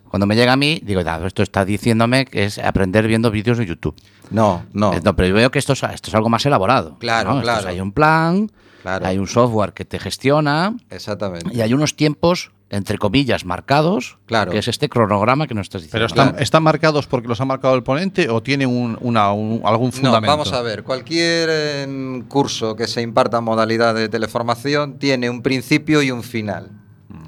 cuando 0.10 0.26
me 0.26 0.36
llega 0.36 0.54
a 0.54 0.58
mí, 0.58 0.82
digo, 0.84 1.02
"Ah, 1.06 1.21
esto 1.26 1.43
está 1.43 1.63
diciéndome 1.65 2.26
que 2.26 2.45
es 2.45 2.58
aprender 2.60 3.08
viendo 3.08 3.30
vídeos 3.30 3.58
de 3.58 3.65
YouTube. 3.65 3.93
No, 4.32 4.63
no. 4.73 4.93
Eh, 4.93 5.02
pero 5.15 5.28
yo 5.28 5.36
veo 5.36 5.52
que 5.52 5.60
esto 5.60 5.73
es, 5.73 5.84
esto 5.84 6.10
es 6.10 6.15
algo 6.15 6.30
más 6.30 6.45
elaborado. 6.45 6.97
Claro, 7.00 7.34
¿no? 7.36 7.41
Claro. 7.41 7.67
hay 7.67 7.80
un 7.82 7.91
plan, 7.91 8.50
Claro. 8.82 9.06
hay 9.06 9.17
un 9.17 9.28
software 9.28 9.73
que 9.73 9.84
te 9.86 10.00
gestiona 10.00 10.76
Exactamente. 10.89 11.50
y 11.54 11.62
hay 11.62 11.73
unos 11.73 11.95
tiempos, 11.95 12.52
entre 12.69 12.97
comillas, 12.97 13.45
marcados, 13.45 14.17
Claro. 14.25 14.51
que 14.51 14.58
es 14.58 14.67
este 14.67 14.89
cronograma 14.89 15.47
que 15.47 15.53
nos 15.53 15.65
estás 15.67 15.84
¿Pero 15.89 16.06
diciendo. 16.08 16.30
están, 16.32 16.43
están 16.43 16.63
marcados 16.63 17.08
porque 17.08 17.27
los 17.30 17.39
ha 17.39 17.45
marcado 17.45 17.75
el 17.75 17.84
ponente 17.84 18.30
o 18.30 18.43
tiene 18.43 18.65
un, 18.67 18.97
una- 19.01 19.32
un- 19.32 19.62
algún 19.63 19.88
No, 19.88 19.91
fundamento? 19.93 20.27
vamos 20.32 20.51
a 20.51 20.62
ver, 20.62 20.84
cualquier 20.84 21.49
eh, 21.51 22.23
curso 22.27 22.75
que 22.75 22.88
se 22.88 23.01
imparta 23.01 23.38
en 23.38 23.45
modalidad 23.45 23.95
de 23.95 24.10
teleformación 24.10 24.99
tiene 24.99 25.30
un 25.30 25.41
principio 25.41 26.01
y 26.01 26.12
un 26.12 26.23
final. 26.23 26.71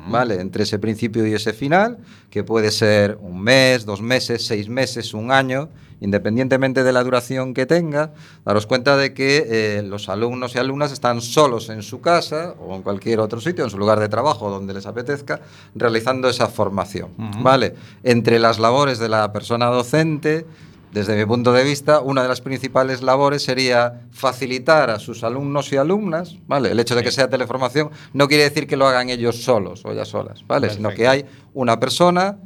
¿Vale? 0.09 0.41
Entre 0.41 0.63
ese 0.63 0.79
principio 0.79 1.25
y 1.27 1.33
ese 1.33 1.53
final, 1.53 1.99
que 2.31 2.43
puede 2.43 2.71
ser 2.71 3.17
un 3.21 3.39
mes, 3.41 3.85
dos 3.85 4.01
meses, 4.01 4.45
seis 4.45 4.67
meses, 4.67 5.13
un 5.13 5.31
año, 5.31 5.69
independientemente 6.01 6.83
de 6.83 6.91
la 6.91 7.03
duración 7.03 7.53
que 7.53 7.65
tenga, 7.65 8.11
daros 8.45 8.65
cuenta 8.67 8.97
de 8.97 9.13
que 9.13 9.45
eh, 9.47 9.81
los 9.83 10.09
alumnos 10.09 10.55
y 10.55 10.59
alumnas 10.59 10.91
están 10.91 11.21
solos 11.21 11.69
en 11.69 11.81
su 11.83 12.01
casa 12.01 12.55
o 12.59 12.75
en 12.75 12.81
cualquier 12.81 13.19
otro 13.19 13.41
sitio, 13.41 13.63
en 13.63 13.69
su 13.69 13.77
lugar 13.77 13.99
de 13.99 14.09
trabajo, 14.09 14.49
donde 14.49 14.73
les 14.73 14.85
apetezca, 14.85 15.41
realizando 15.75 16.29
esa 16.29 16.47
formación. 16.47 17.09
¿Vale? 17.41 17.75
Entre 18.03 18.39
las 18.39 18.59
labores 18.59 18.99
de 18.99 19.09
la 19.09 19.31
persona 19.31 19.67
docente, 19.67 20.45
desde 20.91 21.15
mi 21.15 21.25
punto 21.25 21.53
de 21.53 21.63
vista, 21.63 21.99
una 21.99 22.23
de 22.23 22.27
las 22.27 22.41
principales 22.41 23.03
labores 23.03 23.43
sería 23.43 24.01
facilitar 24.11 24.89
a 24.89 24.97
sus 24.97 25.23
alumnos 25.23 25.71
y 25.71 25.77
alumnas, 25.77 26.37
¿vale? 26.47 26.71
El 26.71 26.79
hecho 26.79 26.95
de 26.95 27.03
que 27.03 27.11
sea 27.11 27.29
teleformación 27.29 27.91
no 28.13 28.27
quiere 28.27 28.43
decir 28.43 28.65
que 28.65 28.75
lo 28.75 28.87
hagan 28.87 29.09
ellos 29.09 29.43
solos 29.43 29.85
o 29.85 29.91
ellas 29.91 30.07
solas, 30.07 30.43
¿vale? 30.47 30.69
Sino 30.71 30.89
que 30.89 31.07
hay 31.07 31.25
una 31.53 31.79
persona 31.79 32.39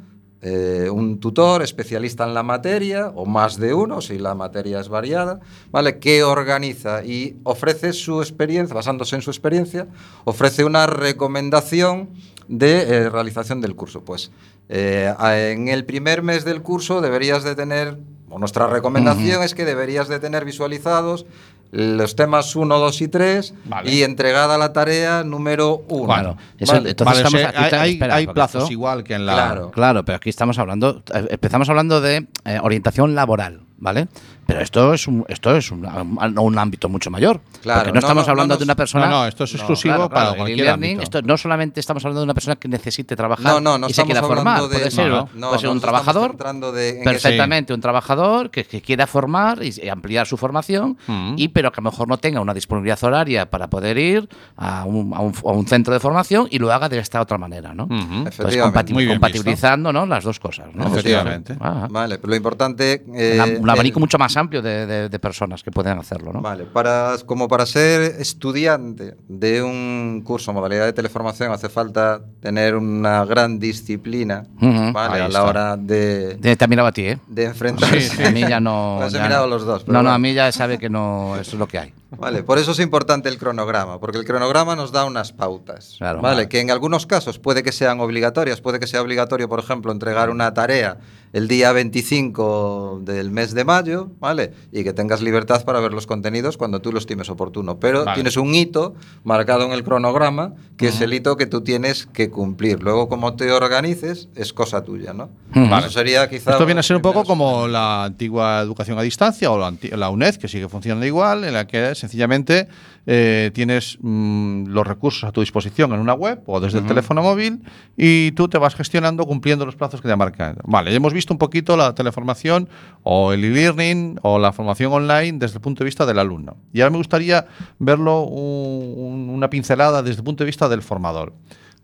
eh, 0.46 0.90
un 0.90 1.20
tutor 1.20 1.62
especialista 1.62 2.24
en 2.24 2.34
la 2.34 2.42
materia, 2.42 3.08
o 3.14 3.24
más 3.24 3.56
de 3.56 3.72
uno, 3.72 4.02
si 4.02 4.18
la 4.18 4.34
materia 4.34 4.78
es 4.78 4.90
variada, 4.90 5.40
¿vale? 5.70 5.98
que 5.98 6.22
organiza 6.22 7.02
y 7.02 7.38
ofrece 7.44 7.94
su 7.94 8.20
experiencia, 8.20 8.74
basándose 8.74 9.16
en 9.16 9.22
su 9.22 9.30
experiencia, 9.30 9.88
ofrece 10.24 10.66
una 10.66 10.86
recomendación 10.86 12.10
de 12.46 12.82
eh, 12.82 13.08
realización 13.08 13.62
del 13.62 13.74
curso. 13.74 14.04
Pues 14.04 14.32
eh, 14.68 15.14
en 15.18 15.68
el 15.68 15.86
primer 15.86 16.22
mes 16.22 16.44
del 16.44 16.60
curso 16.60 17.00
deberías 17.00 17.42
de 17.42 17.54
tener 17.54 17.96
o 18.34 18.38
nuestra 18.40 18.66
recomendación 18.66 19.42
es 19.44 19.54
que 19.54 19.64
deberías 19.64 20.08
de 20.08 20.18
tener 20.18 20.44
visualizados 20.44 21.24
los 21.70 22.14
temas 22.14 22.54
1, 22.54 22.78
2 22.78 23.00
y 23.00 23.08
3 23.08 23.54
Vale. 23.64 23.90
y 23.90 24.02
entregada 24.02 24.58
la 24.58 24.72
tarea 24.72 25.24
número 25.24 25.82
1. 25.88 26.06
Claro, 26.06 26.36
eso- 26.58 26.76
entonces 26.76 27.04
Vale, 27.04 27.18
o 27.18 27.26
estamos 27.26 27.40
sea, 27.40 27.48
aquí- 27.66 27.74
hay, 27.76 27.92
espera, 27.94 28.32
plazos 28.32 28.70
igual 28.70 29.02
que 29.04 29.14
en 29.14 29.26
la. 29.26 29.32
Claro. 29.34 29.70
Claro, 29.70 30.04
pero 30.04 30.16
aquí 30.16 30.30
estamos 30.30 30.58
hablando, 30.58 31.02
eh, 31.14 31.26
empezamos 31.30 31.68
hablando 31.68 32.00
de 32.00 32.26
eh, 32.44 32.58
orientación 32.62 33.14
laboral, 33.14 33.62
¿vale? 33.78 34.06
Pero 34.46 34.60
esto 34.60 34.92
es 34.94 35.06
un, 35.08 35.24
esto 35.28 35.54
es 35.56 35.70
un, 35.70 35.84
un- 35.86 36.38
un 36.38 36.58
ámbito 36.58 36.88
mucho 36.88 37.10
mayor. 37.10 37.40
Claro, 37.62 37.80
porque 37.80 37.90
no, 37.90 37.94
no, 37.94 37.98
estamos 38.00 38.26
no, 38.26 38.30
hablando 38.30 38.54
no 38.54 38.58
de 38.58 38.64
una 38.64 38.76
persona. 38.76 39.06
No, 39.08 39.26
esto 39.26 39.44
es 39.44 39.54
exclusivo 39.54 40.08
para 40.08 40.30
el 40.30 40.36
cualquier 40.36 40.60
e-learning, 40.60 40.90
ámbito. 40.98 41.02
Esto 41.02 41.22
no 41.22 41.36
solamente 41.38 41.80
estamos 41.80 42.04
hablando 42.04 42.20
de 42.20 42.24
una 42.24 42.34
persona 42.34 42.56
que 42.56 42.68
necesite 42.68 43.16
trabajar 43.16 43.44
No, 43.54 43.60
no, 43.60 43.78
no 43.78 43.88
y 43.88 43.92
se 43.92 44.04
quiera 44.04 44.22
formar. 44.22 44.62
de- 44.62 44.68
puede 44.68 44.90
ser, 44.90 45.12
puede 45.38 45.58
ser 45.58 45.68
un 45.70 45.80
trabajador. 45.80 46.36
de- 46.36 47.00
perfectamente, 47.04 47.72
un 47.74 47.80
trabajador 47.80 48.50
que, 48.50 48.64
que 48.64 48.80
quiera 48.82 49.06
formar 49.06 49.62
y, 49.62 49.88
ampliar 49.88 50.26
su 50.26 50.36
formación, 50.36 50.96
Mm. 51.06 51.34
y 51.36 51.48
pero 51.48 51.70
que 51.72 51.80
a 51.80 51.84
lo 51.84 51.90
mejor 51.90 52.08
no 52.08 52.18
tenga 52.18 52.40
una 52.40 52.54
disponibilidad 52.54 53.02
horaria 53.04 53.48
para 53.50 53.68
poder 53.68 53.98
ir 53.98 54.28
a 54.56 54.84
un, 54.84 55.12
a 55.14 55.20
un- 55.20 55.34
a 55.44 55.50
un 55.52 55.66
centro 55.66 55.92
de 55.94 56.00
formación 56.00 56.48
y 56.50 56.58
lo 56.58 56.72
haga 56.72 56.88
de 56.88 56.98
esta 56.98 57.20
otra 57.20 57.38
manera, 57.38 57.74
¿no? 57.74 57.84
Ujú. 57.84 57.94
Entonces, 57.94 58.38
Efectivamente. 58.40 58.78
compati- 58.80 58.92
Muy 58.92 59.04
bien 59.06 59.16
compatibilizando 59.18 59.92
¿no? 59.92 60.06
las 60.06 60.24
dos 60.24 60.38
cosas. 60.40 60.66
¿no? 60.74 60.86
Efectivamente. 60.86 61.56
Vale, 61.90 62.18
pero 62.18 62.30
lo 62.30 62.36
importante... 62.36 63.04
eh, 63.14 63.58
un 63.60 63.70
abanico 63.70 64.00
mucho 64.00 64.18
más 64.18 64.33
amplio 64.36 64.62
de, 64.62 64.86
de- 64.86 65.08
de 65.08 65.18
personas 65.18 65.62
que 65.62 65.70
pueden 65.70 65.98
hacerlo, 65.98 66.32
¿no? 66.32 66.40
Vale, 66.40 66.64
para, 66.64 67.16
como 67.26 67.48
para 67.48 67.66
ser 67.66 68.00
estudiante 68.20 69.16
de 69.28 69.62
un 69.62 70.22
curso 70.24 70.52
modalidad 70.52 70.84
de 70.86 70.92
teleformación 70.92 71.52
hace 71.52 71.68
falta 71.68 72.20
tener 72.40 72.74
una 72.76 73.24
gran 73.24 73.58
disciplina 73.58 74.44
Ujú. 74.60 74.92
¿vale? 74.92 75.14
Ahí 75.14 75.20
a 75.22 75.28
la 75.28 75.44
hora 75.44 75.76
de, 75.76 76.36
De- 76.36 76.56
te 76.56 76.64
a 76.64 76.92
ti, 76.92 77.02
¿eh? 77.06 77.18
de 77.26 77.44
enfrentarse. 77.44 78.26
A 78.26 78.30
mí 78.30 78.40
ya 78.40 78.60
no. 78.60 78.96
Os 78.98 79.12
he 79.14 79.16
ya 79.16 79.22
mirado 79.24 79.46
no. 79.46 79.54
los 79.54 79.64
dos. 79.64 79.82
pero 79.84 79.92
No, 79.94 80.02
no, 80.02 80.10
a 80.10 80.18
mí 80.18 80.34
ya 80.34 80.50
sabe 80.52 80.78
que 80.78 80.88
no, 80.90 81.36
eso 81.36 81.52
es 81.52 81.58
lo 81.58 81.66
que 81.66 81.78
hay. 81.78 81.94
Vale, 82.16 82.42
por 82.44 82.58
eso 82.58 82.72
es 82.72 82.78
importante 82.78 83.28
el 83.28 83.38
cronograma, 83.38 83.98
porque 83.98 84.18
el 84.18 84.24
cronograma 84.24 84.76
nos 84.76 84.92
da 84.92 85.04
unas 85.04 85.32
pautas. 85.32 85.96
Claro. 85.98 86.20
vale, 86.20 86.36
Vale. 86.36 86.48
que 86.48 86.60
en 86.60 86.70
algunos 86.70 87.06
casos 87.06 87.38
puede 87.38 87.62
que 87.62 87.72
sean 87.72 87.98
obligatorias, 88.00 88.60
puede 88.60 88.78
que 88.78 88.86
sea 88.86 89.02
obligatorio, 89.02 89.48
por 89.48 89.58
ejemplo, 89.58 89.90
entregar 89.90 90.30
una 90.30 90.54
tarea 90.54 90.98
el 91.34 91.48
día 91.48 91.72
25 91.72 93.00
del 93.02 93.32
mes 93.32 93.54
de 93.54 93.64
mayo, 93.64 94.08
¿vale? 94.20 94.52
Y 94.70 94.84
que 94.84 94.92
tengas 94.92 95.20
libertad 95.20 95.64
para 95.64 95.80
ver 95.80 95.92
los 95.92 96.06
contenidos 96.06 96.56
cuando 96.56 96.80
tú 96.80 96.92
lo 96.92 96.98
estimes 96.98 97.28
oportuno. 97.28 97.80
Pero 97.80 98.04
Vale. 98.04 98.14
tienes 98.14 98.36
un 98.36 98.54
hito 98.54 98.94
marcado 99.24 99.64
en 99.64 99.72
el 99.72 99.82
cronograma, 99.82 100.54
que 100.76 100.86
es 100.86 101.00
el 101.00 101.12
hito 101.12 101.36
que 101.36 101.46
tú 101.46 101.62
tienes 101.62 102.06
que 102.06 102.30
cumplir. 102.30 102.84
Luego, 102.84 103.08
como 103.08 103.34
te 103.34 103.50
organices, 103.50 104.28
es 104.36 104.52
cosa 104.52 104.84
tuya, 104.84 105.12
¿no? 105.12 105.28
Eso 105.52 105.90
sería 105.90 106.30
quizá... 106.30 106.52
Esto 106.52 106.66
viene 106.66 106.78
a 106.78 106.84
ser 106.84 106.94
un 106.94 107.02
poco 107.02 107.24
como 107.24 107.66
la 107.66 108.04
antigua 108.04 108.60
educación 108.60 108.96
a 109.00 109.02
distancia 109.02 109.50
o 109.50 109.58
la, 109.58 109.74
la 109.96 110.10
UNED, 110.10 110.36
que 110.36 110.46
sigue 110.46 110.68
funcionando 110.68 111.04
igual, 111.04 111.42
en 111.42 111.54
la 111.54 111.66
que 111.66 111.96
sencillamente 111.96 112.68
eh, 113.06 113.50
tienes 113.54 113.98
mm, 114.00 114.66
los 114.68 114.86
recursos 114.86 115.24
a 115.24 115.32
tu 115.32 115.40
disposición 115.40 115.92
en 115.92 116.00
una 116.00 116.14
web 116.14 116.42
o 116.46 116.58
desde 116.60 116.78
el 116.78 116.84
teléfono 116.86 117.22
móvil 117.22 117.62
y 117.96 118.32
tú 118.32 118.48
te 118.48 118.56
vas 118.58 118.74
gestionando 118.74 119.24
cumpliendo 119.26 119.66
los 119.66 119.76
plazos 119.76 120.00
que 120.00 120.08
te 120.08 120.16
marcan. 120.16 120.56
Vale, 120.64 120.90
ya 120.90 120.96
hemos 120.96 121.12
visto 121.12 121.32
un 121.34 121.38
poquito 121.38 121.76
la 121.76 121.94
teleformación 121.94 122.68
o 123.02 123.32
el 123.32 123.44
e-learning 123.44 124.18
o 124.22 124.38
la 124.38 124.52
formación 124.52 124.92
online 124.92 125.38
desde 125.38 125.56
el 125.56 125.60
punto 125.60 125.80
de 125.80 125.86
vista 125.86 126.06
del 126.06 126.18
alumno. 126.18 126.56
Y 126.72 126.80
ahora 126.80 126.90
me 126.92 126.98
gustaría 126.98 127.46
verlo 127.78 128.22
un- 128.22 128.94
un- 128.96 129.28
una 129.30 129.50
pincelada 129.50 130.02
desde 130.02 130.18
el 130.20 130.24
punto 130.24 130.44
de 130.44 130.46
vista 130.46 130.68
del 130.68 130.82
formador. 130.82 131.32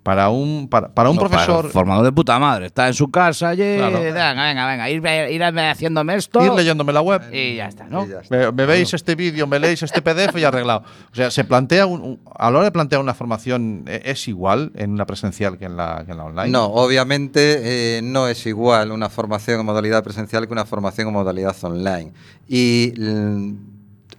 Para 0.03 0.31
un, 0.31 0.67
para, 0.69 0.89
para 0.95 1.11
un 1.11 1.17
No, 1.17 1.23
para 1.23 1.31
profesor... 1.45 1.67
el 1.67 1.71
formador 1.73 2.05
de 2.07 2.13
puta 2.13 2.39
madre. 2.39 2.67
Está 2.67 2.87
en 2.89 2.95
su 2.95 3.11
casa 3.11 3.53
y. 3.53 3.59
Claro. 3.59 4.01
Venga, 4.01 4.33
venga, 4.33 4.67
venga. 4.67 4.89
Ir, 4.91 5.31
irme 5.31 5.69
haciéndome 5.71 6.15
esto. 6.15 6.43
Ir 6.43 6.53
leyéndome 6.53 6.93
la 6.95 7.03
web. 7.03 7.23
Y 7.33 7.57
ya 7.57 7.67
está, 7.67 7.85
¿no? 7.85 8.07
Y 8.07 8.09
ya 8.09 8.21
está. 8.21 8.35
Me, 8.35 8.51
me 8.51 8.65
veis 8.67 8.95
este 8.95 9.15
vídeo, 9.15 9.47
me 9.47 9.59
leéis 9.59 9.83
este 9.83 10.01
PDF 10.01 10.35
y 10.39 10.45
arreglado. 10.45 10.85
O 11.13 11.15
sea, 11.15 11.31
se 11.31 11.45
plantea 11.45 11.85
un- 11.85 12.01
un- 12.01 12.21
a 12.35 12.51
la 12.51 12.57
hora 12.59 12.65
de 12.65 12.73
plantear 12.73 13.01
una 13.03 13.13
formación 13.13 13.85
¿e- 13.87 14.01
es 14.07 14.27
igual 14.27 14.73
en 14.75 14.93
una 14.93 15.05
presencial 15.05 15.59
que 15.59 15.67
en 15.67 15.77
la, 15.77 16.03
que 16.07 16.13
en 16.13 16.17
la 16.19 16.25
online. 16.25 16.49
No, 16.49 16.65
obviamente 16.65 17.99
eh, 17.99 18.01
no 18.03 18.27
es 18.27 18.47
igual 18.47 18.93
una 18.93 19.11
formación 19.11 19.61
en 19.61 19.67
modalidad 19.67 20.03
presencial 20.03 20.47
que 20.47 20.53
una 20.55 20.65
formación 20.65 21.09
en 21.09 21.13
modalidad 21.15 21.55
online. 21.63 22.13
Y 22.49 22.95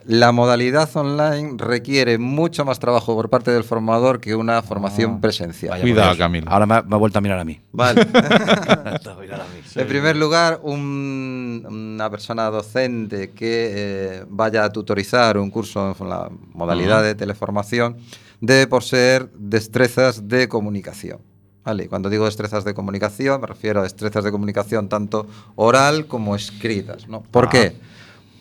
la 0.05 0.31
modalidad 0.31 0.89
online 0.95 1.55
requiere 1.57 2.17
mucho 2.17 2.65
más 2.65 2.79
trabajo 2.79 3.13
por 3.15 3.29
parte 3.29 3.51
del 3.51 3.63
formador 3.63 4.19
que 4.19 4.35
una 4.35 4.61
formación 4.61 5.21
presencial. 5.21 5.71
Vaya 5.71 5.81
Cuidado. 5.83 6.17
Camilo. 6.17 6.49
Ahora 6.49 6.65
me, 6.65 6.75
ha- 6.75 6.81
me 6.81 6.95
ha 6.95 6.97
vuelto 6.97 7.19
a 7.19 7.21
mirar 7.21 7.39
a 7.39 7.45
mí. 7.45 7.59
Vale. 7.71 8.05
En 9.75 9.87
primer 9.87 10.15
lugar, 10.17 10.59
un- 10.63 11.65
una 11.69 12.09
persona 12.09 12.49
docente 12.49 13.31
que 13.31 13.71
eh, 13.73 14.25
vaya 14.27 14.65
a 14.65 14.69
tutorizar 14.71 15.37
un 15.37 15.49
curso 15.49 15.95
en 15.97 16.09
la 16.09 16.29
modalidad 16.53 17.01
de 17.03 17.15
teleformación 17.15 17.97
debe 18.41 18.67
por 18.67 18.83
ser 18.83 19.29
destrezas 19.33 20.27
de 20.27 20.49
comunicación. 20.49 21.19
Vale, 21.63 21.87
cuando 21.87 22.09
digo 22.09 22.25
destrezas 22.25 22.65
de 22.65 22.73
comunicación, 22.73 23.39
me 23.39 23.47
refiero 23.47 23.79
a 23.79 23.83
destrezas 23.83 24.23
de 24.23 24.31
comunicación 24.31 24.89
tanto 24.89 25.27
oral 25.55 26.07
como 26.07 26.35
escritas. 26.35 27.07
¿no? 27.07 27.21
¿Por 27.21 27.45
Ah. 27.45 27.49
qué? 27.49 27.75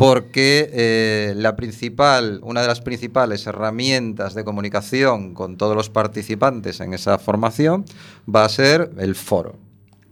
Porque 0.00 0.70
eh, 0.72 1.34
la 1.36 1.56
principal, 1.56 2.40
una 2.42 2.62
de 2.62 2.68
las 2.68 2.80
principales 2.80 3.46
herramientas 3.46 4.32
de 4.34 4.44
comunicación 4.44 5.34
con 5.34 5.58
todos 5.58 5.76
los 5.76 5.90
participantes 5.90 6.80
en 6.80 6.94
esa 6.94 7.18
formación 7.18 7.84
va 8.34 8.46
a 8.46 8.48
ser 8.48 8.90
el 8.96 9.14
foro. 9.14 9.56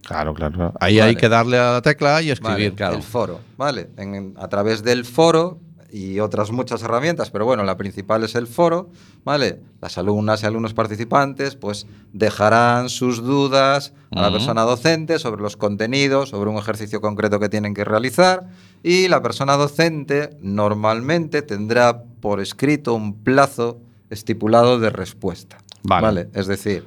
Claro, 0.06 0.34
claro. 0.34 0.54
claro. 0.54 0.74
Ahí 0.78 0.98
Vale. 0.98 1.08
hay 1.10 1.16
que 1.16 1.28
darle 1.30 1.58
a 1.58 1.72
la 1.72 1.80
tecla 1.82 2.20
y 2.20 2.30
escribir. 2.30 2.74
Vale, 2.78 2.96
El 2.96 3.02
foro, 3.02 3.40
¿vale? 3.56 3.88
En- 3.96 4.34
a 4.38 4.48
través 4.48 4.82
del 4.82 5.06
foro 5.06 5.58
y 5.90 6.20
otras 6.20 6.50
muchas 6.50 6.82
herramientas, 6.82 7.30
pero 7.30 7.44
bueno, 7.44 7.64
la 7.64 7.76
principal 7.76 8.24
es 8.24 8.34
el 8.34 8.46
foro, 8.46 8.90
¿vale? 9.24 9.60
Las 9.80 9.96
alumnas 9.98 10.42
y 10.42 10.46
alumnos 10.46 10.74
participantes 10.74 11.54
pues 11.54 11.86
dejarán 12.12 12.88
sus 12.88 13.22
dudas 13.22 13.92
a 14.10 14.22
la 14.22 14.30
persona 14.30 14.62
docente 14.62 15.18
sobre 15.18 15.42
los 15.42 15.56
contenidos, 15.56 16.30
sobre 16.30 16.50
un 16.50 16.56
ejercicio 16.56 17.00
concreto 17.00 17.40
que 17.40 17.48
tienen 17.48 17.74
que 17.74 17.84
realizar 17.84 18.48
y 18.82 19.08
la 19.08 19.22
persona 19.22 19.56
docente 19.56 20.36
normalmente 20.40 21.42
tendrá 21.42 22.02
por 22.20 22.40
escrito 22.40 22.94
un 22.94 23.14
plazo 23.14 23.78
estipulado 24.10 24.78
de 24.78 24.90
respuesta. 24.90 25.58
Vale. 25.82 26.28
Es 26.34 26.46
decir, 26.46 26.84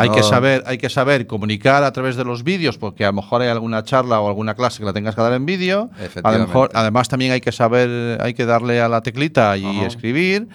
Hay, 0.00 0.10
que 0.10 0.22
saber, 0.22 0.62
hay 0.66 0.78
que 0.78 0.88
saber 0.88 1.26
comunicar 1.26 1.82
a 1.84 1.92
través 1.92 2.16
de 2.16 2.24
los 2.24 2.44
vídeos, 2.44 2.78
porque 2.78 3.04
a 3.04 3.08
lo 3.08 3.14
mejor 3.14 3.42
hay 3.42 3.48
alguna 3.48 3.82
charla 3.84 4.20
o 4.20 4.28
alguna 4.28 4.54
clase 4.54 4.78
que 4.78 4.84
la 4.84 4.92
tengas 4.92 5.14
que 5.14 5.20
dar 5.22 5.32
en 5.32 5.44
vídeo. 5.46 5.90
A 5.94 5.98
lo 5.98 6.04
Efectivamente. 6.06 6.46
mejor, 6.46 6.70
además, 6.74 7.08
también 7.08 7.32
hay 7.32 7.40
que 7.40 7.52
saber, 7.52 8.20
hay 8.22 8.34
que 8.34 8.46
darle 8.46 8.80
a 8.80 8.88
la 8.88 9.00
teclita 9.02 9.56
y 9.56 9.80
escribir. 9.80 10.48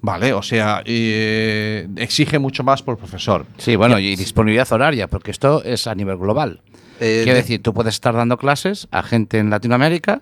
Vale, 0.00 0.32
o 0.34 0.42
sea, 0.42 0.82
eh, 0.84 1.88
exige 1.96 2.38
mucho 2.38 2.62
más 2.62 2.82
por 2.82 2.98
profesor. 2.98 3.46
Sí, 3.56 3.74
bueno, 3.76 3.98
y 3.98 4.16
disponibilidad 4.16 4.70
horaria, 4.72 5.08
porque 5.08 5.30
esto 5.30 5.62
es 5.64 5.86
a 5.86 5.94
nivel 5.94 6.18
global. 6.18 6.60
Eh, 7.00 7.22
Quiero 7.24 7.36
de- 7.36 7.42
decir, 7.42 7.62
tú 7.62 7.72
puedes 7.72 7.94
estar 7.94 8.14
dando 8.14 8.36
clases 8.36 8.86
a 8.90 9.02
gente 9.02 9.38
en 9.38 9.48
Latinoamérica 9.50 10.20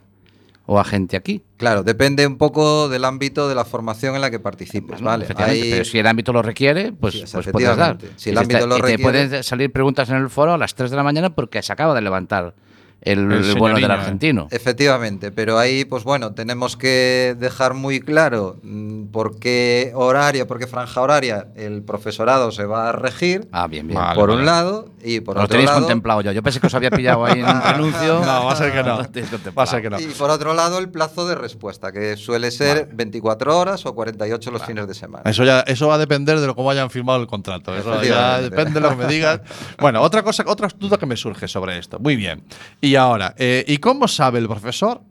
o 0.72 0.78
a 0.80 0.84
gente 0.84 1.16
aquí. 1.16 1.42
Claro, 1.58 1.82
depende 1.82 2.26
un 2.26 2.38
poco 2.38 2.88
del 2.88 3.04
ámbito 3.04 3.48
de 3.48 3.54
la 3.54 3.64
formación 3.64 4.14
en 4.14 4.20
la 4.22 4.30
que 4.30 4.40
participes, 4.40 5.00
¿vale? 5.02 5.26
Hay- 5.36 5.70
pero 5.70 5.84
si 5.84 5.98
el 5.98 6.06
ámbito 6.06 6.32
lo 6.32 6.40
requiere, 6.42 6.92
pues, 6.92 7.14
Sí, 7.14 7.24
pues 7.30 7.46
puedes 7.48 7.76
dar. 7.76 7.98
Si 8.16 8.30
el 8.30 8.36
Y 8.36 8.38
ámbito 8.38 8.60
te- 8.60 8.66
lo 8.66 8.76
y 8.78 8.80
te 8.80 8.86
requiere- 8.86 9.02
pueden 9.28 9.42
salir 9.44 9.70
preguntas 9.70 10.08
en 10.10 10.16
el 10.16 10.30
foro 10.30 10.54
a 10.54 10.58
las 10.58 10.74
3 10.74 10.90
de 10.90 10.96
la 10.96 11.02
mañana 11.02 11.34
porque 11.34 11.62
se 11.62 11.72
acaba 11.72 11.94
de 11.94 12.00
levantar 12.00 12.54
el, 13.02 13.18
El 13.18 13.32
el 13.32 13.54
vuelo 13.56 13.74
del 13.76 13.82
señoriño, 13.84 13.92
argentino. 13.92 14.48
Efectivamente, 14.50 15.30
pero 15.32 15.58
ahí, 15.58 15.84
pues 15.84 16.04
bueno, 16.04 16.32
tenemos 16.34 16.76
que 16.76 17.36
dejar 17.38 17.74
muy 17.74 18.00
claro 18.00 18.56
mm, 18.62 19.04
por 19.06 19.38
qué 19.38 19.92
horario, 19.94 20.46
por 20.46 20.58
qué 20.58 20.66
franja 20.66 21.00
horaria 21.00 21.48
el 21.56 21.82
profesorado 21.82 22.50
se 22.52 22.64
va 22.64 22.88
a 22.88 22.92
regir, 22.92 23.48
Ah, 23.52 23.66
bien, 23.66 23.86
bien. 23.86 23.98
Vale, 24.00 24.14
por 24.14 24.28
vale. 24.30 24.40
un 24.40 24.46
lado, 24.46 24.88
y 25.02 25.20
por 25.20 25.36
lo 25.36 25.42
otro 25.42 25.52
tenéis 25.52 25.68
lado... 25.68 25.80
contemplado 25.80 26.20
yo. 26.22 26.32
Yo 26.32 26.42
pensé 26.42 26.60
que 26.60 26.66
os 26.68 26.74
había 26.74 26.90
pillado 26.90 27.24
ahí 27.24 27.40
en 27.40 27.44
un 27.44 27.50
anuncio. 27.50 28.20
No, 28.20 28.46
va 28.46 28.52
a 28.52 28.56
ser 28.56 28.72
que 28.72 28.82
no. 28.82 28.98
Va 29.58 29.62
a 29.64 29.66
ser 29.66 29.82
que 29.82 29.90
no. 29.90 30.00
Y 30.00 30.06
por 30.06 30.30
otro 30.30 30.54
lado, 30.54 30.78
el 30.78 30.88
plazo 30.88 31.26
de 31.26 31.34
respuesta, 31.34 31.92
que 31.92 32.16
suele 32.16 32.50
ser 32.50 32.88
24 32.92 33.58
horas 33.58 33.84
o 33.84 33.94
48 33.94 34.50
los 34.50 34.62
fines 34.64 34.86
de 34.88 34.94
semana. 34.94 35.28
Eso 35.28 35.44
ya, 35.44 35.60
eso 35.60 35.88
va 35.88 35.96
a 35.96 35.98
depender 35.98 36.40
de 36.40 36.46
lo 36.46 36.54
cómo 36.54 36.70
hayan 36.70 36.88
firmado 36.90 37.20
el 37.20 37.26
contrato. 37.26 37.74
Eso 37.76 38.02
ya 38.02 38.40
depende 38.40 38.74
de 38.74 38.80
lo 38.80 38.90
que 38.90 38.96
me 38.96 39.06
digas. 39.06 39.40
Bueno, 39.78 40.00
otra 40.02 40.22
cosa, 40.22 40.44
otra 40.46 40.68
duda 40.78 40.96
que 40.98 41.06
me 41.06 41.16
surge 41.16 41.48
sobre 41.48 41.76
esto. 41.78 41.98
Muy 41.98 42.14
bien. 42.16 42.44
Y 42.80 42.91
ahora, 42.96 43.34
eh, 43.38 43.64
¿y 43.66 43.78
cómo 43.78 44.08
sabe 44.08 44.38
el 44.38 44.48
profesor 44.48 45.02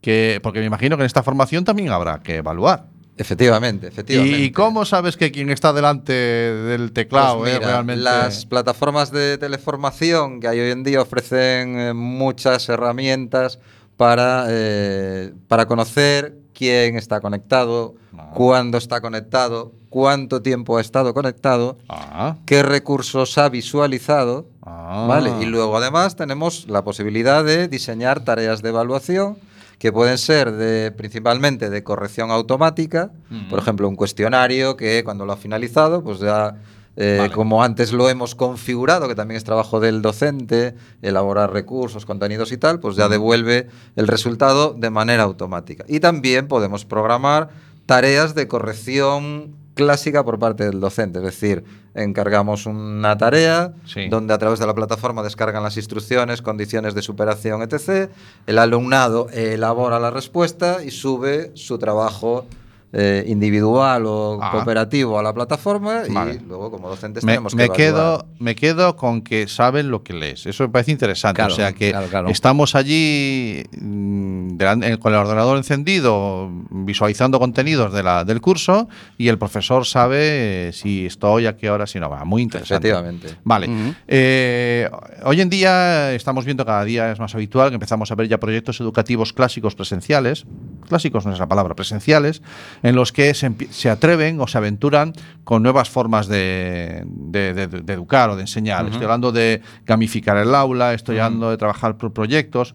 que, 0.00 0.40
porque 0.42 0.60
me 0.60 0.66
imagino 0.66 0.96
que 0.96 1.02
en 1.02 1.06
esta 1.06 1.22
formación 1.22 1.64
también 1.64 1.90
habrá 1.90 2.20
que 2.22 2.36
evaluar? 2.36 2.86
Efectivamente, 3.18 3.88
efectivamente. 3.88 4.38
¿Y 4.38 4.52
cómo 4.52 4.84
sabes 4.84 5.16
que 5.16 5.32
quien 5.32 5.50
está 5.50 5.72
delante 5.72 6.12
del 6.12 6.92
teclado 6.92 7.40
Pues 7.40 7.52
es 7.52 7.58
mira, 7.58 7.72
realmente...? 7.72 8.02
Las 8.02 8.46
plataformas 8.46 9.10
de 9.10 9.38
teleformación 9.38 10.40
que 10.40 10.46
hay 10.46 10.60
hoy 10.60 10.70
en 10.70 10.84
día 10.84 11.02
ofrecen 11.02 11.78
eh, 11.78 11.92
muchas 11.94 12.68
herramientas 12.68 13.58
para, 13.96 14.46
eh, 14.48 15.32
para 15.48 15.66
conocer 15.66 16.36
quién 16.54 16.96
está 16.96 17.20
conectado, 17.20 17.96
Ah. 18.18 18.30
cuándo 18.34 18.78
está 18.78 19.00
conectado, 19.00 19.72
cuánto 19.90 20.42
tiempo 20.42 20.76
ha 20.76 20.80
estado 20.80 21.14
conectado, 21.14 21.78
Ah, 21.88 22.36
qué 22.46 22.62
recursos 22.62 23.38
ha 23.38 23.48
visualizado. 23.48 24.46
ah. 24.62 25.06
¿vale? 25.08 25.32
Y 25.40 25.46
luego 25.46 25.76
además 25.76 26.16
tenemos 26.16 26.66
la 26.68 26.82
posibilidad 26.84 27.44
de 27.44 27.68
diseñar 27.68 28.20
tareas 28.24 28.60
de 28.62 28.70
evaluación 28.70 29.36
que 29.78 29.92
pueden 29.92 30.18
ser 30.18 30.50
de, 30.52 30.90
principalmente 30.90 31.70
de 31.70 31.84
corrección 31.84 32.30
automática, 32.32 33.10
por 33.48 33.60
ejemplo, 33.60 33.88
un 33.88 33.94
cuestionario 33.94 34.76
que 34.76 35.04
cuando 35.04 35.24
lo 35.24 35.32
ha 35.32 35.36
finalizado, 35.36 36.02
pues 36.02 36.18
ya, 36.18 36.56
eh, 36.96 37.18
Vale. 37.20 37.32
como 37.32 37.62
antes 37.62 37.92
lo 37.92 38.08
hemos 38.08 38.34
configurado, 38.34 39.06
que 39.06 39.14
también 39.14 39.36
es 39.36 39.44
trabajo 39.44 39.78
del 39.78 40.02
docente, 40.02 40.74
elaborar 41.00 41.52
recursos, 41.52 42.04
contenidos 42.06 42.50
y 42.50 42.56
tal, 42.58 42.80
pues 42.80 42.96
ya 42.96 43.08
devuelve 43.08 43.68
el 43.94 44.08
resultado 44.08 44.74
de 44.76 44.90
manera 44.90 45.22
automática. 45.22 45.84
Y 45.86 46.00
también 46.00 46.48
podemos 46.48 46.84
programar 46.84 47.50
tareas 47.88 48.34
de 48.34 48.46
corrección 48.48 49.56
clásica 49.72 50.22
por 50.22 50.38
parte 50.38 50.64
del 50.64 50.78
docente, 50.78 51.20
es 51.20 51.24
decir, 51.24 51.64
encargamos 51.94 52.66
una 52.66 53.16
tarea 53.16 53.72
Sí. 53.86 54.08
donde 54.10 54.34
a 54.34 54.38
través 54.38 54.58
de 54.58 54.66
la 54.66 54.74
plataforma 54.74 55.22
descargan 55.22 55.62
las 55.62 55.78
instrucciones, 55.78 56.42
condiciones 56.42 56.94
de 56.94 57.00
superación, 57.00 57.62
etc. 57.62 58.10
El 58.46 58.58
alumnado 58.58 59.30
elabora 59.30 59.98
la 59.98 60.10
respuesta 60.10 60.84
y 60.84 60.90
sube 60.90 61.50
su 61.54 61.78
trabajo 61.78 62.44
eh, 62.92 63.24
individual 63.26 64.04
o 64.06 64.38
Ah. 64.42 64.50
cooperativo 64.50 65.18
a 65.18 65.22
la 65.22 65.34
plataforma 65.34 66.02
Vale. 66.08 66.34
y 66.34 66.38
luego 66.48 66.70
como 66.70 66.88
docentes 66.88 67.22
Me, 67.24 67.32
tenemos 67.32 67.52
que 67.52 67.56
me 67.56 67.64
evaluar. 67.64 67.76
quedo, 67.76 68.26
me 68.38 68.54
quedo 68.54 68.96
con 68.96 69.22
que 69.22 69.46
saben 69.48 69.90
lo 69.90 70.02
que 70.02 70.14
lees. 70.14 70.46
Eso 70.46 70.62
me 70.64 70.70
parece 70.70 70.92
interesante. 70.92 71.36
Claro, 71.36 71.52
o 71.52 71.56
sea 71.56 71.72
que 71.72 71.90
claro, 71.90 72.06
claro. 72.08 72.28
estamos 72.30 72.74
allí 72.74 73.62
mm, 73.78 74.56
con 75.00 75.12
el 75.12 75.18
ordenador 75.18 75.56
encendido, 75.58 76.50
visualizando 76.70 77.38
contenidos 77.38 77.92
de 77.92 78.02
la, 78.02 78.24
del 78.24 78.40
curso 78.40 78.88
y 79.18 79.28
el 79.28 79.38
profesor 79.38 79.84
sabe 79.86 80.68
eh, 80.68 80.72
si 80.72 81.06
estoy, 81.06 81.46
a 81.46 81.56
qué 81.56 81.70
hora, 81.70 81.86
si 81.86 82.00
no 82.00 82.08
va. 82.08 82.24
Muy 82.24 82.42
interesante. 82.42 82.88
Efectivamente. 82.88 83.36
Vale. 83.44 83.68
Ujú. 83.68 83.94
Eh, 84.06 84.90
hoy 85.24 85.40
en 85.40 85.50
día 85.50 86.12
estamos 86.14 86.44
viendo 86.44 86.64
cada 86.64 86.84
día 86.84 87.12
es 87.12 87.18
más 87.18 87.34
habitual 87.34 87.68
que 87.68 87.74
empezamos 87.74 88.10
a 88.10 88.14
ver 88.14 88.28
ya 88.28 88.38
proyectos 88.38 88.80
educativos 88.80 89.32
clásicos 89.32 89.74
presenciales, 89.74 90.46
clásicos 90.88 91.26
no 91.26 91.32
es 91.32 91.38
la 91.38 91.46
palabra, 91.48 91.74
presenciales, 91.74 92.42
en 92.82 92.94
los 92.94 93.12
que 93.12 93.34
se, 93.34 93.90
atreven 93.90 94.40
o 94.40 94.46
se 94.46 94.58
aventuran 94.58 95.12
con 95.44 95.62
nuevas 95.62 95.90
formas 95.90 96.26
de, 96.28 97.02
de- 97.06 97.54
de- 97.54 97.66
de 97.66 97.92
educar 97.92 98.30
o 98.30 98.36
de 98.36 98.42
enseñar. 98.42 98.84
Estoy 98.92 99.04
hablando 99.04 99.32
de 99.32 99.62
gamificar 99.86 100.36
el 100.36 100.54
aula, 100.54 100.94
estoy 100.94 101.18
hablando 101.18 101.50
de 101.50 101.56
trabajar 101.56 101.96
por 101.96 102.12
proyectos. 102.12 102.74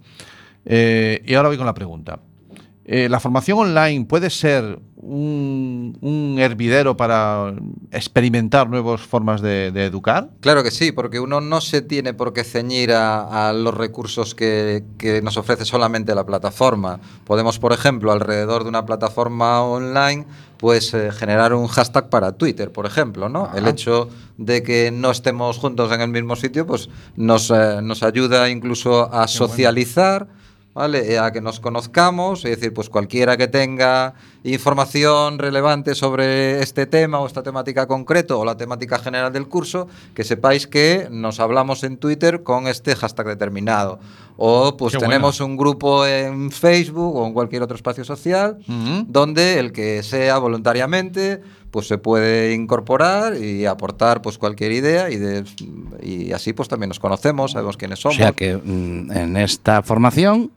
Eh, 0.66 1.22
y 1.26 1.34
ahora 1.36 1.50
voy 1.50 1.58
con 1.58 1.66
la 1.66 1.74
pregunta. 1.74 2.20
Eh, 2.86 3.08
¿La 3.10 3.22
formación 3.22 3.60
online 3.60 4.06
puede 4.06 4.30
ser 4.30 4.80
un, 4.98 5.98
un 6.02 6.36
hervidero 6.38 6.98
para 6.98 7.54
experimentar 7.92 8.70
nuevas 8.70 9.02
formas 9.02 9.42
de, 9.42 9.72
de 9.72 9.86
educar? 9.86 10.30
Claro 10.42 10.64
que 10.64 10.72
sí, 10.72 10.92
porque 10.92 11.22
uno 11.22 11.40
no 11.40 11.62
se 11.62 11.82
tiene 11.82 12.14
por 12.14 12.34
qué 12.34 12.44
ceñir 12.44 12.92
a, 12.92 13.50
a 13.50 13.54
los 13.54 13.74
recursos 13.74 14.36
que, 14.36 14.84
que 14.98 15.22
nos 15.22 15.38
ofrece 15.38 15.64
solamente 15.64 16.14
la 16.14 16.26
plataforma. 16.26 17.00
Podemos, 17.24 17.58
por 17.58 17.72
ejemplo, 17.72 18.12
alrededor 18.12 18.64
de 18.64 18.70
una 18.70 18.86
plataforma 18.86 19.62
online, 19.64 20.26
pues 20.58 20.94
eh, 20.94 21.10
generar 21.12 21.54
un 21.54 21.68
hashtag 21.68 22.10
para 22.10 22.34
Twitter, 22.34 22.72
por 22.72 22.86
ejemplo, 22.86 23.30
¿no? 23.30 23.50
El 23.56 23.68
hecho 23.68 24.10
de 24.38 24.62
que 24.62 24.92
no 24.92 25.12
estemos 25.12 25.58
juntos 25.58 25.90
en 25.94 26.02
el 26.02 26.10
mismo 26.10 26.36
sitio, 26.36 26.68
pues 26.68 26.90
nos, 27.16 27.50
eh, 27.50 27.80
nos 27.82 28.04
ayuda 28.04 28.50
incluso 28.50 29.14
a 29.14 29.28
socializar. 29.28 30.28
¿Vale? 30.74 31.14
Eh, 31.14 31.20
A 31.20 31.32
que 31.32 31.40
nos 31.42 31.60
conozcamos, 31.60 32.46
es 32.46 32.58
decir, 32.58 32.74
pues 32.74 32.90
cualquiera 32.90 33.38
que 33.38 33.48
tenga 33.48 34.16
información 34.44 35.38
relevante 35.40 35.94
sobre 35.96 36.62
este 36.62 36.86
tema 36.86 37.20
o 37.20 37.28
esta 37.28 37.44
temática 37.44 37.88
concreto 37.88 38.40
o 38.40 38.46
la 38.46 38.58
temática 38.58 38.98
general 38.98 39.32
del 39.34 39.48
curso, 39.48 39.88
que 40.16 40.24
sepáis 40.24 40.66
que 40.68 41.08
nos 41.12 41.40
hablamos 41.40 41.84
en 41.84 41.98
Twitter 41.98 42.44
con 42.44 42.68
este 42.68 42.96
hashtag 42.96 43.28
determinado. 43.28 44.00
O 44.38 44.76
pues 44.78 44.94
Qué 44.94 45.00
tenemos 45.00 45.40
un 45.42 45.58
grupo 45.58 46.08
en 46.08 46.50
Facebook 46.52 47.16
o 47.18 47.28
en 47.28 47.34
cualquier 47.34 47.62
otro 47.62 47.76
espacio 47.76 48.04
social 48.04 48.58
Ujú. 48.68 49.06
donde 49.08 49.60
el 49.60 49.72
que 49.72 50.02
sea 50.02 50.40
voluntariamente 50.40 51.42
pues 51.70 51.88
se 51.88 51.98
puede 51.98 52.54
incorporar 52.54 53.36
y 53.36 53.66
aportar 53.66 54.22
pues 54.22 54.38
cualquier 54.38 54.72
idea 54.72 55.10
y, 55.10 55.18
de- 55.18 55.44
y 56.02 56.32
así 56.32 56.54
pues 56.54 56.68
también 56.70 56.90
nos 56.90 57.00
conocemos, 57.00 57.52
sabemos 57.52 57.78
quiénes 57.78 58.00
O 58.00 58.02
somos. 58.04 58.18
sea 58.18 58.32
que 58.32 58.58
mm, 58.58 59.12
en 59.12 59.38
esta 59.38 59.82
formación 59.84 60.52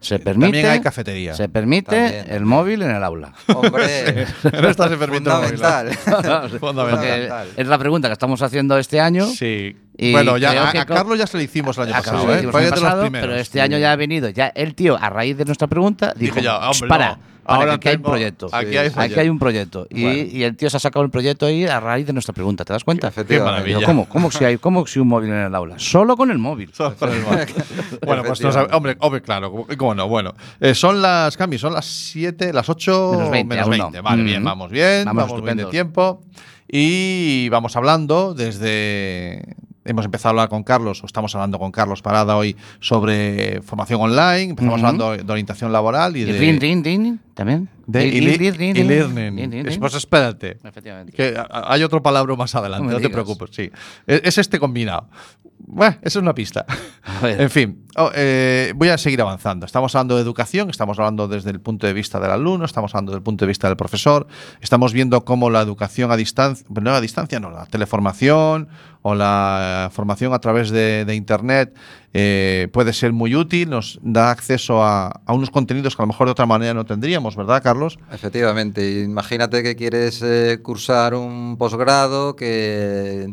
se 0.00 0.18
permite. 0.18 0.46
También 0.46 0.66
hay 0.66 0.80
cafetería. 0.80 1.34
Se 1.34 1.48
permite 1.48 1.94
También. 1.96 2.24
el 2.30 2.44
móvil 2.44 2.82
en 2.82 2.90
el 2.90 3.04
aula. 3.04 3.32
Hombre, 3.54 4.22
En 4.44 4.64
esta 4.64 4.88
se 4.88 4.96
permite 4.96 5.28
el 5.30 5.36
móvil, 5.36 5.58
fundamental. 6.60 6.88
Porque 6.90 7.30
es 7.56 7.66
la 7.66 7.78
pregunta 7.78 8.08
que 8.08 8.14
estamos 8.14 8.40
haciendo 8.42 8.78
este 8.78 9.00
año. 9.00 9.26
Sí. 9.26 9.76
Y 10.02 10.12
bueno, 10.12 10.38
ya 10.38 10.70
a, 10.70 10.86
Carlos 10.86 11.18
ya 11.18 11.26
se 11.26 11.36
lo 11.36 11.42
hicimos 11.42 11.76
el 11.76 11.84
año 11.84 11.94
A 11.94 11.98
pasado, 11.98 12.34
¿eh? 12.34 12.48
Fue 12.50 12.62
de 12.64 12.70
los 12.70 13.10
pero 13.10 13.34
este 13.36 13.60
año 13.60 13.76
ya 13.76 13.92
ha 13.92 13.96
venido. 13.96 14.30
Ya 14.30 14.46
el 14.46 14.74
tío, 14.74 14.96
a 14.98 15.10
raíz 15.10 15.36
de 15.36 15.44
nuestra 15.44 15.66
pregunta, 15.66 16.14
dijo: 16.16 16.36
Dije 16.36 16.46
ya, 16.46 16.70
hombre, 16.70 16.88
para, 16.88 17.08
no, 17.10 17.18
para, 17.44 17.58
ahora 17.58 17.72
que 17.72 17.74
aquí 17.74 17.88
hay 17.90 17.96
un 17.96 18.02
proyecto. 18.02 18.48
aquí 18.50 18.76
hay 18.78 18.90
aquí 18.96 19.20
hay 19.20 19.28
un 19.28 19.38
proyecto. 19.38 19.86
Y, 19.90 20.02
Bueno. 20.02 20.22
y 20.32 20.42
el 20.42 20.56
tío 20.56 20.70
se 20.70 20.78
ha 20.78 20.80
sacado 20.80 21.04
el 21.04 21.10
proyecto 21.10 21.44
ahí 21.44 21.66
a 21.66 21.80
raíz 21.80 22.06
de 22.06 22.14
nuestra 22.14 22.32
pregunta. 22.32 22.64
¿Te 22.64 22.72
das 22.72 22.82
cuenta? 22.82 23.12
Digo, 23.28 23.44
maravilla. 23.44 23.84
¿cómo, 23.84 24.08
cómo, 24.08 24.30
si 24.30 24.42
hay, 24.42 24.56
¿Cómo 24.56 24.86
si 24.86 25.00
un 25.00 25.08
móvil 25.08 25.28
en 25.32 25.36
el 25.36 25.54
aula? 25.54 25.78
Solo 25.78 26.16
con 26.16 26.30
el 26.30 26.38
móvil. 26.38 26.72
Solo 26.72 26.96
con 26.96 27.12
el 27.12 27.20
móvil. 27.20 27.44
bueno, 28.06 28.22
pues 28.24 28.40
no 28.40 28.52
sabe- 28.52 28.72
hombre, 28.72 28.96
hombre, 29.00 29.20
claro, 29.20 29.50
¿cómo- 29.50 29.66
¿cómo 29.76 29.94
no? 29.94 30.08
Bueno, 30.08 30.34
eh, 30.60 30.74
son 30.74 31.02
las, 31.02 31.36
Cami, 31.36 31.58
son 31.58 31.74
las 31.74 31.84
7, 31.84 32.54
las 32.54 32.70
8 32.70 33.10
Menos 33.12 33.30
20, 33.30 33.60
aún 33.60 33.76
no. 33.76 34.02
Vale, 34.02 34.22
bien, 34.22 34.42
vamos 34.42 34.70
bien, 34.70 35.04
Vamos 35.04 35.24
vamos, 35.28 35.44
bien 35.44 35.58
de 35.58 35.66
tiempo. 35.66 36.22
Y 36.66 37.50
vamos 37.50 37.76
hablando 37.76 38.32
desde. 38.32 39.56
Hemos 39.90 40.04
empezado 40.04 40.28
a 40.28 40.30
hablar 40.30 40.48
con 40.48 40.62
Carlos, 40.62 41.02
o 41.02 41.06
estamos 41.06 41.34
hablando 41.34 41.58
con 41.58 41.72
Carlos 41.72 42.00
Parada 42.00 42.36
hoy 42.36 42.56
sobre 42.78 43.60
formación 43.62 44.00
online, 44.00 44.50
empezamos 44.50 44.78
hablando 44.78 45.16
de 45.16 45.32
orientación 45.32 45.72
laboral 45.72 46.16
y 46.16 46.20
Y 46.20 46.24
de. 46.26 46.38
rin, 46.38 46.60
rin, 46.60 46.84
rin, 46.84 47.20
también. 47.34 47.68
De 47.92 48.06
Y- 48.06 48.10
y, 48.10 48.16
y- 48.18 48.20
li- 48.20 48.36
rin, 48.36 48.54
rin, 48.54 48.76
y 48.76 48.80
rin, 48.80 48.88
learning. 48.88 49.36
rin, 49.36 49.52
rin, 49.52 49.66
rin. 49.66 49.80
Pues 49.80 49.94
espérate. 49.94 50.58
Efectivamente. 50.62 51.12
Que 51.12 51.34
hay 51.50 51.82
otro 51.82 52.02
palabra 52.02 52.34
más 52.36 52.54
adelante, 52.54 52.86
No 52.86 52.92
te 52.92 52.98
digas. 52.98 53.12
preocupes, 53.12 53.50
sí. 53.52 53.70
Es, 54.06 54.20
es 54.24 54.38
este 54.38 54.58
combinado. 54.58 55.08
Bueno, 55.72 55.96
esa 56.02 56.18
es 56.18 56.22
una 56.22 56.34
pista. 56.34 56.64
En 57.22 57.50
fin, 57.50 57.84
oh, 57.96 58.10
eh, 58.14 58.72
voy 58.74 58.88
a 58.88 58.98
seguir 58.98 59.20
avanzando. 59.20 59.66
Estamos 59.66 59.94
hablando 59.94 60.16
de 60.16 60.22
educación, 60.22 60.70
estamos 60.70 60.98
hablando 60.98 61.28
desde 61.28 61.50
el 61.50 61.60
punto 61.60 61.86
de 61.86 61.92
vista 61.92 62.18
del 62.18 62.30
alumno, 62.30 62.64
estamos 62.64 62.92
hablando 62.94 63.12
del 63.12 63.22
punto 63.22 63.44
de 63.44 63.48
vista 63.48 63.68
del 63.68 63.76
profesor, 63.76 64.26
estamos 64.60 64.92
viendo 64.92 65.24
cómo 65.24 65.50
la 65.50 65.60
educación 65.60 66.10
a 66.10 66.16
distancia, 66.16 66.66
no 66.68 66.90
a 66.90 67.00
distancia, 67.00 67.38
no, 67.40 67.50
la 67.50 67.66
teleformación 67.66 68.68
o 69.02 69.14
la 69.14 69.86
eh, 69.90 69.94
formación 69.94 70.32
a 70.32 70.38
través 70.40 70.70
de, 70.70 71.04
de 71.04 71.14
Internet 71.14 71.76
eh, 72.12 72.68
puede 72.72 72.92
ser 72.92 73.12
muy 73.12 73.34
útil, 73.34 73.70
nos 73.70 74.00
da 74.02 74.30
acceso 74.30 74.82
a, 74.82 75.08
a 75.24 75.32
unos 75.32 75.50
contenidos 75.50 75.94
que 75.94 76.02
a 76.02 76.04
lo 76.04 76.08
mejor 76.08 76.26
de 76.26 76.32
otra 76.32 76.46
manera 76.46 76.74
no 76.74 76.84
tendríamos, 76.84 77.36
¿verdad, 77.36 77.62
Carlos? 77.62 77.98
Efectivamente, 78.12 79.02
imagínate 79.02 79.62
que 79.62 79.76
quieres 79.76 80.20
eh, 80.22 80.58
cursar 80.62 81.14
un 81.14 81.56
posgrado 81.56 82.34
que, 82.34 83.32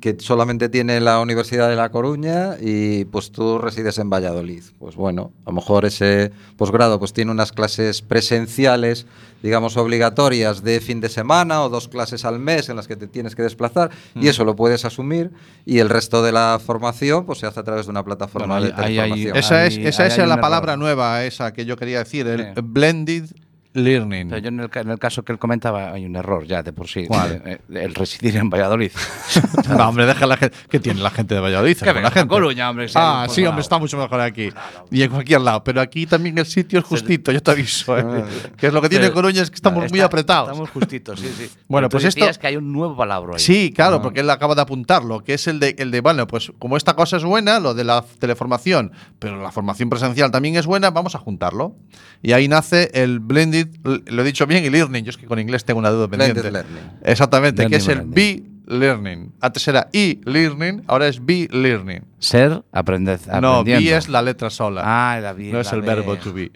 que 0.00 0.16
solamente 0.20 0.68
tiene 0.68 1.00
la 1.00 1.18
Universidad 1.20 1.68
de 1.70 1.76
La 1.76 1.90
Coruña 1.90 2.56
y 2.60 3.06
pues 3.06 3.32
tú 3.32 3.58
resides 3.58 3.96
en 3.98 4.10
Valladolid. 4.10 4.62
Pues 4.78 4.96
bueno, 4.96 5.32
a 5.46 5.50
lo 5.50 5.54
mejor 5.56 5.86
ese 5.86 6.30
posgrado 6.58 6.98
pues 6.98 7.12
tiene 7.14 7.30
unas 7.30 7.52
clases 7.52 8.02
presenciales, 8.02 9.06
digamos, 9.42 9.76
obligatorias 9.78 10.62
de 10.62 10.80
fin 10.80 11.00
de 11.00 11.08
semana 11.08 11.62
o 11.62 11.68
dos 11.70 11.88
clases 11.88 12.24
al 12.26 12.38
mes 12.38 12.68
en 12.68 12.76
las 12.76 12.86
que 12.86 12.96
te 12.96 13.06
tienes 13.06 13.34
que 13.34 13.42
desplazar 13.42 13.90
y 14.14 14.28
eso 14.28 14.44
lo 14.44 14.56
puedes 14.56 14.84
asumir 14.84 15.30
y 15.64 15.78
el 15.78 15.88
resto 15.88 16.22
de 16.22 16.32
la 16.32 16.60
formación 16.64 17.24
pues 17.24 17.38
se 17.38 17.46
hace 17.46 17.60
a 17.60 17.64
través 17.64 17.86
de 17.86 17.90
una 17.92 18.04
plataforma 18.04 18.58
Bueno, 18.60 18.76
de 18.76 18.82
hay-. 19.00 19.28
Esa 19.34 19.64
es, 19.66 19.78
esa 19.78 20.06
es 20.06 20.18
hay 20.18 20.26
la 20.28 20.40
palabra 20.40 20.72
error. 20.74 20.80
nueva, 20.84 21.24
esa 21.24 21.52
que 21.52 21.64
yo 21.64 21.76
quería 21.76 21.98
decir, 22.00 22.26
el 22.26 22.52
Sí. 22.54 22.60
blended 22.62 23.24
learning. 23.74 24.28
Pero 24.28 24.40
yo 24.42 24.48
en 24.48 24.60
el, 24.60 24.70
en 24.74 24.90
el 24.90 24.98
caso 24.98 25.24
que 25.24 25.32
él 25.32 25.38
comentaba 25.38 25.92
hay 25.92 26.04
un 26.04 26.14
error 26.16 26.44
ya 26.46 26.62
de 26.62 26.72
por 26.72 26.88
sí. 26.88 27.06
¿Cuál? 27.06 27.42
Eh, 27.44 27.58
eh, 27.70 27.82
El 27.84 27.94
residir 27.94 28.36
en 28.36 28.50
Valladolid. 28.50 28.90
No, 29.68 29.88
hombre, 29.88 30.06
deja 30.06 30.26
la 30.26 30.36
gente. 30.36 30.56
¿Qué 30.68 30.80
tiene 30.80 31.00
la 31.00 31.10
gente 31.10 31.34
de 31.34 31.40
Valladolid? 31.40 31.76
Que 31.76 31.86
la 31.86 31.92
venga 31.92 32.08
a 32.08 32.10
gente. 32.10 32.28
Coruña, 32.28 32.68
hombre, 32.68 32.88
sea 32.88 33.22
Ah, 33.22 33.28
sí, 33.28 33.44
hombre, 33.46 33.62
está 33.62 33.78
mucho 33.78 33.96
mejor 33.96 34.20
aquí. 34.20 34.50
Y 34.90 35.02
en 35.02 35.10
cualquier 35.10 35.40
lado. 35.40 35.62
Pero 35.64 35.80
aquí 35.80 36.04
también 36.06 36.36
el 36.38 36.46
sitio 36.46 36.80
es 36.80 36.84
justito, 36.84 37.32
yo 37.32 37.42
te 37.42 37.50
aviso. 37.50 37.96
¿eh? 37.98 38.24
que 38.56 38.66
es 38.66 38.72
lo 38.72 38.82
que 38.82 38.88
tiene 38.88 39.10
Coruña 39.10 39.42
es 39.42 39.50
que 39.50 39.54
estamos 39.56 39.78
muy 39.90 39.98
Está- 39.98 40.06
apretados. 40.06 40.48
Estamos 40.50 40.70
justitos, 40.70 41.20
sí, 41.20 41.32
sí. 41.36 41.50
Bueno, 41.68 41.88
pues 41.88 42.04
esto- 42.04 42.20
decías 42.20 42.38
que 42.38 42.46
hay 42.48 42.56
un 42.56 42.72
nuevo 42.72 42.96
palabra 42.96 43.34
ahí. 43.34 43.38
Sí, 43.40 43.72
claro, 43.74 43.96
Ah. 43.96 44.02
porque 44.02 44.20
él 44.20 44.30
acaba 44.30 44.54
de 44.54 44.60
apuntarlo, 44.62 45.22
que 45.24 45.34
es 45.34 45.46
el 45.46 45.58
de, 45.60 45.74
el 45.78 45.90
de, 45.90 46.00
bueno, 46.00 46.26
pues 46.26 46.52
como 46.58 46.76
esta 46.76 46.94
cosa 46.94 47.16
es 47.16 47.24
buena, 47.24 47.60
lo 47.60 47.72
de 47.74 47.84
la 47.84 48.04
teleformación, 48.18 48.92
pero 49.18 49.40
la 49.40 49.50
formación 49.52 49.88
presencial 49.88 50.30
también 50.30 50.56
es 50.56 50.66
buena, 50.66 50.90
vamos 50.90 51.14
a 51.14 51.18
juntarlo. 51.18 51.76
Y 52.22 52.32
ahí 52.32 52.48
nace 52.48 52.90
el 52.94 53.20
blended 53.20 53.61
lo 53.82 54.22
he 54.22 54.24
dicho 54.24 54.46
bien, 54.46 54.64
y 54.64 54.70
learning. 54.70 55.04
Yo 55.04 55.10
es 55.10 55.16
que 55.16 55.26
con 55.26 55.38
inglés 55.38 55.64
tengo 55.64 55.78
una 55.80 55.90
duda 55.90 56.06
Blended 56.06 56.34
pendiente. 56.42 56.52
learning. 56.52 56.98
Exactamente, 57.04 57.66
que 57.66 57.76
es 57.76 57.88
el 57.88 57.98
learning. 57.98 58.14
be 58.14 58.42
learning. 58.66 59.32
Antes 59.40 59.66
era 59.68 59.88
e-learning, 59.92 60.84
ahora 60.86 61.08
es 61.08 61.24
be 61.24 61.48
learning. 61.50 62.02
Ser, 62.22 62.62
aprender, 62.70 63.18
No, 63.40 63.64
be 63.64 63.96
es 63.96 64.08
la 64.08 64.22
letra 64.22 64.48
sola. 64.48 64.82
Ah, 64.84 65.18
la 65.20 65.32
be, 65.32 65.50
no 65.50 65.58
es 65.58 65.72
la 65.72 65.76
el 65.78 65.82
verbo 65.82 66.16
to 66.16 66.32
be. 66.32 66.52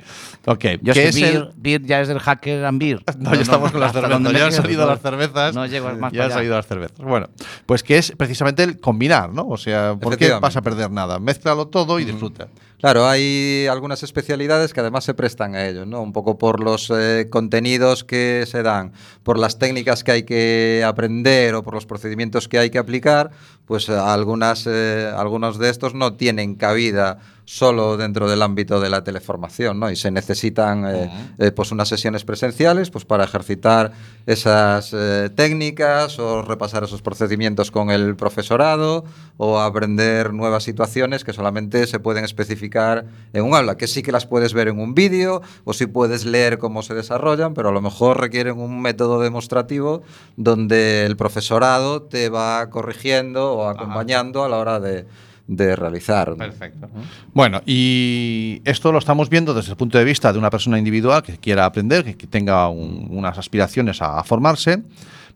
Ok, 0.46 0.64
Yo 0.80 0.92
¿qué 0.94 1.08
es 1.08 1.16
beer, 1.16 1.34
el- 1.34 1.50
beer 1.56 1.82
ya 1.82 2.00
es 2.00 2.06
del 2.06 2.20
hacker 2.20 2.64
and 2.64 2.78
beer. 2.78 3.02
No, 3.18 3.34
ya 3.34 3.40
estamos 3.42 3.72
con 3.72 3.80
las 3.80 3.92
cervezas. 3.92 4.20
Ya 4.22 4.26
han 4.28 4.32
quedo. 4.32 4.62
salido 4.62 4.86
las 4.86 5.00
cervezas. 5.00 5.54
No 5.56 5.66
llego 5.66 5.92
más 5.96 6.12
Ya 6.12 6.26
allá. 6.26 6.34
salido 6.34 6.54
las 6.54 6.66
cervezas. 6.68 6.98
Bueno, 6.98 7.28
pues 7.66 7.82
que 7.82 7.98
es 7.98 8.12
precisamente 8.16 8.62
el 8.62 8.78
combinar, 8.78 9.32
¿no? 9.32 9.48
O 9.48 9.56
sea, 9.56 9.96
¿por 10.00 10.16
qué 10.16 10.30
vas 10.40 10.56
a 10.56 10.62
perder 10.62 10.92
nada? 10.92 11.18
Mézclalo 11.18 11.66
todo 11.66 11.98
y 11.98 12.04
disfruta. 12.04 12.46
Claro, 12.78 13.08
hay 13.08 13.66
algunas 13.70 14.02
especialidades 14.02 14.74
que 14.74 14.80
además 14.80 15.02
se 15.02 15.14
prestan 15.14 15.54
a 15.54 15.66
ello, 15.66 15.86
¿no? 15.86 16.02
Un 16.02 16.12
poco 16.12 16.36
por 16.38 16.60
los 16.62 16.92
eh, 16.94 17.26
contenidos 17.30 18.04
que 18.04 18.44
se 18.46 18.62
dan, 18.62 18.92
por 19.24 19.38
las 19.38 19.58
técnicas 19.58 20.04
que 20.04 20.12
hay 20.12 20.22
que 20.24 20.84
aprender 20.86 21.54
o 21.54 21.62
por 21.64 21.72
los 21.74 21.86
procedimientos 21.86 22.48
que 22.48 22.58
hay 22.58 22.68
que 22.68 22.76
aplicar, 22.78 23.30
pues 23.64 23.88
eh, 23.88 23.96
algunas, 23.96 24.66
eh, 24.68 25.10
algunos 25.16 25.55
de 25.58 25.70
estos 25.70 25.94
no 25.94 26.14
tienen 26.14 26.54
cabida 26.54 27.18
solo 27.46 27.96
dentro 27.96 28.28
del 28.28 28.42
ámbito 28.42 28.80
de 28.80 28.90
la 28.90 29.04
teleformación, 29.04 29.78
¿no? 29.78 29.88
Y 29.90 29.96
se 29.96 30.10
necesitan 30.10 30.84
eh, 30.84 31.10
eh, 31.38 31.52
pues 31.52 31.70
unas 31.70 31.88
sesiones 31.88 32.24
presenciales 32.24 32.90
pues 32.90 33.04
para 33.04 33.22
ejercitar 33.22 33.92
esas 34.26 34.92
eh, 34.92 35.30
técnicas 35.34 36.18
o 36.18 36.42
repasar 36.42 36.82
esos 36.82 37.02
procedimientos 37.02 37.70
con 37.70 37.90
el 37.90 38.16
profesorado 38.16 39.04
o 39.36 39.60
aprender 39.60 40.34
nuevas 40.34 40.64
situaciones 40.64 41.22
que 41.22 41.32
solamente 41.32 41.86
se 41.86 42.00
pueden 42.00 42.24
especificar 42.24 43.06
en 43.32 43.44
un 43.44 43.54
aula, 43.54 43.76
que 43.76 43.86
sí 43.86 44.02
que 44.02 44.10
las 44.10 44.26
puedes 44.26 44.52
ver 44.52 44.66
en 44.66 44.80
un 44.80 44.94
vídeo 44.94 45.40
o 45.64 45.72
sí 45.72 45.86
puedes 45.86 46.24
leer 46.24 46.58
cómo 46.58 46.82
se 46.82 46.94
desarrollan, 46.94 47.54
pero 47.54 47.68
a 47.68 47.72
lo 47.72 47.80
mejor 47.80 48.20
requieren 48.20 48.58
un 48.58 48.82
método 48.82 49.20
demostrativo 49.20 50.02
donde 50.36 51.06
el 51.06 51.16
profesorado 51.16 52.02
te 52.02 52.28
va 52.28 52.68
corrigiendo 52.70 53.52
o 53.52 53.68
acompañando 53.68 54.42
a 54.42 54.48
la 54.48 54.56
hora 54.56 54.80
de, 54.80 55.06
de 55.48 55.76
realizar. 55.76 56.34
Perfecto. 56.36 56.88
Bueno, 57.32 57.62
y 57.66 58.60
esto 58.64 58.90
lo 58.92 58.98
estamos 58.98 59.28
viendo 59.30 59.54
desde 59.54 59.70
el 59.72 59.76
punto 59.76 59.96
de 59.98 60.04
vista 60.04 60.32
de 60.32 60.38
una 60.38 60.50
persona 60.50 60.78
individual 60.78 61.22
que 61.22 61.38
quiera 61.38 61.64
aprender, 61.64 62.16
que, 62.16 62.26
tenga 62.26 62.68
un- 62.68 63.06
unas 63.10 63.38
aspiraciones 63.38 64.02
a, 64.02 64.18
a 64.18 64.24
formarse, 64.24 64.82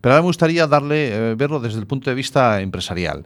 pero 0.01 0.13
ahora 0.13 0.23
me 0.23 0.27
gustaría 0.27 0.67
darle, 0.67 1.31
eh, 1.31 1.35
verlo 1.35 1.59
desde 1.59 1.79
el 1.79 1.87
punto 1.87 2.09
de 2.09 2.15
vista 2.15 2.59
empresarial. 2.61 3.23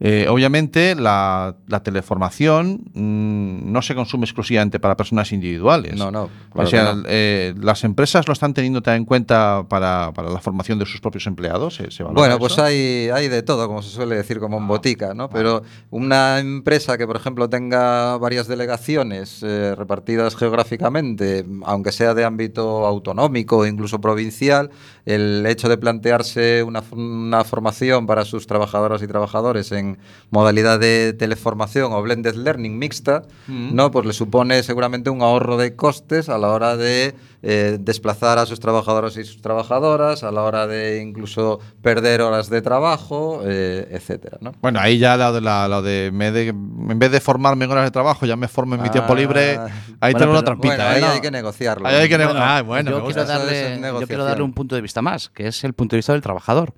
Eh, 0.00 0.26
obviamente, 0.28 0.94
la, 0.94 1.56
la 1.66 1.82
teleformación 1.82 2.84
mm, 2.94 3.72
no 3.72 3.82
se 3.82 3.96
consume 3.96 4.24
exclusivamente 4.24 4.78
para 4.78 4.96
personas 4.96 5.32
individuales. 5.32 5.96
No, 5.96 6.10
no, 6.12 6.30
o 6.54 6.66
sea, 6.66 6.94
no. 6.94 7.02
eh, 7.06 7.52
las 7.60 7.82
empresas 7.82 8.26
lo 8.28 8.32
están 8.32 8.54
teniendo 8.54 8.80
en 8.86 9.04
cuenta 9.04 9.66
para, 9.68 10.12
para 10.14 10.30
la 10.30 10.40
formación 10.40 10.78
de 10.78 10.86
sus 10.86 11.00
propios 11.00 11.26
empleados. 11.26 11.74
¿Se, 11.90 12.04
Bueno, 12.04 12.38
pues 12.38 12.58
hay, 12.58 13.08
hay 13.12 13.28
de 13.28 13.42
todo, 13.42 13.66
como 13.66 13.82
se 13.82 13.90
suele 13.90 14.14
decir, 14.14 14.38
como 14.38 14.58
en 14.58 14.68
botica, 14.68 15.14
¿no? 15.14 15.28
Pero 15.30 15.62
una 15.90 16.38
empresa 16.38 16.96
que, 16.96 17.06
por 17.06 17.16
ejemplo, 17.16 17.48
tenga 17.50 18.16
varias 18.18 18.46
delegaciones 18.46 19.42
eh, 19.42 19.74
repartidas 19.76 20.36
geográficamente, 20.36 21.44
aunque 21.64 21.90
sea 21.90 22.14
de 22.14 22.24
ámbito 22.24 22.86
autonómico 22.86 23.58
o 23.58 23.66
incluso 23.66 24.00
provincial, 24.00 24.70
el 25.06 25.44
hecho 25.46 25.68
de 25.68 25.76
plantearse 25.76 26.62
una, 26.62 26.84
una 26.92 27.42
formación 27.42 28.06
para 28.06 28.24
sus 28.24 28.46
trabajadoras 28.46 29.02
y 29.02 29.06
trabajadores 29.08 29.72
en 29.72 29.87
modalidad 30.30 30.78
de 30.78 31.14
teleformación 31.18 31.92
o 31.92 32.02
blended 32.02 32.34
learning 32.34 32.78
mixta, 32.78 33.22
¿no? 33.46 33.90
Pues 33.90 34.04
le 34.04 34.12
supone 34.12 34.62
seguramente 34.62 35.08
un 35.10 35.22
ahorro 35.22 35.56
de 35.56 35.74
costes 35.74 36.28
a 36.28 36.36
la 36.38 36.48
hora 36.48 36.76
de 36.76 37.14
eh, 37.42 37.78
desplazar 37.80 38.38
a 38.38 38.44
sus 38.46 38.60
trabajadores 38.60 39.16
y 39.16 39.24
sus 39.24 39.40
trabajadoras, 39.40 40.24
a 40.24 40.32
la 40.32 40.42
hora 40.42 40.66
de 40.66 41.00
incluso 41.00 41.60
perder 41.82 42.20
horas 42.20 42.50
de 42.50 42.60
trabajo, 42.62 43.42
eh, 43.44 43.88
etcétera, 43.92 44.38
¿no? 44.40 44.52
Bueno, 44.60 44.80
ahí 44.82 44.98
ya 44.98 45.16
lo 45.16 45.32
de, 45.32 45.40
la, 45.40 45.68
lo 45.68 45.80
de, 45.80 46.10
me 46.12 46.30
de- 46.32 46.48
en 46.48 46.98
vez 46.98 47.10
de 47.12 47.20
formarme 47.20 47.64
en 47.64 47.70
horas 47.70 47.84
de 47.84 47.90
trabajo, 47.90 48.26
ya 48.26 48.36
me 48.36 48.48
formo 48.48 48.74
en 48.74 48.82
mi 48.82 48.90
tiempo 48.90 49.12
Ah, 49.12 49.16
libre. 49.16 49.58
Ahí 50.00 50.12
bueno, 50.12 50.18
tengo 50.18 50.32
una 50.32 50.42
trampita. 50.42 50.74
Bueno, 50.76 50.90
¿eh? 50.90 50.94
ahí 50.96 51.00
No. 51.00 51.08
hay 51.10 51.20
que 51.20 51.30
negociarlo. 51.30 51.88
Ahí 51.88 51.94
hay 51.96 52.08
que 52.08 52.18
¿no? 52.18 52.24
nego- 52.28 52.38
ah, 52.38 52.62
bueno, 52.62 52.90
yo, 52.90 52.96
me 52.98 53.02
gusta. 53.04 53.24
quiero 53.24 53.38
darle, 53.38 53.80
yo 54.00 54.06
quiero 54.06 54.24
darle 54.24 54.42
un 54.44 54.52
punto 54.52 54.74
de 54.74 54.80
vista 54.82 55.00
más, 55.00 55.28
que 55.30 55.46
es 55.48 55.62
el 55.64 55.72
punto 55.74 55.94
de 55.94 55.98
vista 55.98 56.12
del 56.12 56.22
trabajador. 56.22 56.74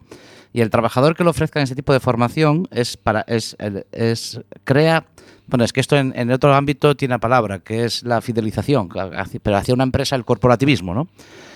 Y 0.52 0.60
el 0.62 0.70
trabajador 0.70 1.14
que 1.16 1.22
le 1.24 1.30
ofrezca 1.30 1.60
ese 1.62 1.74
tipo 1.76 1.92
de 1.92 2.00
formación 2.00 2.66
es 2.72 2.96
para 2.96 3.20
es, 3.28 3.56
es 3.92 4.40
crea 4.64 5.06
bueno, 5.46 5.64
es 5.64 5.72
que 5.72 5.80
esto 5.80 5.96
en, 5.96 6.12
en 6.16 6.30
otro 6.30 6.54
ámbito 6.54 6.94
tiene 6.96 7.14
una 7.14 7.18
palabra, 7.18 7.58
que 7.58 7.84
es 7.84 8.04
la 8.04 8.20
fidelización, 8.20 8.88
pero 9.42 9.56
hacia 9.56 9.74
una 9.74 9.82
empresa 9.82 10.14
el 10.14 10.24
corporativismo, 10.24 10.94
¿no? 10.94 11.08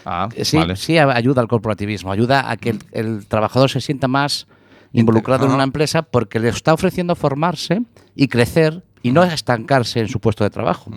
Ah, 0.04 0.28
Eh, 0.34 0.44
Sí, 0.44 0.56
vale. 0.56 0.74
sí 0.74 0.98
ayuda 0.98 1.40
al 1.42 1.46
corporativismo, 1.46 2.10
ayuda 2.10 2.50
a 2.50 2.56
que 2.56 2.70
el, 2.70 2.78
el 2.90 3.26
trabajador 3.28 3.70
se 3.70 3.80
sienta 3.80 4.08
más 4.08 4.48
involucrado 4.92 5.46
en 5.46 5.52
una 5.52 5.62
empresa 5.62 6.02
porque 6.02 6.40
le 6.40 6.48
está 6.48 6.74
ofreciendo 6.74 7.14
formarse 7.14 7.82
y 8.16 8.26
crecer 8.26 8.82
y 9.02 9.12
no 9.12 9.22
estancarse 9.22 10.00
en 10.00 10.08
su 10.08 10.18
puesto 10.18 10.42
de 10.42 10.50
trabajo. 10.50 10.90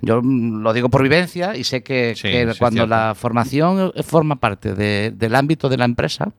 Yo 0.00 0.20
mm, 0.22 0.62
lo 0.62 0.72
digo 0.72 0.88
por 0.88 1.02
vivencia 1.02 1.54
y 1.54 1.64
sé 1.64 1.82
que, 1.82 2.14
Sí, 2.16 2.22
que 2.30 2.44
sí, 2.44 2.50
es 2.50 2.58
cuando 2.58 2.86
la 2.86 3.14
formación 3.14 3.92
forma 4.04 4.36
parte 4.36 4.74
de- 4.74 5.12
del 5.14 5.34
ámbito 5.34 5.68
de 5.68 5.76
la 5.76 5.84
empresa, 5.84 6.32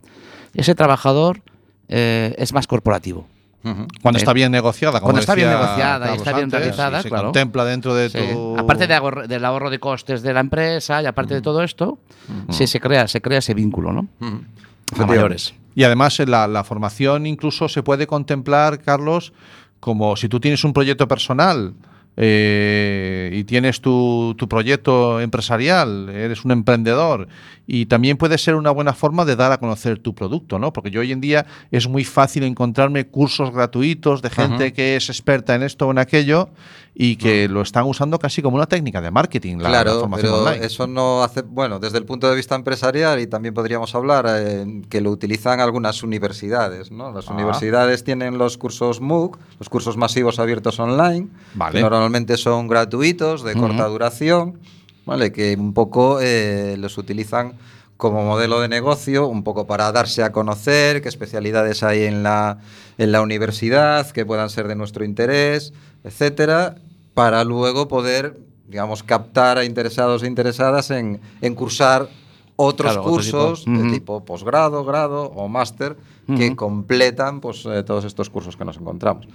ese 0.53 0.75
trabajador 0.75 1.41
eh, 1.87 2.35
es 2.37 2.53
más 2.53 2.67
corporativo. 2.67 3.27
Cuando 3.61 4.17
Eh, 4.17 4.21
está 4.21 4.31
bien 4.31 4.53
negociada. 4.53 4.99
como 5.01 5.07
cuando 5.07 5.19
está 5.19 5.35
bien 5.35 5.49
negociada 5.49 6.13
y 6.13 6.15
está 6.17 6.31
bien 6.31 6.45
antes, 6.45 6.59
realizada, 6.61 7.01
se 7.01 7.09
claro. 7.09 7.25
contempla 7.25 7.65
dentro 7.65 7.93
de 7.93 8.09
Sí. 8.09 8.17
tu. 8.31 8.57
Aparte 8.57 8.87
de 8.87 8.93
ahorro- 8.95 9.27
del 9.27 9.43
ahorro 9.43 9.69
de 9.69 9.79
costes 9.79 10.21
de 10.21 10.33
la 10.33 10.39
empresa 10.39 11.01
y 11.01 11.05
aparte 11.05 11.33
de 11.33 11.41
todo 11.41 11.61
esto, 11.61 11.99
sí, 12.49 12.67
se, 12.67 12.79
crea, 12.79 13.07
se 13.09 13.19
crea 13.21 13.39
ese 13.39 13.53
vínculo, 13.53 13.91
¿no? 13.91 14.07
A 14.97 15.05
mayores. 15.05 15.53
Y 15.75 15.83
además 15.83 16.17
eh, 16.21 16.25
la, 16.25 16.47
la 16.47 16.63
formación 16.63 17.25
incluso 17.27 17.67
se 17.67 17.83
puede 17.83 18.07
contemplar, 18.07 18.79
Carlos, 18.79 19.33
como 19.81 20.15
si 20.15 20.29
tú 20.29 20.39
tienes 20.39 20.63
un 20.63 20.71
proyecto 20.71 21.07
personal 21.09 21.73
eh, 22.21 23.31
y 23.33 23.43
tienes 23.45 23.79
tu, 23.79 24.35
tu 24.37 24.47
proyecto 24.49 25.21
empresarial, 25.21 26.09
eres 26.09 26.43
un 26.43 26.51
emprendedor 26.51 27.27
y 27.65 27.85
también 27.85 28.17
puede 28.17 28.37
ser 28.37 28.55
una 28.55 28.71
buena 28.71 28.93
forma 28.93 29.23
de 29.25 29.35
dar 29.35 29.51
a 29.53 29.57
conocer 29.59 29.99
tu 29.99 30.13
producto, 30.13 30.59
¿no? 30.59 30.73
Porque 30.73 30.91
yo 30.91 30.99
hoy 31.01 31.11
en 31.13 31.21
día 31.21 31.45
es 31.71 31.87
muy 31.87 32.03
fácil 32.03 32.43
encontrarme 32.43 33.07
cursos 33.07 33.51
gratuitos 33.53 34.21
de 34.21 34.29
gente 34.31 34.73
que 34.73 34.95
es 34.97 35.09
experta 35.09 35.55
en 35.55 35.63
esto 35.63 35.87
o 35.87 35.91
en 35.91 35.99
aquello 35.99 36.49
y 36.95 37.15
que 37.15 37.47
lo 37.47 37.61
están 37.61 37.85
usando 37.85 38.19
casi 38.19 38.41
como 38.41 38.57
una 38.57 38.65
técnica 38.65 38.99
de 38.99 39.11
marketing, 39.11 39.57
la, 39.57 39.63
la 39.69 39.69
claro, 39.83 39.99
formación 40.01 40.31
pero 40.33 40.43
online. 40.43 40.65
eso 40.65 40.87
no 40.87 41.23
hace, 41.23 41.43
bueno, 41.43 41.79
desde 41.79 41.97
el 41.99 42.03
punto 42.05 42.29
de 42.29 42.35
vista 42.35 42.55
empresarial 42.55 43.21
y 43.21 43.27
también 43.27 43.53
podríamos 43.53 43.95
hablar 43.95 44.25
eh, 44.27 44.81
que 44.89 44.99
lo 44.99 45.11
utilizan 45.11 45.61
algunas 45.61 46.03
universidades, 46.03 46.91
¿no? 46.91 47.13
Las 47.13 47.29
Ah. 47.29 47.33
universidades 47.35 48.03
tienen 48.03 48.37
los 48.37 48.57
cursos 48.57 48.99
MOOC, 48.99 49.37
los 49.59 49.69
cursos 49.69 49.95
masivos 49.95 50.39
abiertos 50.39 50.79
online, 50.79 51.27
Vale. 51.53 51.73
que 51.79 51.81
normalmente 52.09 52.37
son 52.37 52.67
gratuitos, 52.67 53.43
de 53.43 53.53
corta 53.53 53.85
duración, 53.85 54.57
¿vale? 55.05 55.31
Que 55.31 55.55
un 55.55 55.73
poco 55.75 56.19
eh, 56.19 56.75
los 56.79 56.97
utilizan 56.97 57.53
como 57.97 58.25
modelo 58.25 58.61
de 58.61 58.67
negocio, 58.67 59.27
un 59.27 59.43
poco 59.43 59.67
para 59.67 59.91
darse 59.91 60.23
a 60.23 60.31
conocer, 60.31 61.03
qué 61.03 61.09
especialidades 61.09 61.83
hay 61.83 62.05
en 62.05 62.23
la, 62.23 62.57
en 62.97 63.11
la 63.11 63.21
universidad, 63.21 64.09
que 64.09 64.25
puedan 64.25 64.49
ser 64.49 64.67
de 64.67 64.75
nuestro 64.75 65.05
interés, 65.05 65.71
etcétera, 66.03 66.77
para 67.13 67.43
luego 67.43 67.87
poder, 67.87 68.39
digamos, 68.67 69.03
captar 69.03 69.59
a 69.59 69.65
interesados 69.65 70.23
e 70.23 70.27
interesadas 70.27 70.89
en, 70.89 71.21
en 71.41 71.53
cursar 71.53 72.09
otros 72.55 72.93
Claro, 72.93 73.01
otro 73.01 73.13
cursos 73.13 73.65
tipo. 73.65 73.83
de 73.83 73.91
tipo 73.91 74.25
posgrado, 74.25 74.83
grado 74.83 75.25
o 75.35 75.47
máster 75.47 75.95
que 76.35 76.55
completan 76.55 77.39
pues, 77.39 77.65
eh, 77.65 77.83
todos 77.83 78.05
estos 78.05 78.29
cursos 78.29 78.55
que 78.55 78.65
nos 78.65 78.77
encontramos. 78.77 79.27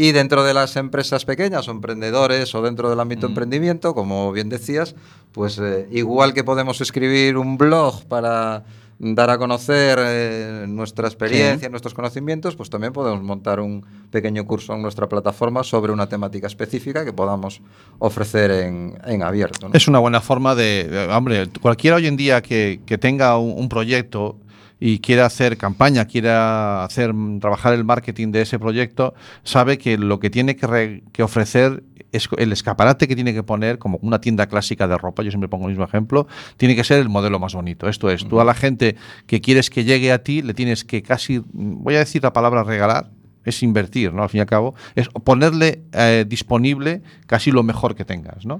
Y 0.00 0.12
dentro 0.12 0.44
de 0.44 0.54
las 0.54 0.76
empresas 0.76 1.24
pequeñas 1.24 1.66
o 1.66 1.72
emprendedores 1.72 2.54
o 2.54 2.62
dentro 2.62 2.88
del 2.88 3.00
ámbito 3.00 3.26
emprendimiento, 3.26 3.94
como 3.96 4.30
bien 4.30 4.48
decías, 4.48 4.94
pues 5.32 5.58
eh, 5.58 5.88
igual 5.90 6.34
que 6.34 6.44
podemos 6.44 6.80
escribir 6.80 7.36
un 7.36 7.58
blog 7.58 8.04
para 8.04 8.62
dar 9.00 9.30
a 9.30 9.38
conocer 9.38 9.98
eh, 10.00 10.66
nuestra 10.68 11.08
experiencia, 11.08 11.68
nuestros 11.68 11.94
conocimientos, 11.94 12.54
pues 12.54 12.70
también 12.70 12.92
podemos 12.92 13.22
montar 13.24 13.58
un 13.58 13.84
pequeño 14.12 14.44
curso 14.46 14.74
en 14.74 14.82
nuestra 14.82 15.08
plataforma 15.08 15.64
sobre 15.64 15.92
una 15.92 16.08
temática 16.08 16.46
específica 16.46 17.04
que 17.04 17.12
podamos 17.12 17.60
ofrecer 17.98 18.50
en, 18.52 18.98
en 19.04 19.22
abierto. 19.24 19.68
¿no? 19.68 19.74
Es 19.74 19.88
una 19.88 19.98
buena 19.98 20.20
forma 20.20 20.54
de, 20.54 20.84
de- 20.84 21.06
hombre, 21.12 21.48
cualquiera 21.60 21.96
hoy 21.96 22.06
en 22.06 22.16
día 22.16 22.40
que, 22.40 22.80
que 22.86 22.98
tenga 22.98 23.36
un, 23.38 23.52
un 23.56 23.68
proyecto 23.68 24.36
y 24.80 25.00
quiera 25.00 25.26
hacer 25.26 25.56
campaña, 25.56 26.04
quiera 26.04 26.84
hacer 26.84 27.12
mm, 27.12 27.40
trabajar 27.40 27.74
el 27.74 27.84
marketing 27.84 28.30
de 28.32 28.42
ese 28.42 28.58
proyecto, 28.58 29.14
sabe 29.42 29.78
que 29.78 29.98
lo 29.98 30.20
que 30.20 30.30
tiene 30.30 30.56
que, 30.56 30.66
re- 30.66 31.02
que 31.12 31.22
ofrecer 31.22 31.82
es 32.12 32.28
el 32.38 32.52
escaparate 32.52 33.06
que 33.06 33.14
tiene 33.14 33.34
que 33.34 33.42
poner, 33.42 33.78
como 33.78 33.98
una 34.00 34.20
tienda 34.20 34.46
clásica 34.46 34.88
de 34.88 34.96
ropa, 34.96 35.22
yo 35.22 35.30
siempre 35.30 35.48
pongo 35.48 35.64
el 35.66 35.72
mismo 35.72 35.84
ejemplo, 35.84 36.26
tiene 36.56 36.74
que 36.74 36.82
ser 36.84 37.00
el 37.00 37.08
modelo 37.10 37.38
más 37.38 37.54
bonito. 37.54 37.88
Esto 37.88 38.08
es, 38.10 38.26
tú 38.26 38.40
a 38.40 38.44
la 38.44 38.54
gente 38.54 38.96
que 39.26 39.40
quieres 39.42 39.68
que 39.68 39.84
llegue 39.84 40.10
a 40.12 40.22
ti, 40.22 40.40
le 40.42 40.54
tienes 40.54 40.84
que 40.84 41.02
casi, 41.02 41.40
mm, 41.40 41.82
voy 41.82 41.96
a 41.96 41.98
decir 41.98 42.22
la 42.22 42.32
palabra 42.32 42.62
regalar, 42.62 43.10
es 43.44 43.62
invertir, 43.62 44.12
¿no? 44.12 44.22
Al 44.22 44.28
fin 44.28 44.38
y 44.38 44.40
al 44.42 44.46
cabo, 44.46 44.74
es 44.94 45.08
ponerle 45.08 45.80
eh, 45.92 46.24
disponible 46.28 47.02
casi 47.26 47.50
lo 47.50 47.62
mejor 47.62 47.94
que 47.94 48.04
tengas, 48.04 48.44
¿no? 48.46 48.56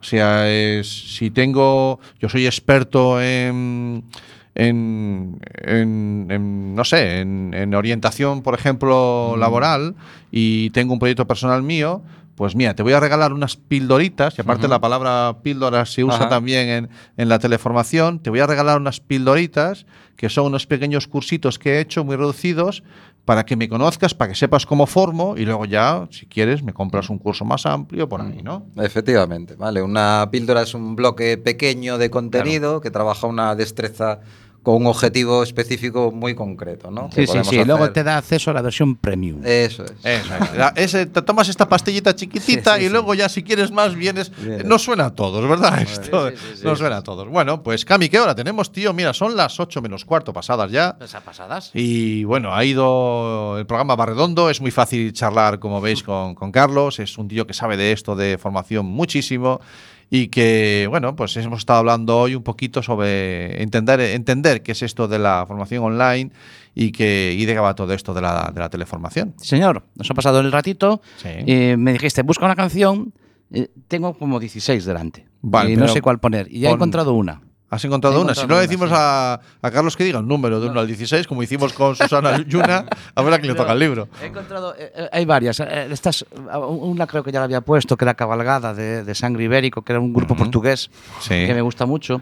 O 0.00 0.04
sea, 0.04 0.48
es- 0.50 1.16
si 1.16 1.30
tengo, 1.30 1.98
yo 2.20 2.28
soy 2.28 2.46
experto 2.46 3.20
en, 3.22 4.04
en, 4.54 5.40
en- 5.64 6.26
en, 6.30 6.74
no 6.74 6.84
sé, 6.84 7.20
en, 7.20 7.54
en 7.54 7.74
orientación, 7.74 8.42
por 8.42 8.54
ejemplo, 8.54 9.36
laboral, 9.36 9.94
y 10.30 10.70
tengo 10.70 10.92
un 10.92 10.98
proyecto 10.98 11.26
personal 11.26 11.62
mío, 11.62 12.02
pues 12.34 12.56
mira, 12.56 12.74
te 12.74 12.82
voy 12.82 12.92
a 12.94 13.00
regalar 13.00 13.32
unas 13.32 13.56
pildoritas, 13.56 14.36
y 14.38 14.40
aparte 14.40 14.66
la 14.66 14.80
palabra 14.80 15.36
píldora 15.42 15.84
se 15.84 16.02
usa 16.02 16.16
Ajá. 16.16 16.28
también 16.28 16.68
en, 16.68 16.88
en 17.16 17.28
la 17.28 17.38
teleformación, 17.38 18.18
te 18.20 18.30
voy 18.30 18.40
a 18.40 18.46
regalar 18.46 18.78
unas 18.80 19.00
pildoritas, 19.00 19.86
que 20.16 20.28
son 20.28 20.46
unos 20.46 20.66
pequeños 20.66 21.06
cursitos 21.08 21.58
que 21.58 21.74
he 21.74 21.80
hecho 21.80 22.04
muy 22.04 22.16
reducidos, 22.16 22.82
para 23.24 23.44
que 23.46 23.54
me 23.54 23.68
conozcas, 23.68 24.14
para 24.14 24.30
que 24.30 24.34
sepas 24.34 24.66
cómo 24.66 24.86
formo, 24.86 25.36
y 25.36 25.44
luego 25.44 25.64
ya, 25.64 26.08
si 26.10 26.26
quieres, 26.26 26.64
me 26.64 26.72
compras 26.72 27.08
un 27.08 27.18
curso 27.18 27.44
más 27.44 27.66
amplio 27.66 28.08
por 28.08 28.20
ahí, 28.20 28.40
¿no? 28.42 28.66
Efectivamente, 28.76 29.54
¿vale? 29.54 29.80
Una 29.80 30.28
píldora 30.32 30.62
es 30.62 30.74
un 30.74 30.96
bloque 30.96 31.38
pequeño 31.38 31.98
de 31.98 32.10
contenido 32.10 32.80
que 32.80 32.90
trabaja 32.90 33.28
una 33.28 33.54
destreza 33.54 34.18
con 34.62 34.76
un 34.76 34.86
objetivo 34.86 35.42
específico 35.42 36.12
muy 36.12 36.34
concreto, 36.36 36.90
¿no? 36.90 37.10
Sí, 37.12 37.26
sí, 37.26 37.38
sí. 37.42 37.64
Luego 37.64 37.90
te 37.90 38.04
da 38.04 38.16
acceso 38.18 38.50
a 38.52 38.54
la 38.54 38.62
versión 38.62 38.94
premium. 38.96 39.40
Eso 39.44 39.84
es. 39.84 39.92
Eso 40.04 40.34
es. 40.40 40.56
La- 40.56 40.72
ese- 40.76 41.06
te 41.06 41.20
tomas 41.22 41.48
esta 41.48 41.68
pastillita 41.68 42.14
chiquitita 42.14 42.74
Sí, 42.74 42.80
sí, 42.80 42.84
y 42.84 42.86
sí. 42.86 42.92
luego 42.92 43.14
ya 43.14 43.28
si 43.28 43.42
quieres 43.42 43.72
más 43.72 43.94
vienes. 43.96 44.30
Vienes. 44.36 44.64
No 44.64 44.78
suena 44.78 45.06
a 45.06 45.10
todos, 45.14 45.48
¿verdad? 45.48 45.82
Esto 45.82 46.30
sí, 46.30 46.36
sí, 46.36 46.56
sí, 46.58 46.64
no 46.64 46.76
sí, 46.76 46.78
suena 46.78 46.98
a 46.98 47.02
todos. 47.02 47.28
Bueno, 47.28 47.62
pues 47.62 47.84
Cami, 47.84 48.08
¿qué 48.08 48.20
hora 48.20 48.34
tenemos, 48.36 48.70
tío? 48.70 48.92
Mira, 48.92 49.12
son 49.12 49.36
las 49.36 49.58
8 49.58 49.82
menos 49.82 50.04
cuarto 50.04 50.32
pasadas 50.32 50.70
ya. 50.70 50.96
¿Las 51.00 51.12
pasadas? 51.22 51.70
Y 51.74 52.22
bueno, 52.24 52.54
ha 52.54 52.64
ido 52.64 53.58
el 53.58 53.66
programa 53.66 53.96
va 53.96 54.06
redondo, 54.06 54.48
es 54.48 54.60
muy 54.60 54.70
fácil 54.70 55.12
charlar, 55.12 55.58
como 55.58 55.80
veis, 55.80 56.02
con, 56.02 56.34
con 56.36 56.52
Carlos, 56.52 57.00
es 57.00 57.18
un 57.18 57.26
tío 57.26 57.46
que 57.46 57.54
sabe 57.54 57.76
de 57.76 57.92
esto, 57.92 58.14
de 58.14 58.38
formación 58.38 58.86
muchísimo, 58.86 59.60
y 60.14 60.28
que, 60.28 60.86
bueno, 60.90 61.16
pues 61.16 61.34
hemos 61.38 61.60
estado 61.60 61.78
hablando 61.78 62.18
hoy 62.18 62.34
un 62.34 62.42
poquito 62.42 62.82
sobre 62.82 63.62
entender, 63.62 63.98
entender 63.98 64.62
qué 64.62 64.72
es 64.72 64.82
esto 64.82 65.08
de 65.08 65.18
la 65.18 65.46
formación 65.48 65.82
online 65.82 66.32
y, 66.74 66.92
que, 66.92 67.34
y 67.34 67.46
de 67.46 67.54
qué 67.54 67.58
va 67.58 67.74
todo 67.74 67.94
esto 67.94 68.12
de 68.12 68.20
la, 68.20 68.52
de 68.54 68.60
la 68.60 68.68
teleformación. 68.68 69.32
Señor, 69.38 69.86
nos 69.94 70.10
ha 70.10 70.12
pasado 70.12 70.40
el 70.40 70.52
ratito. 70.52 71.00
Sí. 71.16 71.30
eh, 71.30 71.76
me 71.78 71.94
dijiste, 71.94 72.20
busca 72.22 72.44
una 72.44 72.56
canción. 72.56 73.14
eh, 73.52 73.68
tengo 73.88 74.12
como 74.12 74.38
16 74.38 74.84
delante. 74.84 75.26
Vale, 75.40 75.72
y 75.72 75.76
no 75.76 75.88
sé 75.88 76.02
cuál 76.02 76.20
poner. 76.20 76.46
Y 76.50 76.60
ya 76.60 76.68
he 76.68 76.72
encontrado 76.74 77.14
una. 77.14 77.40
¿Has 77.72 77.82
encontrado 77.86 78.20
una? 78.20 78.34
Si 78.34 78.46
no 78.46 78.56
le 78.56 78.60
decimos 78.60 78.90
sí. 78.90 78.94
a, 78.98 79.40
a 79.62 79.70
Carlos 79.70 79.96
que 79.96 80.04
diga 80.04 80.18
un 80.18 80.28
número 80.28 80.60
de 80.60 80.68
1 80.68 80.78
al 80.80 80.86
16, 80.86 81.26
como 81.26 81.42
hicimos 81.42 81.72
con 81.72 81.96
Susana 81.96 82.36
Yuna, 82.46 82.84
a 83.14 83.22
ver 83.22 83.32
a 83.32 83.38
quién 83.38 83.52
le 83.52 83.58
toca 83.58 83.72
el 83.72 83.78
libro. 83.78 84.08
He 84.22 84.26
encontrado, 84.26 84.74
eh, 84.78 84.92
eh, 84.94 85.08
hay 85.10 85.24
varias. 85.24 85.58
eh, 85.60 85.88
estas, 85.90 86.20
eh, 86.22 86.56
una 86.58 87.06
creo 87.06 87.24
que 87.24 87.32
ya 87.32 87.38
la 87.38 87.46
había 87.46 87.62
puesto, 87.62 87.96
que 87.96 88.04
era 88.04 88.12
Cabalgada 88.12 88.74
de, 88.74 89.04
de 89.04 89.14
Sangre 89.14 89.44
Ibérico, 89.44 89.80
que 89.80 89.92
era 89.92 90.00
un 90.00 90.12
grupo 90.12 90.36
portugués 90.36 90.90
Sí. 91.20 91.30
que 91.46 91.54
me 91.54 91.62
gusta 91.62 91.86
mucho. 91.86 92.20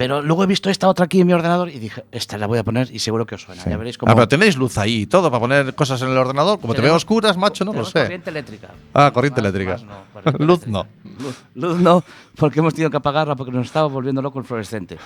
Pero 0.00 0.22
luego 0.22 0.44
he 0.44 0.46
visto 0.46 0.70
esta 0.70 0.88
otra 0.88 1.04
aquí 1.04 1.20
en 1.20 1.26
mi 1.26 1.34
ordenador 1.34 1.68
y 1.68 1.78
dije, 1.78 2.06
esta 2.10 2.38
la 2.38 2.46
voy 2.46 2.56
a 2.58 2.64
poner 2.64 2.88
y 2.90 3.00
seguro 3.00 3.26
que 3.26 3.34
os 3.34 3.42
suena. 3.42 3.62
Ya 3.66 3.76
veréis 3.76 3.98
cómo. 3.98 4.10
Ah, 4.10 4.14
pero 4.14 4.26
tenéis 4.28 4.56
luz 4.56 4.78
ahí 4.78 5.02
y 5.02 5.06
todo 5.06 5.30
para 5.30 5.40
poner 5.40 5.74
cosas 5.74 6.00
en 6.00 6.08
el 6.08 6.16
ordenador. 6.16 6.58
Como 6.58 6.72
te 6.72 6.80
veo 6.80 6.94
oscuras, 6.94 7.36
macho, 7.36 7.66
no 7.66 7.74
lo 7.74 7.84
sé. 7.84 8.00
corriente 8.04 8.30
eléctrica. 8.30 8.68
Ah, 8.94 9.10
corriente 9.12 9.42
Más- 9.42 9.50
eléctrica. 9.54 9.72
más 9.72 9.82
no, 9.84 9.94
corriente 10.14 10.44
Luz 10.46 10.62
eléctrica. 10.62 10.88
no. 11.04 11.22
Luz, 11.22 11.44
luz 11.54 11.78
no, 11.80 12.02
porque 12.36 12.60
hemos 12.60 12.72
tenido 12.72 12.90
que 12.90 12.96
apagarla 12.96 13.36
porque 13.36 13.52
nos 13.52 13.66
estaba 13.66 13.88
volviendo 13.88 14.22
loco 14.22 14.38
el 14.38 14.46
fluorescente. 14.46 14.96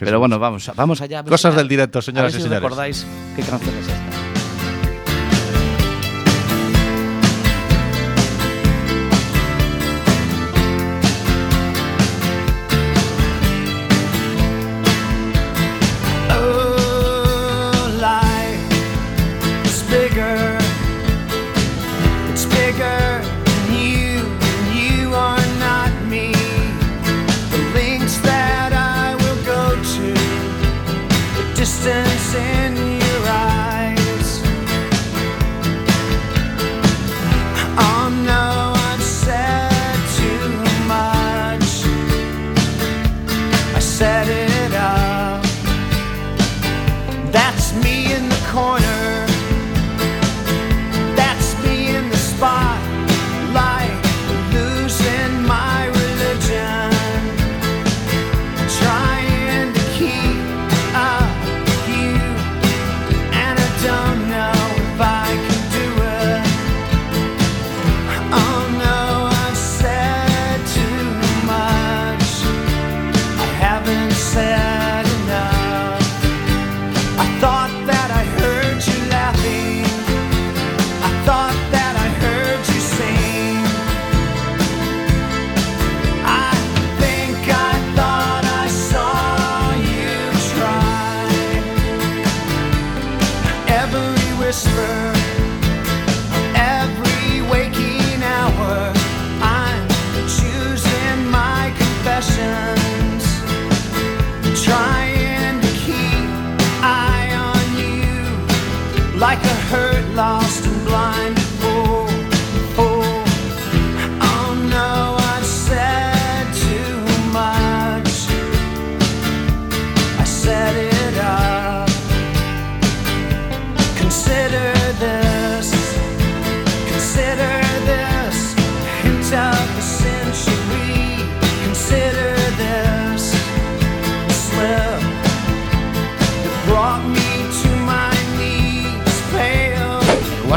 Pero 0.00 0.18
bueno, 0.18 0.40
vamos, 0.40 0.68
vamos 0.74 1.00
allá. 1.00 1.20
a 1.20 1.22
ver 1.22 1.30
Cosas 1.30 1.52
si- 1.54 1.58
del 1.58 1.68
directo, 1.68 2.00
a 2.00 2.02
señoras 2.02 2.32
ver 2.32 2.40
y 2.40 2.42
si 2.42 2.48
señores. 2.48 2.60
recordáis 2.62 3.06
qué 3.36 3.42
canción 3.42 3.72
es 3.76 3.86
esta. 3.86 4.13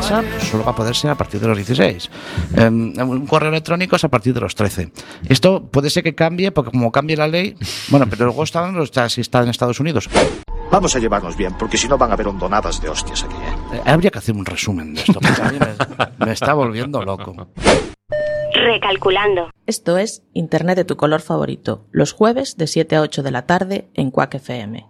WhatsApp 0.07 0.41
solo 0.41 0.63
va 0.63 0.71
a 0.71 0.75
poder 0.75 0.95
ser 0.95 1.11
a 1.11 1.15
partir 1.15 1.41
de 1.41 1.47
los 1.47 1.57
16. 1.57 2.09
Eh, 2.55 2.67
un 2.69 3.27
correo 3.27 3.49
electrónico 3.49 3.97
es 3.97 4.03
a 4.05 4.09
partir 4.09 4.33
de 4.33 4.39
los 4.39 4.55
13. 4.55 4.91
Esto 5.27 5.63
puede 5.63 5.89
ser 5.89 6.03
que 6.03 6.15
cambie, 6.15 6.51
porque 6.51 6.71
como 6.71 6.91
cambie 6.91 7.17
la 7.17 7.27
ley, 7.27 7.55
bueno, 7.89 8.05
pero 8.09 8.25
luego 8.25 8.43
está, 8.43 8.71
está, 8.81 9.09
si 9.09 9.21
está 9.21 9.43
en 9.43 9.49
Estados 9.49 9.79
Unidos. 9.81 10.09
Vamos 10.71 10.95
a 10.95 10.99
llevarnos 10.99 11.35
bien, 11.35 11.53
porque 11.57 11.77
si 11.77 11.89
no 11.89 11.97
van 11.97 12.11
a 12.11 12.13
haber 12.13 12.27
hondonadas 12.27 12.81
de 12.81 12.89
hostias 12.89 13.23
aquí. 13.23 13.35
¿eh? 13.35 13.77
Eh, 13.77 13.81
habría 13.85 14.09
que 14.09 14.19
hacer 14.19 14.35
un 14.35 14.45
resumen 14.45 14.93
de 14.93 15.01
esto, 15.01 15.19
porque 15.19 15.41
a 15.41 15.51
mí 15.51 15.59
me, 15.59 16.25
me 16.25 16.31
está 16.31 16.53
volviendo 16.53 17.01
loco. 17.03 17.49
Recalculando. 18.53 19.49
Esto 19.65 19.97
es 19.97 20.23
Internet 20.33 20.77
de 20.77 20.85
tu 20.85 20.95
color 20.95 21.21
favorito, 21.21 21.85
los 21.91 22.13
jueves 22.13 22.55
de 22.55 22.67
7 22.67 22.95
a 22.95 23.01
8 23.01 23.23
de 23.23 23.31
la 23.31 23.45
tarde 23.45 23.89
en 23.93 24.11
Quack 24.11 24.35
FM. 24.35 24.87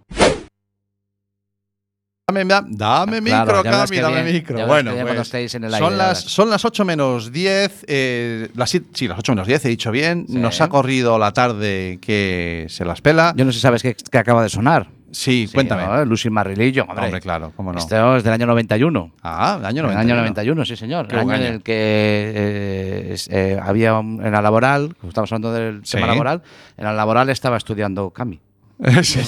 Dame, 2.30 2.44
da- 2.44 2.62
dame 2.68 3.22
Claro, 3.22 3.46
micro, 3.56 3.62
Cami, 3.62 3.96
dame 4.00 4.22
bien, 4.22 4.34
micro. 4.36 4.66
Bueno, 4.66 4.90
pues, 5.00 5.54
en 5.54 5.64
el 5.64 5.72
aire, 5.72 5.86
son, 5.86 5.96
las, 5.96 6.20
son 6.20 6.50
las 6.50 6.62
8 6.62 6.84
menos 6.84 7.32
10. 7.32 7.86
eh, 7.88 8.48
las, 8.54 8.68
siete- 8.68 8.86
sí, 8.92 9.08
las 9.08 9.18
8 9.18 9.32
menos 9.32 9.46
10, 9.46 9.64
he 9.64 9.68
dicho 9.70 9.90
bien. 9.90 10.26
Sí. 10.28 10.36
Nos 10.36 10.60
ha 10.60 10.68
corrido 10.68 11.18
la 11.18 11.32
tarde 11.32 11.98
que 12.02 12.66
se 12.68 12.84
las 12.84 13.00
pela. 13.00 13.32
Yo 13.34 13.46
no 13.46 13.50
sé 13.52 13.56
si 13.56 13.62
sabes 13.62 13.82
qué, 13.82 13.96
qué 14.10 14.18
acaba 14.18 14.42
de 14.42 14.50
sonar. 14.50 14.88
Sí, 15.10 15.48
cuéntame. 15.54 15.86
¿no? 15.86 16.04
Lucy 16.04 16.28
Marrilillo, 16.28 16.84
hombre. 16.86 17.06
Hombre, 17.06 17.20
claro, 17.22 17.50
cómo 17.56 17.72
no. 17.72 17.78
Esto 17.78 18.16
es 18.18 18.22
del 18.24 18.34
año 18.34 18.44
91. 18.44 19.10
Ah, 19.22 19.56
el 19.58 19.64
año 19.64 19.80
En 19.80 19.86
91. 19.86 19.92
el 19.92 19.98
año 20.06 20.16
91, 20.20 20.64
sí, 20.66 20.76
señor. 20.76 21.08
El 21.10 21.18
año 21.20 21.34
en 21.34 21.42
el 21.44 21.62
que 21.62 21.72
eh, 21.74 23.16
eh, 23.30 23.58
había 23.62 23.94
un- 23.98 24.22
en 24.22 24.32
la 24.32 24.42
laboral, 24.42 24.94
como 25.00 25.08
estamos 25.08 25.32
hablando 25.32 25.50
del 25.54 25.80
Sí. 25.86 25.92
tema 25.96 26.08
laboral, 26.08 26.42
en 26.76 26.84
la 26.84 26.92
laboral 26.92 27.30
estaba 27.30 27.56
estudiando 27.56 28.10
Cami. 28.10 28.38
Sí, 29.02 29.18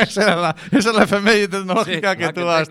esa, 0.00 0.22
era 0.22 0.36
la, 0.36 0.56
esa 0.72 0.90
es 0.90 0.96
la 0.96 1.04
efeméride 1.04 1.48
tecnológica 1.48 2.12
Sí, 2.12 2.16
que 2.18 2.32
tú 2.32 2.48
has. 2.48 2.68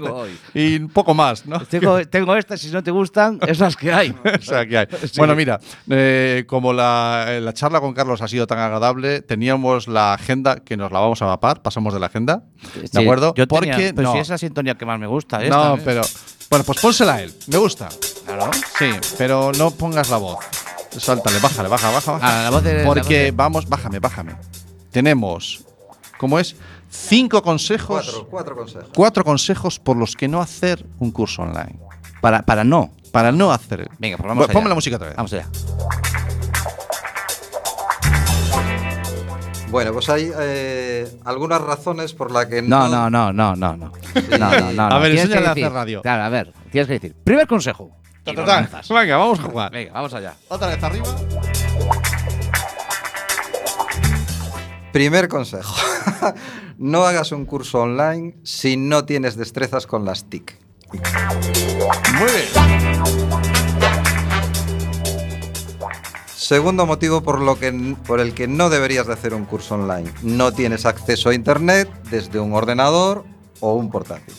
Y 0.56 0.78
un 0.78 0.90
poco 0.90 1.14
más, 1.14 1.46
¿no? 1.46 1.60
Tengo, 1.60 2.04
tengo 2.08 2.36
estas, 2.36 2.60
si 2.60 2.72
no 2.72 2.82
te 2.82 2.90
gustan, 2.90 3.38
esas 3.48 3.76
que 3.76 3.94
hay. 3.94 4.14
Que 4.70 4.78
hay. 4.80 4.88
Sí. 5.04 5.12
Bueno, 5.18 5.36
mira, 5.36 5.60
eh, 5.90 6.44
como 6.48 6.74
la, 6.74 7.38
la 7.40 7.54
charla 7.54 7.80
con 7.82 7.94
Carlos 7.94 8.22
ha 8.24 8.28
sido 8.28 8.48
tan 8.48 8.58
agradable, 8.60 9.22
teníamos 9.22 9.88
la 9.88 10.14
agenda 10.14 10.56
que 10.58 10.76
nos 10.76 10.92
la 10.92 11.00
vamos 11.00 11.22
a 11.22 11.26
mapar, 11.26 11.62
pasamos 11.62 11.94
de 11.94 12.00
la 12.00 12.08
agenda, 12.08 12.44
¿de 12.92 13.02
acuerdo? 13.02 13.34
Yo 13.36 13.48
Porque 13.48 13.72
tenía, 13.72 13.94
pero 13.94 14.08
no, 14.10 14.14
si 14.14 14.20
es 14.20 14.30
la 14.30 14.38
sintonía 14.40 14.76
que 14.76 14.86
más 14.88 15.00
me 15.00 15.08
gusta. 15.08 15.38
no, 15.38 15.44
esta, 15.44 15.74
¿eh? 15.76 15.82
pero 15.86 16.02
bueno, 16.50 16.66
pues 16.66 16.80
pónsela 16.80 17.16
a 17.16 17.22
él, 17.22 17.32
me 17.48 17.58
gusta. 17.58 17.90
Claro. 18.26 18.50
Sí, 18.80 18.90
pero 19.20 19.52
no 19.58 19.70
pongas 19.72 20.10
la 20.10 20.18
voz. 20.18 20.40
Sáltale, 20.98 21.38
bájale, 21.40 21.70
baja, 21.70 21.90
baja, 21.92 22.12
baja. 22.14 22.40
Ah, 22.40 22.44
la 22.46 22.50
voz 22.50 22.64
de- 22.64 22.74
la 22.80 22.86
Porque 22.86 23.00
voz 23.02 23.10
de- 23.10 23.32
vamos, 23.32 23.70
bájame, 23.70 24.00
bájame. 24.00 24.36
Tenemos, 24.92 25.64
¿cómo 26.24 26.40
es? 26.40 26.56
Cinco 26.90 27.44
consejos. 27.44 28.06
Cuatro, 28.06 28.28
cuatro 28.30 28.56
consejos. 28.56 28.90
cuatro 28.96 29.24
consejos 29.26 29.78
por 29.80 29.98
los 29.98 30.16
que 30.16 30.30
no 30.30 30.42
hacer 30.42 30.86
un 31.00 31.12
curso 31.12 31.42
online. 31.42 31.78
Para, 32.22 32.44
para 32.44 32.64
no. 32.64 32.92
Para 33.12 33.34
no 33.34 33.52
hacer. 33.52 33.90
Venga, 34.00 34.16
pues 34.16 34.26
vamos 34.30 34.46
allá. 34.46 34.54
Ponme 34.54 34.70
la 34.70 34.76
música 34.76 34.96
otra 34.96 35.10
vez. 35.10 35.18
Vamos 35.18 35.34
allá. 35.34 35.50
Bueno, 39.70 39.92
pues 39.92 40.08
hay 40.08 40.32
eh, 40.40 41.20
algunas 41.26 41.60
razones 41.60 42.14
por 42.14 42.32
las 42.32 42.46
que 42.46 42.62
No, 42.62 42.88
no, 42.88 43.10
no, 43.10 43.34
no, 43.34 43.56
no, 43.56 43.76
no. 43.76 43.92
No, 44.40 44.52
no, 44.62 44.72
no, 44.72 44.84
A 44.84 45.00
ver, 45.00 45.12
Tienes 45.12 45.26
enséñale 45.26 45.42
que 45.42 45.48
a 45.48 45.52
hacer 45.52 45.64
decir- 45.64 45.72
radio. 45.74 46.02
Claro, 46.04 46.24
a 46.24 46.30
ver, 46.30 46.54
tienes 46.72 46.88
que 46.88 46.94
decir. 46.94 47.16
Primer 47.24 47.48
consejo. 47.48 47.92
Lanzas. 48.26 48.88
Venga, 48.88 49.18
vamos 49.18 49.40
a 49.40 49.44
jugar. 49.44 49.72
Venga, 49.72 49.92
vamos 49.92 50.14
allá. 50.14 50.36
Otra 50.48 50.68
vez 50.68 50.82
arriba. 50.84 51.06
Primer 54.94 55.28
consejo. 55.28 55.74
no 56.78 57.06
hagas 57.06 57.32
un 57.32 57.46
curso 57.46 57.82
online 57.82 58.36
si 58.44 58.78
no 58.78 59.06
tienes 59.06 59.36
destrezas 59.36 59.88
con 59.88 60.06
las 60.06 60.26
TIC. 60.26 60.58
Muy 62.20 62.32
bien. 62.32 63.54
Segundo 66.36 66.86
motivo 66.86 67.24
por, 67.24 67.40
lo 67.40 67.58
que, 67.58 67.72
por 68.06 68.20
el 68.20 68.34
que 68.34 68.48
no 68.48 68.70
deberías 68.70 69.08
de 69.08 69.14
hacer 69.14 69.34
un 69.34 69.46
curso 69.46 69.76
online. 69.76 70.12
No 70.22 70.52
tienes 70.52 70.86
acceso 70.86 71.30
a 71.30 71.34
Internet 71.34 71.90
desde 72.12 72.40
un 72.40 72.54
ordenador 72.54 73.24
o 73.62 73.76
un 73.76 73.90
portátil. 73.90 74.36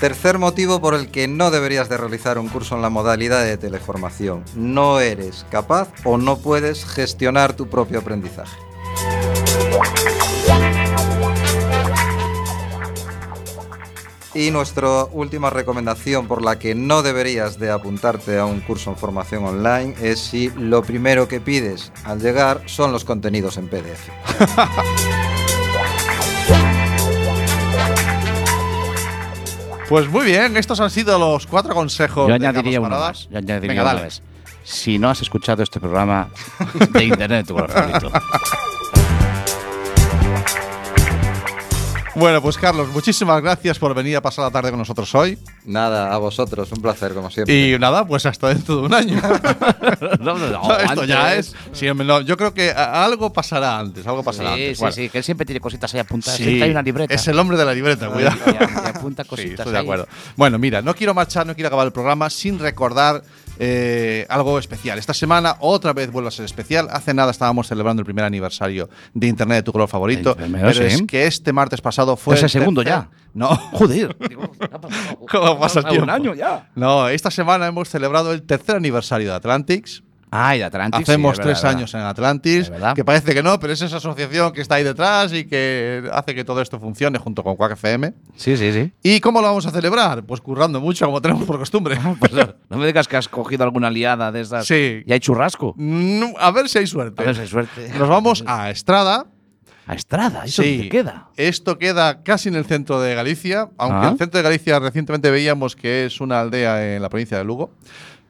Tercer 0.00 0.38
motivo 0.38 0.80
por 0.80 0.94
el 0.94 1.10
que 1.10 1.28
no 1.28 1.50
deberías 1.50 1.88
de 1.88 1.96
realizar 1.96 2.38
un 2.38 2.48
curso 2.48 2.74
en 2.74 2.82
la 2.82 2.90
modalidad 2.90 3.44
de 3.44 3.56
teleformación. 3.56 4.44
No 4.54 5.00
eres 5.00 5.46
capaz 5.50 5.88
o 6.04 6.18
no 6.18 6.38
puedes 6.38 6.84
gestionar 6.84 7.54
tu 7.54 7.68
propio 7.68 8.00
aprendizaje. 8.00 8.56
Y 14.34 14.50
nuestra 14.50 15.04
última 15.04 15.48
recomendación 15.48 16.26
por 16.26 16.42
la 16.42 16.58
que 16.58 16.74
no 16.74 17.02
deberías 17.02 17.60
de 17.60 17.70
apuntarte 17.70 18.36
a 18.36 18.46
un 18.46 18.60
curso 18.60 18.90
en 18.90 18.96
formación 18.96 19.44
online 19.44 19.94
es 20.02 20.18
si 20.18 20.50
lo 20.56 20.82
primero 20.82 21.28
que 21.28 21.40
pides 21.40 21.92
al 22.02 22.20
llegar 22.20 22.62
son 22.66 22.90
los 22.90 23.04
contenidos 23.04 23.58
en 23.58 23.68
PDF. 23.68 24.08
Pues 29.88 30.08
muy 30.08 30.24
bien, 30.24 30.56
estos 30.56 30.80
han 30.80 30.90
sido 30.90 31.18
los 31.18 31.46
cuatro 31.46 31.74
consejos. 31.74 32.28
Yo 32.28 32.34
añadiría 32.34 32.80
uno 32.80 32.98
más. 32.98 33.28
Yo 33.30 33.38
añadiría 33.38 33.68
Venga, 33.68 33.82
uno 33.82 33.90
dale. 33.92 34.02
más. 34.04 34.22
Si 34.64 34.98
no 34.98 35.10
has 35.10 35.20
escuchado 35.20 35.62
este 35.62 35.78
programa 35.78 36.28
de 36.90 37.04
internet, 37.04 37.46
tu 37.46 37.54
favorito. 37.56 38.10
Bueno, 42.16 42.40
pues 42.40 42.56
Carlos, 42.56 42.88
muchísimas 42.92 43.42
gracias 43.42 43.76
por 43.78 43.92
venir 43.92 44.16
a 44.16 44.20
pasar 44.22 44.44
la 44.44 44.50
tarde 44.52 44.70
con 44.70 44.78
nosotros 44.78 45.12
hoy. 45.16 45.36
Nada, 45.64 46.14
a 46.14 46.18
vosotros, 46.18 46.70
un 46.70 46.80
placer 46.80 47.12
como 47.12 47.28
siempre. 47.28 47.54
Y 47.74 47.76
nada, 47.78 48.06
pues 48.06 48.24
hasta 48.24 48.48
dentro 48.48 48.76
de 48.76 48.82
un 48.82 48.94
año. 48.94 49.20
No, 50.20 50.38
no, 50.38 50.48
no, 50.48 50.76
esto 50.78 51.04
ya 51.04 51.34
es. 51.34 51.54
sí, 51.72 51.86
yo 52.24 52.36
creo 52.36 52.54
que 52.54 52.70
algo 52.70 53.32
pasará 53.32 53.78
antes. 53.78 54.06
Algo 54.06 54.20
Sí, 54.20 54.24
pasará 54.26 54.52
antes. 54.52 54.76
sí, 54.78 54.80
Bueno, 54.82 54.92
sí, 54.94 55.08
que 55.08 55.18
él 55.18 55.24
siempre 55.24 55.44
tiene 55.44 55.60
cositas 55.60 55.92
ahí 55.94 56.00
apuntadas. 56.00 56.36
sí, 56.38 56.44
Siempre 56.44 56.64
hay 56.64 56.70
una 56.70 56.82
libreta. 56.82 57.12
Es 57.14 57.26
el 57.28 57.38
hombre 57.38 57.56
de 57.56 57.64
la 57.64 57.74
libreta, 57.74 58.08
cuidado. 58.08 58.36
apunta 58.84 59.22
Sí, 59.24 59.28
cositas 59.28 59.58
estoy 59.60 59.72
de 59.72 59.78
acuerdo. 59.78 60.06
Bueno, 60.36 60.58
mira, 60.58 60.82
no 60.82 60.94
quiero 60.94 61.14
marchar, 61.14 61.46
no 61.46 61.54
quiero 61.54 61.68
acabar 61.68 61.86
el 61.86 61.92
programa 61.92 62.30
sin 62.30 62.58
recordar 62.58 63.22
eh, 63.58 64.26
algo 64.28 64.58
especial. 64.58 64.98
Esta 64.98 65.14
semana 65.14 65.56
otra 65.60 65.92
vez 65.92 66.10
vuelve 66.10 66.28
a 66.28 66.30
ser 66.30 66.44
especial. 66.44 66.88
Hace 66.90 67.14
nada 67.14 67.30
estábamos 67.30 67.66
celebrando 67.68 68.00
el 68.00 68.04
primer 68.06 68.24
aniversario 68.24 68.88
de 69.12 69.26
Internet 69.26 69.58
de 69.58 69.62
tu 69.62 69.72
color 69.72 69.88
favorito. 69.88 70.30
El 70.30 70.36
primero, 70.36 70.68
pero 70.72 70.88
sí. 70.88 70.94
es 70.94 71.02
que 71.02 71.26
este 71.26 71.52
martes 71.52 71.80
pasado 71.80 72.16
fue. 72.16 72.34
Es 72.34 72.42
el 72.42 72.50
segundo 72.50 72.82
tercer- 72.82 72.86
ya. 72.86 73.10
No. 73.34 73.48
Joder. 73.72 74.16
¿Cómo 75.30 75.58
pasa 75.58 75.80
el 75.80 75.86
tiempo? 75.86 76.04
Un 76.04 76.10
año 76.10 76.34
ya. 76.34 76.68
No, 76.74 77.08
esta 77.08 77.30
semana 77.30 77.66
hemos 77.66 77.88
celebrado 77.88 78.32
el 78.32 78.42
tercer 78.42 78.76
aniversario 78.76 79.28
de 79.30 79.34
Atlantics. 79.34 80.02
Ay, 80.36 80.58
de 80.58 80.64
Atlantis. 80.64 81.02
Hacemos 81.08 81.36
sí, 81.36 81.42
tres 81.42 81.62
verdad, 81.62 81.70
es 81.70 81.76
años 81.76 81.94
en 81.94 82.00
Atlantis, 82.00 82.72
que 82.96 83.04
parece 83.04 83.34
que 83.34 83.42
no, 83.42 83.60
pero 83.60 83.72
es 83.72 83.80
esa 83.82 83.98
asociación 83.98 84.52
que 84.52 84.62
está 84.62 84.74
ahí 84.74 84.82
detrás 84.84 85.32
y 85.32 85.44
que 85.44 86.02
hace 86.12 86.34
que 86.34 86.42
todo 86.44 86.60
esto 86.60 86.80
funcione 86.80 87.18
junto 87.20 87.44
con 87.44 87.54
Quack 87.54 87.72
FM. 87.74 88.12
Sí, 88.34 88.56
sí, 88.56 88.72
sí. 88.72 88.92
¿Y 89.02 89.20
cómo 89.20 89.40
lo 89.40 89.46
vamos 89.46 89.64
a 89.66 89.70
celebrar? 89.70 90.24
Pues 90.24 90.40
currando 90.40 90.80
mucho, 90.80 91.06
como 91.06 91.22
tenemos 91.22 91.44
por 91.44 91.58
costumbre. 91.58 91.98
Pues 92.18 92.32
no, 92.32 92.54
no 92.68 92.76
me 92.78 92.86
digas 92.86 93.06
que 93.06 93.16
has 93.16 93.28
cogido 93.28 93.62
alguna 93.62 93.90
liada 93.90 94.32
de 94.32 94.40
esas. 94.40 94.66
Sí. 94.66 95.02
Y 95.06 95.12
hay 95.12 95.20
churrasco. 95.20 95.74
Mm, 95.76 96.34
A 96.38 96.50
ver 96.50 96.68
si 96.68 96.78
hay 96.78 96.86
suerte. 96.88 97.22
A 97.22 97.26
ver 97.26 97.34
si 97.36 97.42
hay 97.42 97.46
suerte. 97.48 97.90
Nos 97.96 98.08
vamos 98.08 98.42
a 98.46 98.70
Estrada. 98.70 99.26
A 99.86 99.94
Estrada, 99.94 100.44
¿eso 100.46 100.62
Sí. 100.62 100.88
queda? 100.88 101.28
Esto 101.36 101.76
queda 101.78 102.22
casi 102.22 102.48
en 102.48 102.54
el 102.54 102.64
centro 102.64 103.00
de 103.02 103.14
Galicia, 103.14 103.68
aunque 103.76 104.06
Ah. 104.06 104.10
el 104.12 104.18
centro 104.18 104.38
de 104.38 104.42
Galicia 104.42 104.78
recientemente 104.80 105.30
veíamos 105.30 105.76
que 105.76 106.06
es 106.06 106.20
una 106.22 106.40
aldea 106.40 106.96
en 106.96 107.02
la 107.02 107.10
provincia 107.10 107.36
de 107.36 107.44
Lugo. 107.44 107.70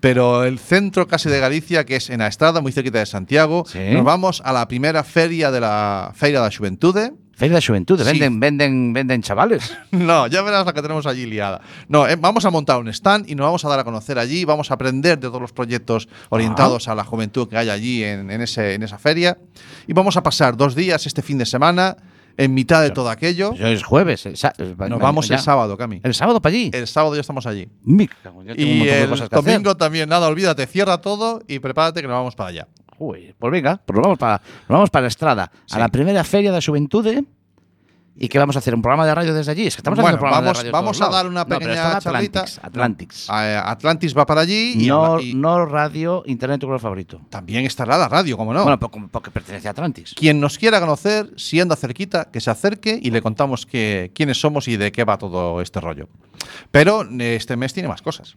Pero 0.05 0.45
el 0.45 0.59
centro 0.59 1.09
casi 1.09 1.31
de 1.31 1.41
Galicia, 1.41 1.87
que 1.87 1.97
es 1.97 2.11
en 2.11 2.21
Estrada, 2.21 2.61
muy 2.61 2.73
cerquita 2.73 2.99
de 2.99 3.07
Santiago, 3.07 3.65
Sí. 3.67 3.79
nos 3.91 4.05
vamos 4.05 4.43
a 4.45 4.53
la 4.53 4.69
primera 4.69 5.03
feria 5.03 5.51
de 5.51 5.61
la 5.61 6.13
Feira 6.15 6.41
da 6.43 6.51
Xuventude. 6.51 7.15
Feria 7.33 7.57
de 7.57 7.63
Juventud, 7.67 7.99
Sí. 7.99 8.05
venden, 8.05 8.39
venden, 8.39 8.93
venden 8.93 9.23
chavales. 9.23 9.75
No, 9.93 10.27
ya 10.27 10.43
verás 10.43 10.67
la 10.67 10.75
que 10.75 10.83
tenemos 10.83 11.07
allí 11.07 11.25
liada. 11.25 11.63
No, 11.89 12.07
eh, 12.07 12.17
vamos 12.17 12.45
a 12.45 12.51
montar 12.51 12.81
un 12.81 12.89
stand 12.89 13.31
y 13.31 13.35
nos 13.35 13.45
vamos 13.47 13.65
a 13.65 13.69
dar 13.71 13.79
a 13.81 13.85
conocer 13.85 14.19
allí. 14.19 14.45
Vamos 14.45 14.71
a 14.71 14.75
aprender 14.75 15.19
de 15.19 15.29
todos 15.29 15.41
los 15.41 15.53
proyectos 15.55 16.07
orientados 16.29 16.87
a 16.89 16.95
la 16.95 17.05
juventud 17.05 17.49
que 17.49 17.57
hay 17.57 17.71
allí 17.71 18.05
en, 18.05 18.31
en 18.31 18.43
ese, 18.43 18.75
en 18.75 18.83
esa 18.83 18.99
feria. 18.99 19.39
Y 19.87 19.95
vamos 19.95 20.19
a 20.19 20.23
pasar 20.23 20.55
dos 20.55 20.75
días 20.75 21.07
este 21.07 21.23
fin 21.23 21.39
de 21.39 21.47
semana 21.47 21.97
en 22.37 22.55
mitad 22.55 22.83
de 22.83 22.91
todo 22.91 23.09
aquello. 23.11 23.55
Yo 23.55 23.67
es 23.67 23.83
jueves. 23.83 24.27
el 24.27 24.37
sa- 24.37 24.53
el- 24.59 24.77
Nos 24.77 24.99
vamos 25.01 25.29
ya. 25.29 25.37
el 25.37 25.41
sábado, 25.41 25.77
Cami. 25.77 26.01
¿El 26.03 26.15
sábado 26.15 26.41
para 26.41 26.55
allí? 26.55 26.71
El 26.73 26.87
sábado 26.87 27.15
ya 27.15 27.21
estamos 27.21 27.47
allí. 27.47 27.69
En- 27.87 27.99
yo 27.99 28.07
tengo 28.23 28.39
un 28.41 28.51
Y 28.51 28.85
de 28.87 29.03
el 29.03 29.09
cosas 29.09 29.29
que 29.29 29.37
hacer. 29.37 29.53
domingo 29.53 29.77
también, 29.77 30.09
nada, 30.09 30.27
olvídate, 30.29 30.67
cierra 30.67 30.99
todo 31.01 31.43
y 31.49 31.59
prepárate 31.59 32.01
que 32.03 32.09
nos 32.09 32.15
vamos 32.17 32.35
para 32.35 32.51
allá. 32.51 32.69
Uy, 32.99 33.35
pues 33.39 33.51
venga, 33.51 33.81
pues 33.85 33.97
nos 33.97 34.03
vamos 34.05 34.19
para, 34.19 34.41
nos 34.61 34.69
vamos 34.69 34.91
para 34.91 35.07
Estrada, 35.09 35.51
Sí. 35.67 35.75
a 35.77 35.79
la 35.81 35.89
primera 35.89 36.23
feria 36.25 36.53
de 36.53 36.63
Juventud. 36.63 37.07
¿Y 38.17 38.29
qué 38.29 38.39
vamos 38.39 38.55
a 38.55 38.61
hacer? 38.61 38.73
¿Un 38.77 38.81
programa 38.81 39.05
de 39.07 39.13
radio 39.13 39.35
desde 39.35 39.51
allí? 39.51 39.67
Es 39.67 39.75
que 39.75 39.81
estamos 39.81 39.99
bueno, 39.99 40.17
haciendo 40.17 40.31
vamos, 40.37 40.47
de 40.47 40.53
radio 40.63 40.73
vamos 40.73 41.01
a 41.03 41.09
dar 41.09 41.27
una 41.27 41.41
No, 41.43 41.49
pequeña 41.49 41.95
en 41.95 41.99
charlita. 41.99 42.41
Atlantics. 42.43 42.61
Atlantics. 42.65 43.31
A- 43.31 43.71
Atlantis 43.73 44.17
va 44.17 44.25
para 44.25 44.43
allí 44.43 44.75
y, 44.79 44.87
no, 44.87 45.19
y 45.21 45.35
no 45.35 45.67
radio, 45.67 46.23
internet 46.27 46.61
tu 46.61 46.69
color 46.69 46.81
favorito. 46.81 47.21
también 47.29 47.65
estará 47.67 47.99
la 47.99 48.09
radio, 48.09 48.37
como 48.37 48.55
no. 48.55 48.63
Bueno, 48.63 48.79
porque 48.79 49.31
pertenece 49.33 49.67
a 49.67 49.73
Atlantics. 49.73 50.15
Quien 50.15 50.39
nos 50.39 50.59
quiera 50.59 50.79
conocer, 50.79 51.31
si 51.37 51.59
anda 51.61 51.75
cerquita, 51.75 52.27
que 52.31 52.41
se 52.41 52.51
acerque 52.53 52.97
y 53.03 53.11
le 53.11 53.21
contamos 53.21 53.67
que, 53.67 54.13
quiénes 54.15 54.39
somos 54.41 54.69
y 54.69 54.77
de 54.77 54.93
qué 54.93 55.03
va 55.03 55.19
todo 55.19 55.61
este 55.61 55.81
rollo. 55.81 56.09
Pero 56.71 57.03
eh, 57.03 57.35
este 57.35 57.57
mes 57.57 57.73
tiene 57.75 57.89
más 57.89 58.01
cosas. 58.01 58.37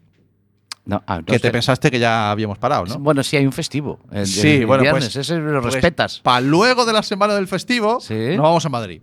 No, 0.85 1.03
ah, 1.05 1.21
que 1.23 1.37
te 1.37 1.51
pensaste 1.51 1.91
que 1.91 1.99
ya 1.99 2.31
habíamos 2.31 2.57
parado, 2.57 2.85
¿no? 2.85 2.97
Bueno, 2.97 3.21
sí 3.21 3.35
hay 3.37 3.45
un 3.45 3.51
festivo. 3.51 3.99
el- 4.11 4.25
Sí, 4.25 4.49
el 4.55 4.65
bueno, 4.65 4.81
viernes, 4.81 5.03
pues- 5.13 5.15
ese 5.17 5.37
lo 5.37 5.61
Pues, 5.61 5.73
respetas. 5.75 6.19
Para 6.21 6.41
luego 6.41 6.83
de 6.85 6.93
la 6.93 7.03
semana 7.03 7.35
del 7.35 7.47
festivo, 7.47 7.99
Sí. 7.99 8.15
nos 8.35 8.41
vamos 8.43 8.65
a 8.65 8.69
Madrid. 8.69 9.01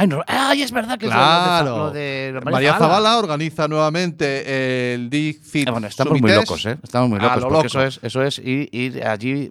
Ay, 0.00 0.06
no, 0.06 0.22
ay, 0.28 0.62
es 0.62 0.70
verdad 0.70 0.96
que 0.96 1.06
Claro. 1.06 1.58
es 1.58 1.70
lo 1.86 1.90
de, 1.90 2.30
lo 2.32 2.40
de 2.40 2.50
María 2.52 2.74
Zavala 2.78 3.18
organiza 3.18 3.66
nuevamente 3.66 4.94
el 4.94 5.10
DICFIT 5.10 5.66
Eh, 5.66 5.70
bueno, 5.72 5.88
estamos 5.88 6.20
muy 6.20 6.30
locos, 6.30 6.64
¿eh? 6.66 6.78
Estamos 6.80 7.08
muy 7.10 7.18
locos, 7.18 7.42
lo 7.42 7.48
porque 7.48 7.56
loco. 7.64 7.66
eso 7.66 7.82
es, 7.82 8.00
eso 8.04 8.22
es 8.22 8.38
ir, 8.38 8.68
ir 8.72 9.04
allí 9.04 9.50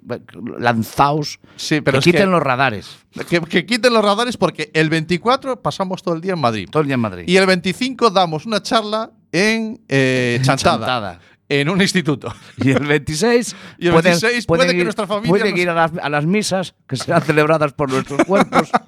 lanzaos, 0.58 1.39
Sí, 1.56 1.82
pero 1.82 2.00
que 2.00 2.12
quiten 2.12 2.32
los 2.32 2.41
radares. 2.41 2.98
Que, 3.30 3.41
que 3.41 3.66
quiten 3.66 3.93
los 3.93 4.04
radares 4.04 4.38
porque 4.38 4.72
el 4.74 4.89
24 4.89 5.62
pasamos 5.62 6.02
todo 6.02 6.16
el 6.16 6.22
día 6.22 6.34
en 6.34 6.39
Madrid. 6.39 6.70
Todo 6.72 6.82
el 6.82 6.88
día 6.88 6.95
en 6.95 7.02
Madrid. 7.02 7.26
Y 7.28 7.36
el 7.38 7.45
25 7.45 8.10
damos 8.12 8.45
una 8.45 8.62
charla 8.62 9.12
en 9.32 9.82
eh, 9.89 10.39
Chantada. 10.43 10.78
Chantada. 10.80 11.20
En 11.50 11.70
un 11.70 11.82
instituto. 11.82 12.34
Y 12.58 12.72
el 12.72 12.86
26, 12.86 13.56
Y 13.80 13.88
el 13.88 13.93
26 13.93 14.45
puede 14.45 14.76
que 14.76 14.84
nuestra 14.84 15.08
familia 15.08 15.30
pueden 15.30 15.52
nos- 15.52 15.60
ir 15.60 15.70
a 15.70 15.74
las, 15.74 15.91
a 16.02 16.10
las 16.10 16.26
misas 16.26 16.76
que 16.88 16.95
serán 16.98 17.22
celebradas 17.22 17.74
por 17.74 17.89
nuestros 17.91 18.24
cuerpos. 18.26 18.70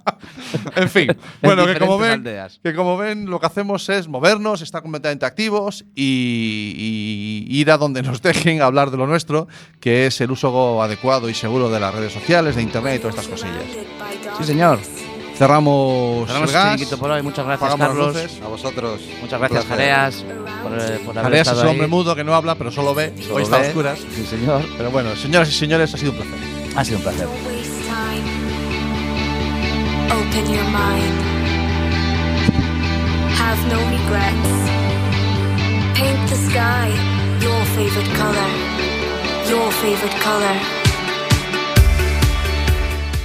En 0.76 0.90
fin, 0.90 1.16
bueno, 1.42 1.66
que 1.66 1.78
como, 1.78 1.98
ven, 1.98 2.24
que 2.64 2.74
como 2.74 2.98
ven, 2.98 3.30
lo 3.30 3.40
que 3.40 3.46
hacemos 3.46 3.88
es 3.90 4.08
movernos, 4.08 4.62
estar 4.62 4.82
completamente 4.82 5.26
activos 5.26 5.86
y, 5.96 7.46
y 7.50 7.58
ir 7.60 7.72
a 7.72 7.78
donde 7.78 8.02
nos 8.02 8.22
dejen 8.22 8.62
hablar 8.62 8.90
de 8.92 8.98
lo 8.98 9.06
nuestro, 9.08 9.48
que 9.80 10.08
es 10.08 10.20
el 10.22 10.32
uso 10.32 10.82
adecuado 10.82 11.30
y 11.30 11.34
seguro 11.34 11.70
de 11.70 11.80
las 11.80 11.94
redes 11.94 12.14
sociales, 12.14 12.56
de 12.56 12.64
internet 12.64 12.96
y 12.98 13.00
todas 13.00 13.16
estas 13.16 13.28
cosillas. 13.28 13.64
Sí, 14.38 14.44
señor. 14.44 14.80
Cerramos, 15.40 16.28
Cerramos 16.28 16.50
el 16.50 16.54
gas, 16.54 16.64
chiringuito 16.74 16.98
por 16.98 17.12
hoy. 17.12 17.22
Muchas 17.24 17.46
gracias, 17.46 17.76
Carlos. 17.76 18.14
luces. 18.14 18.42
A 18.44 18.48
vosotros. 18.50 19.00
Muchas 19.22 19.40
gracias, 19.40 19.64
Un. 19.64 19.70
Jareas, 19.70 20.16
por, 20.62 20.74
eh, 20.74 21.00
por 21.06 21.18
haber 21.18 21.24
Jareas 21.24 21.48
es 21.48 21.54
estado 21.54 21.62
un 21.62 21.68
ahí. 21.68 21.72
hombre 21.72 21.88
mudo 21.88 22.14
que 22.16 22.24
no 22.26 22.36
habla, 22.36 22.56
pero 22.56 22.72
solo 22.72 22.94
ve. 22.94 23.14
Solo 23.22 23.36
Hoy 23.36 23.44
está 23.44 23.56
a 23.56 23.60
ve. 23.62 23.68
oscuras. 23.70 24.00
Sí, 24.14 24.26
señor. 24.26 24.62
Pero 24.78 24.92
bueno, 24.92 25.16
señoras 25.16 25.48
y 25.48 25.54
señores, 25.54 25.94
ha 25.94 25.98
sido 25.98 26.12
un 26.12 26.18
placer. 26.18 26.38
Ha 26.76 26.84
sido 26.86 26.98
un 26.98 27.04
placer. 27.04 27.28
Open 30.12 30.46
your 30.54 30.64
mind. 30.66 31.18
Have 33.40 33.60
no 33.72 33.78
regrets. 33.96 34.52
Paint 35.98 36.30
the 36.30 36.36
sky 36.50 36.90
your 37.40 37.64
favorite 37.76 38.12
color. 38.18 38.50
Your 39.50 39.72
favorite 39.72 40.20
color. 40.22 40.79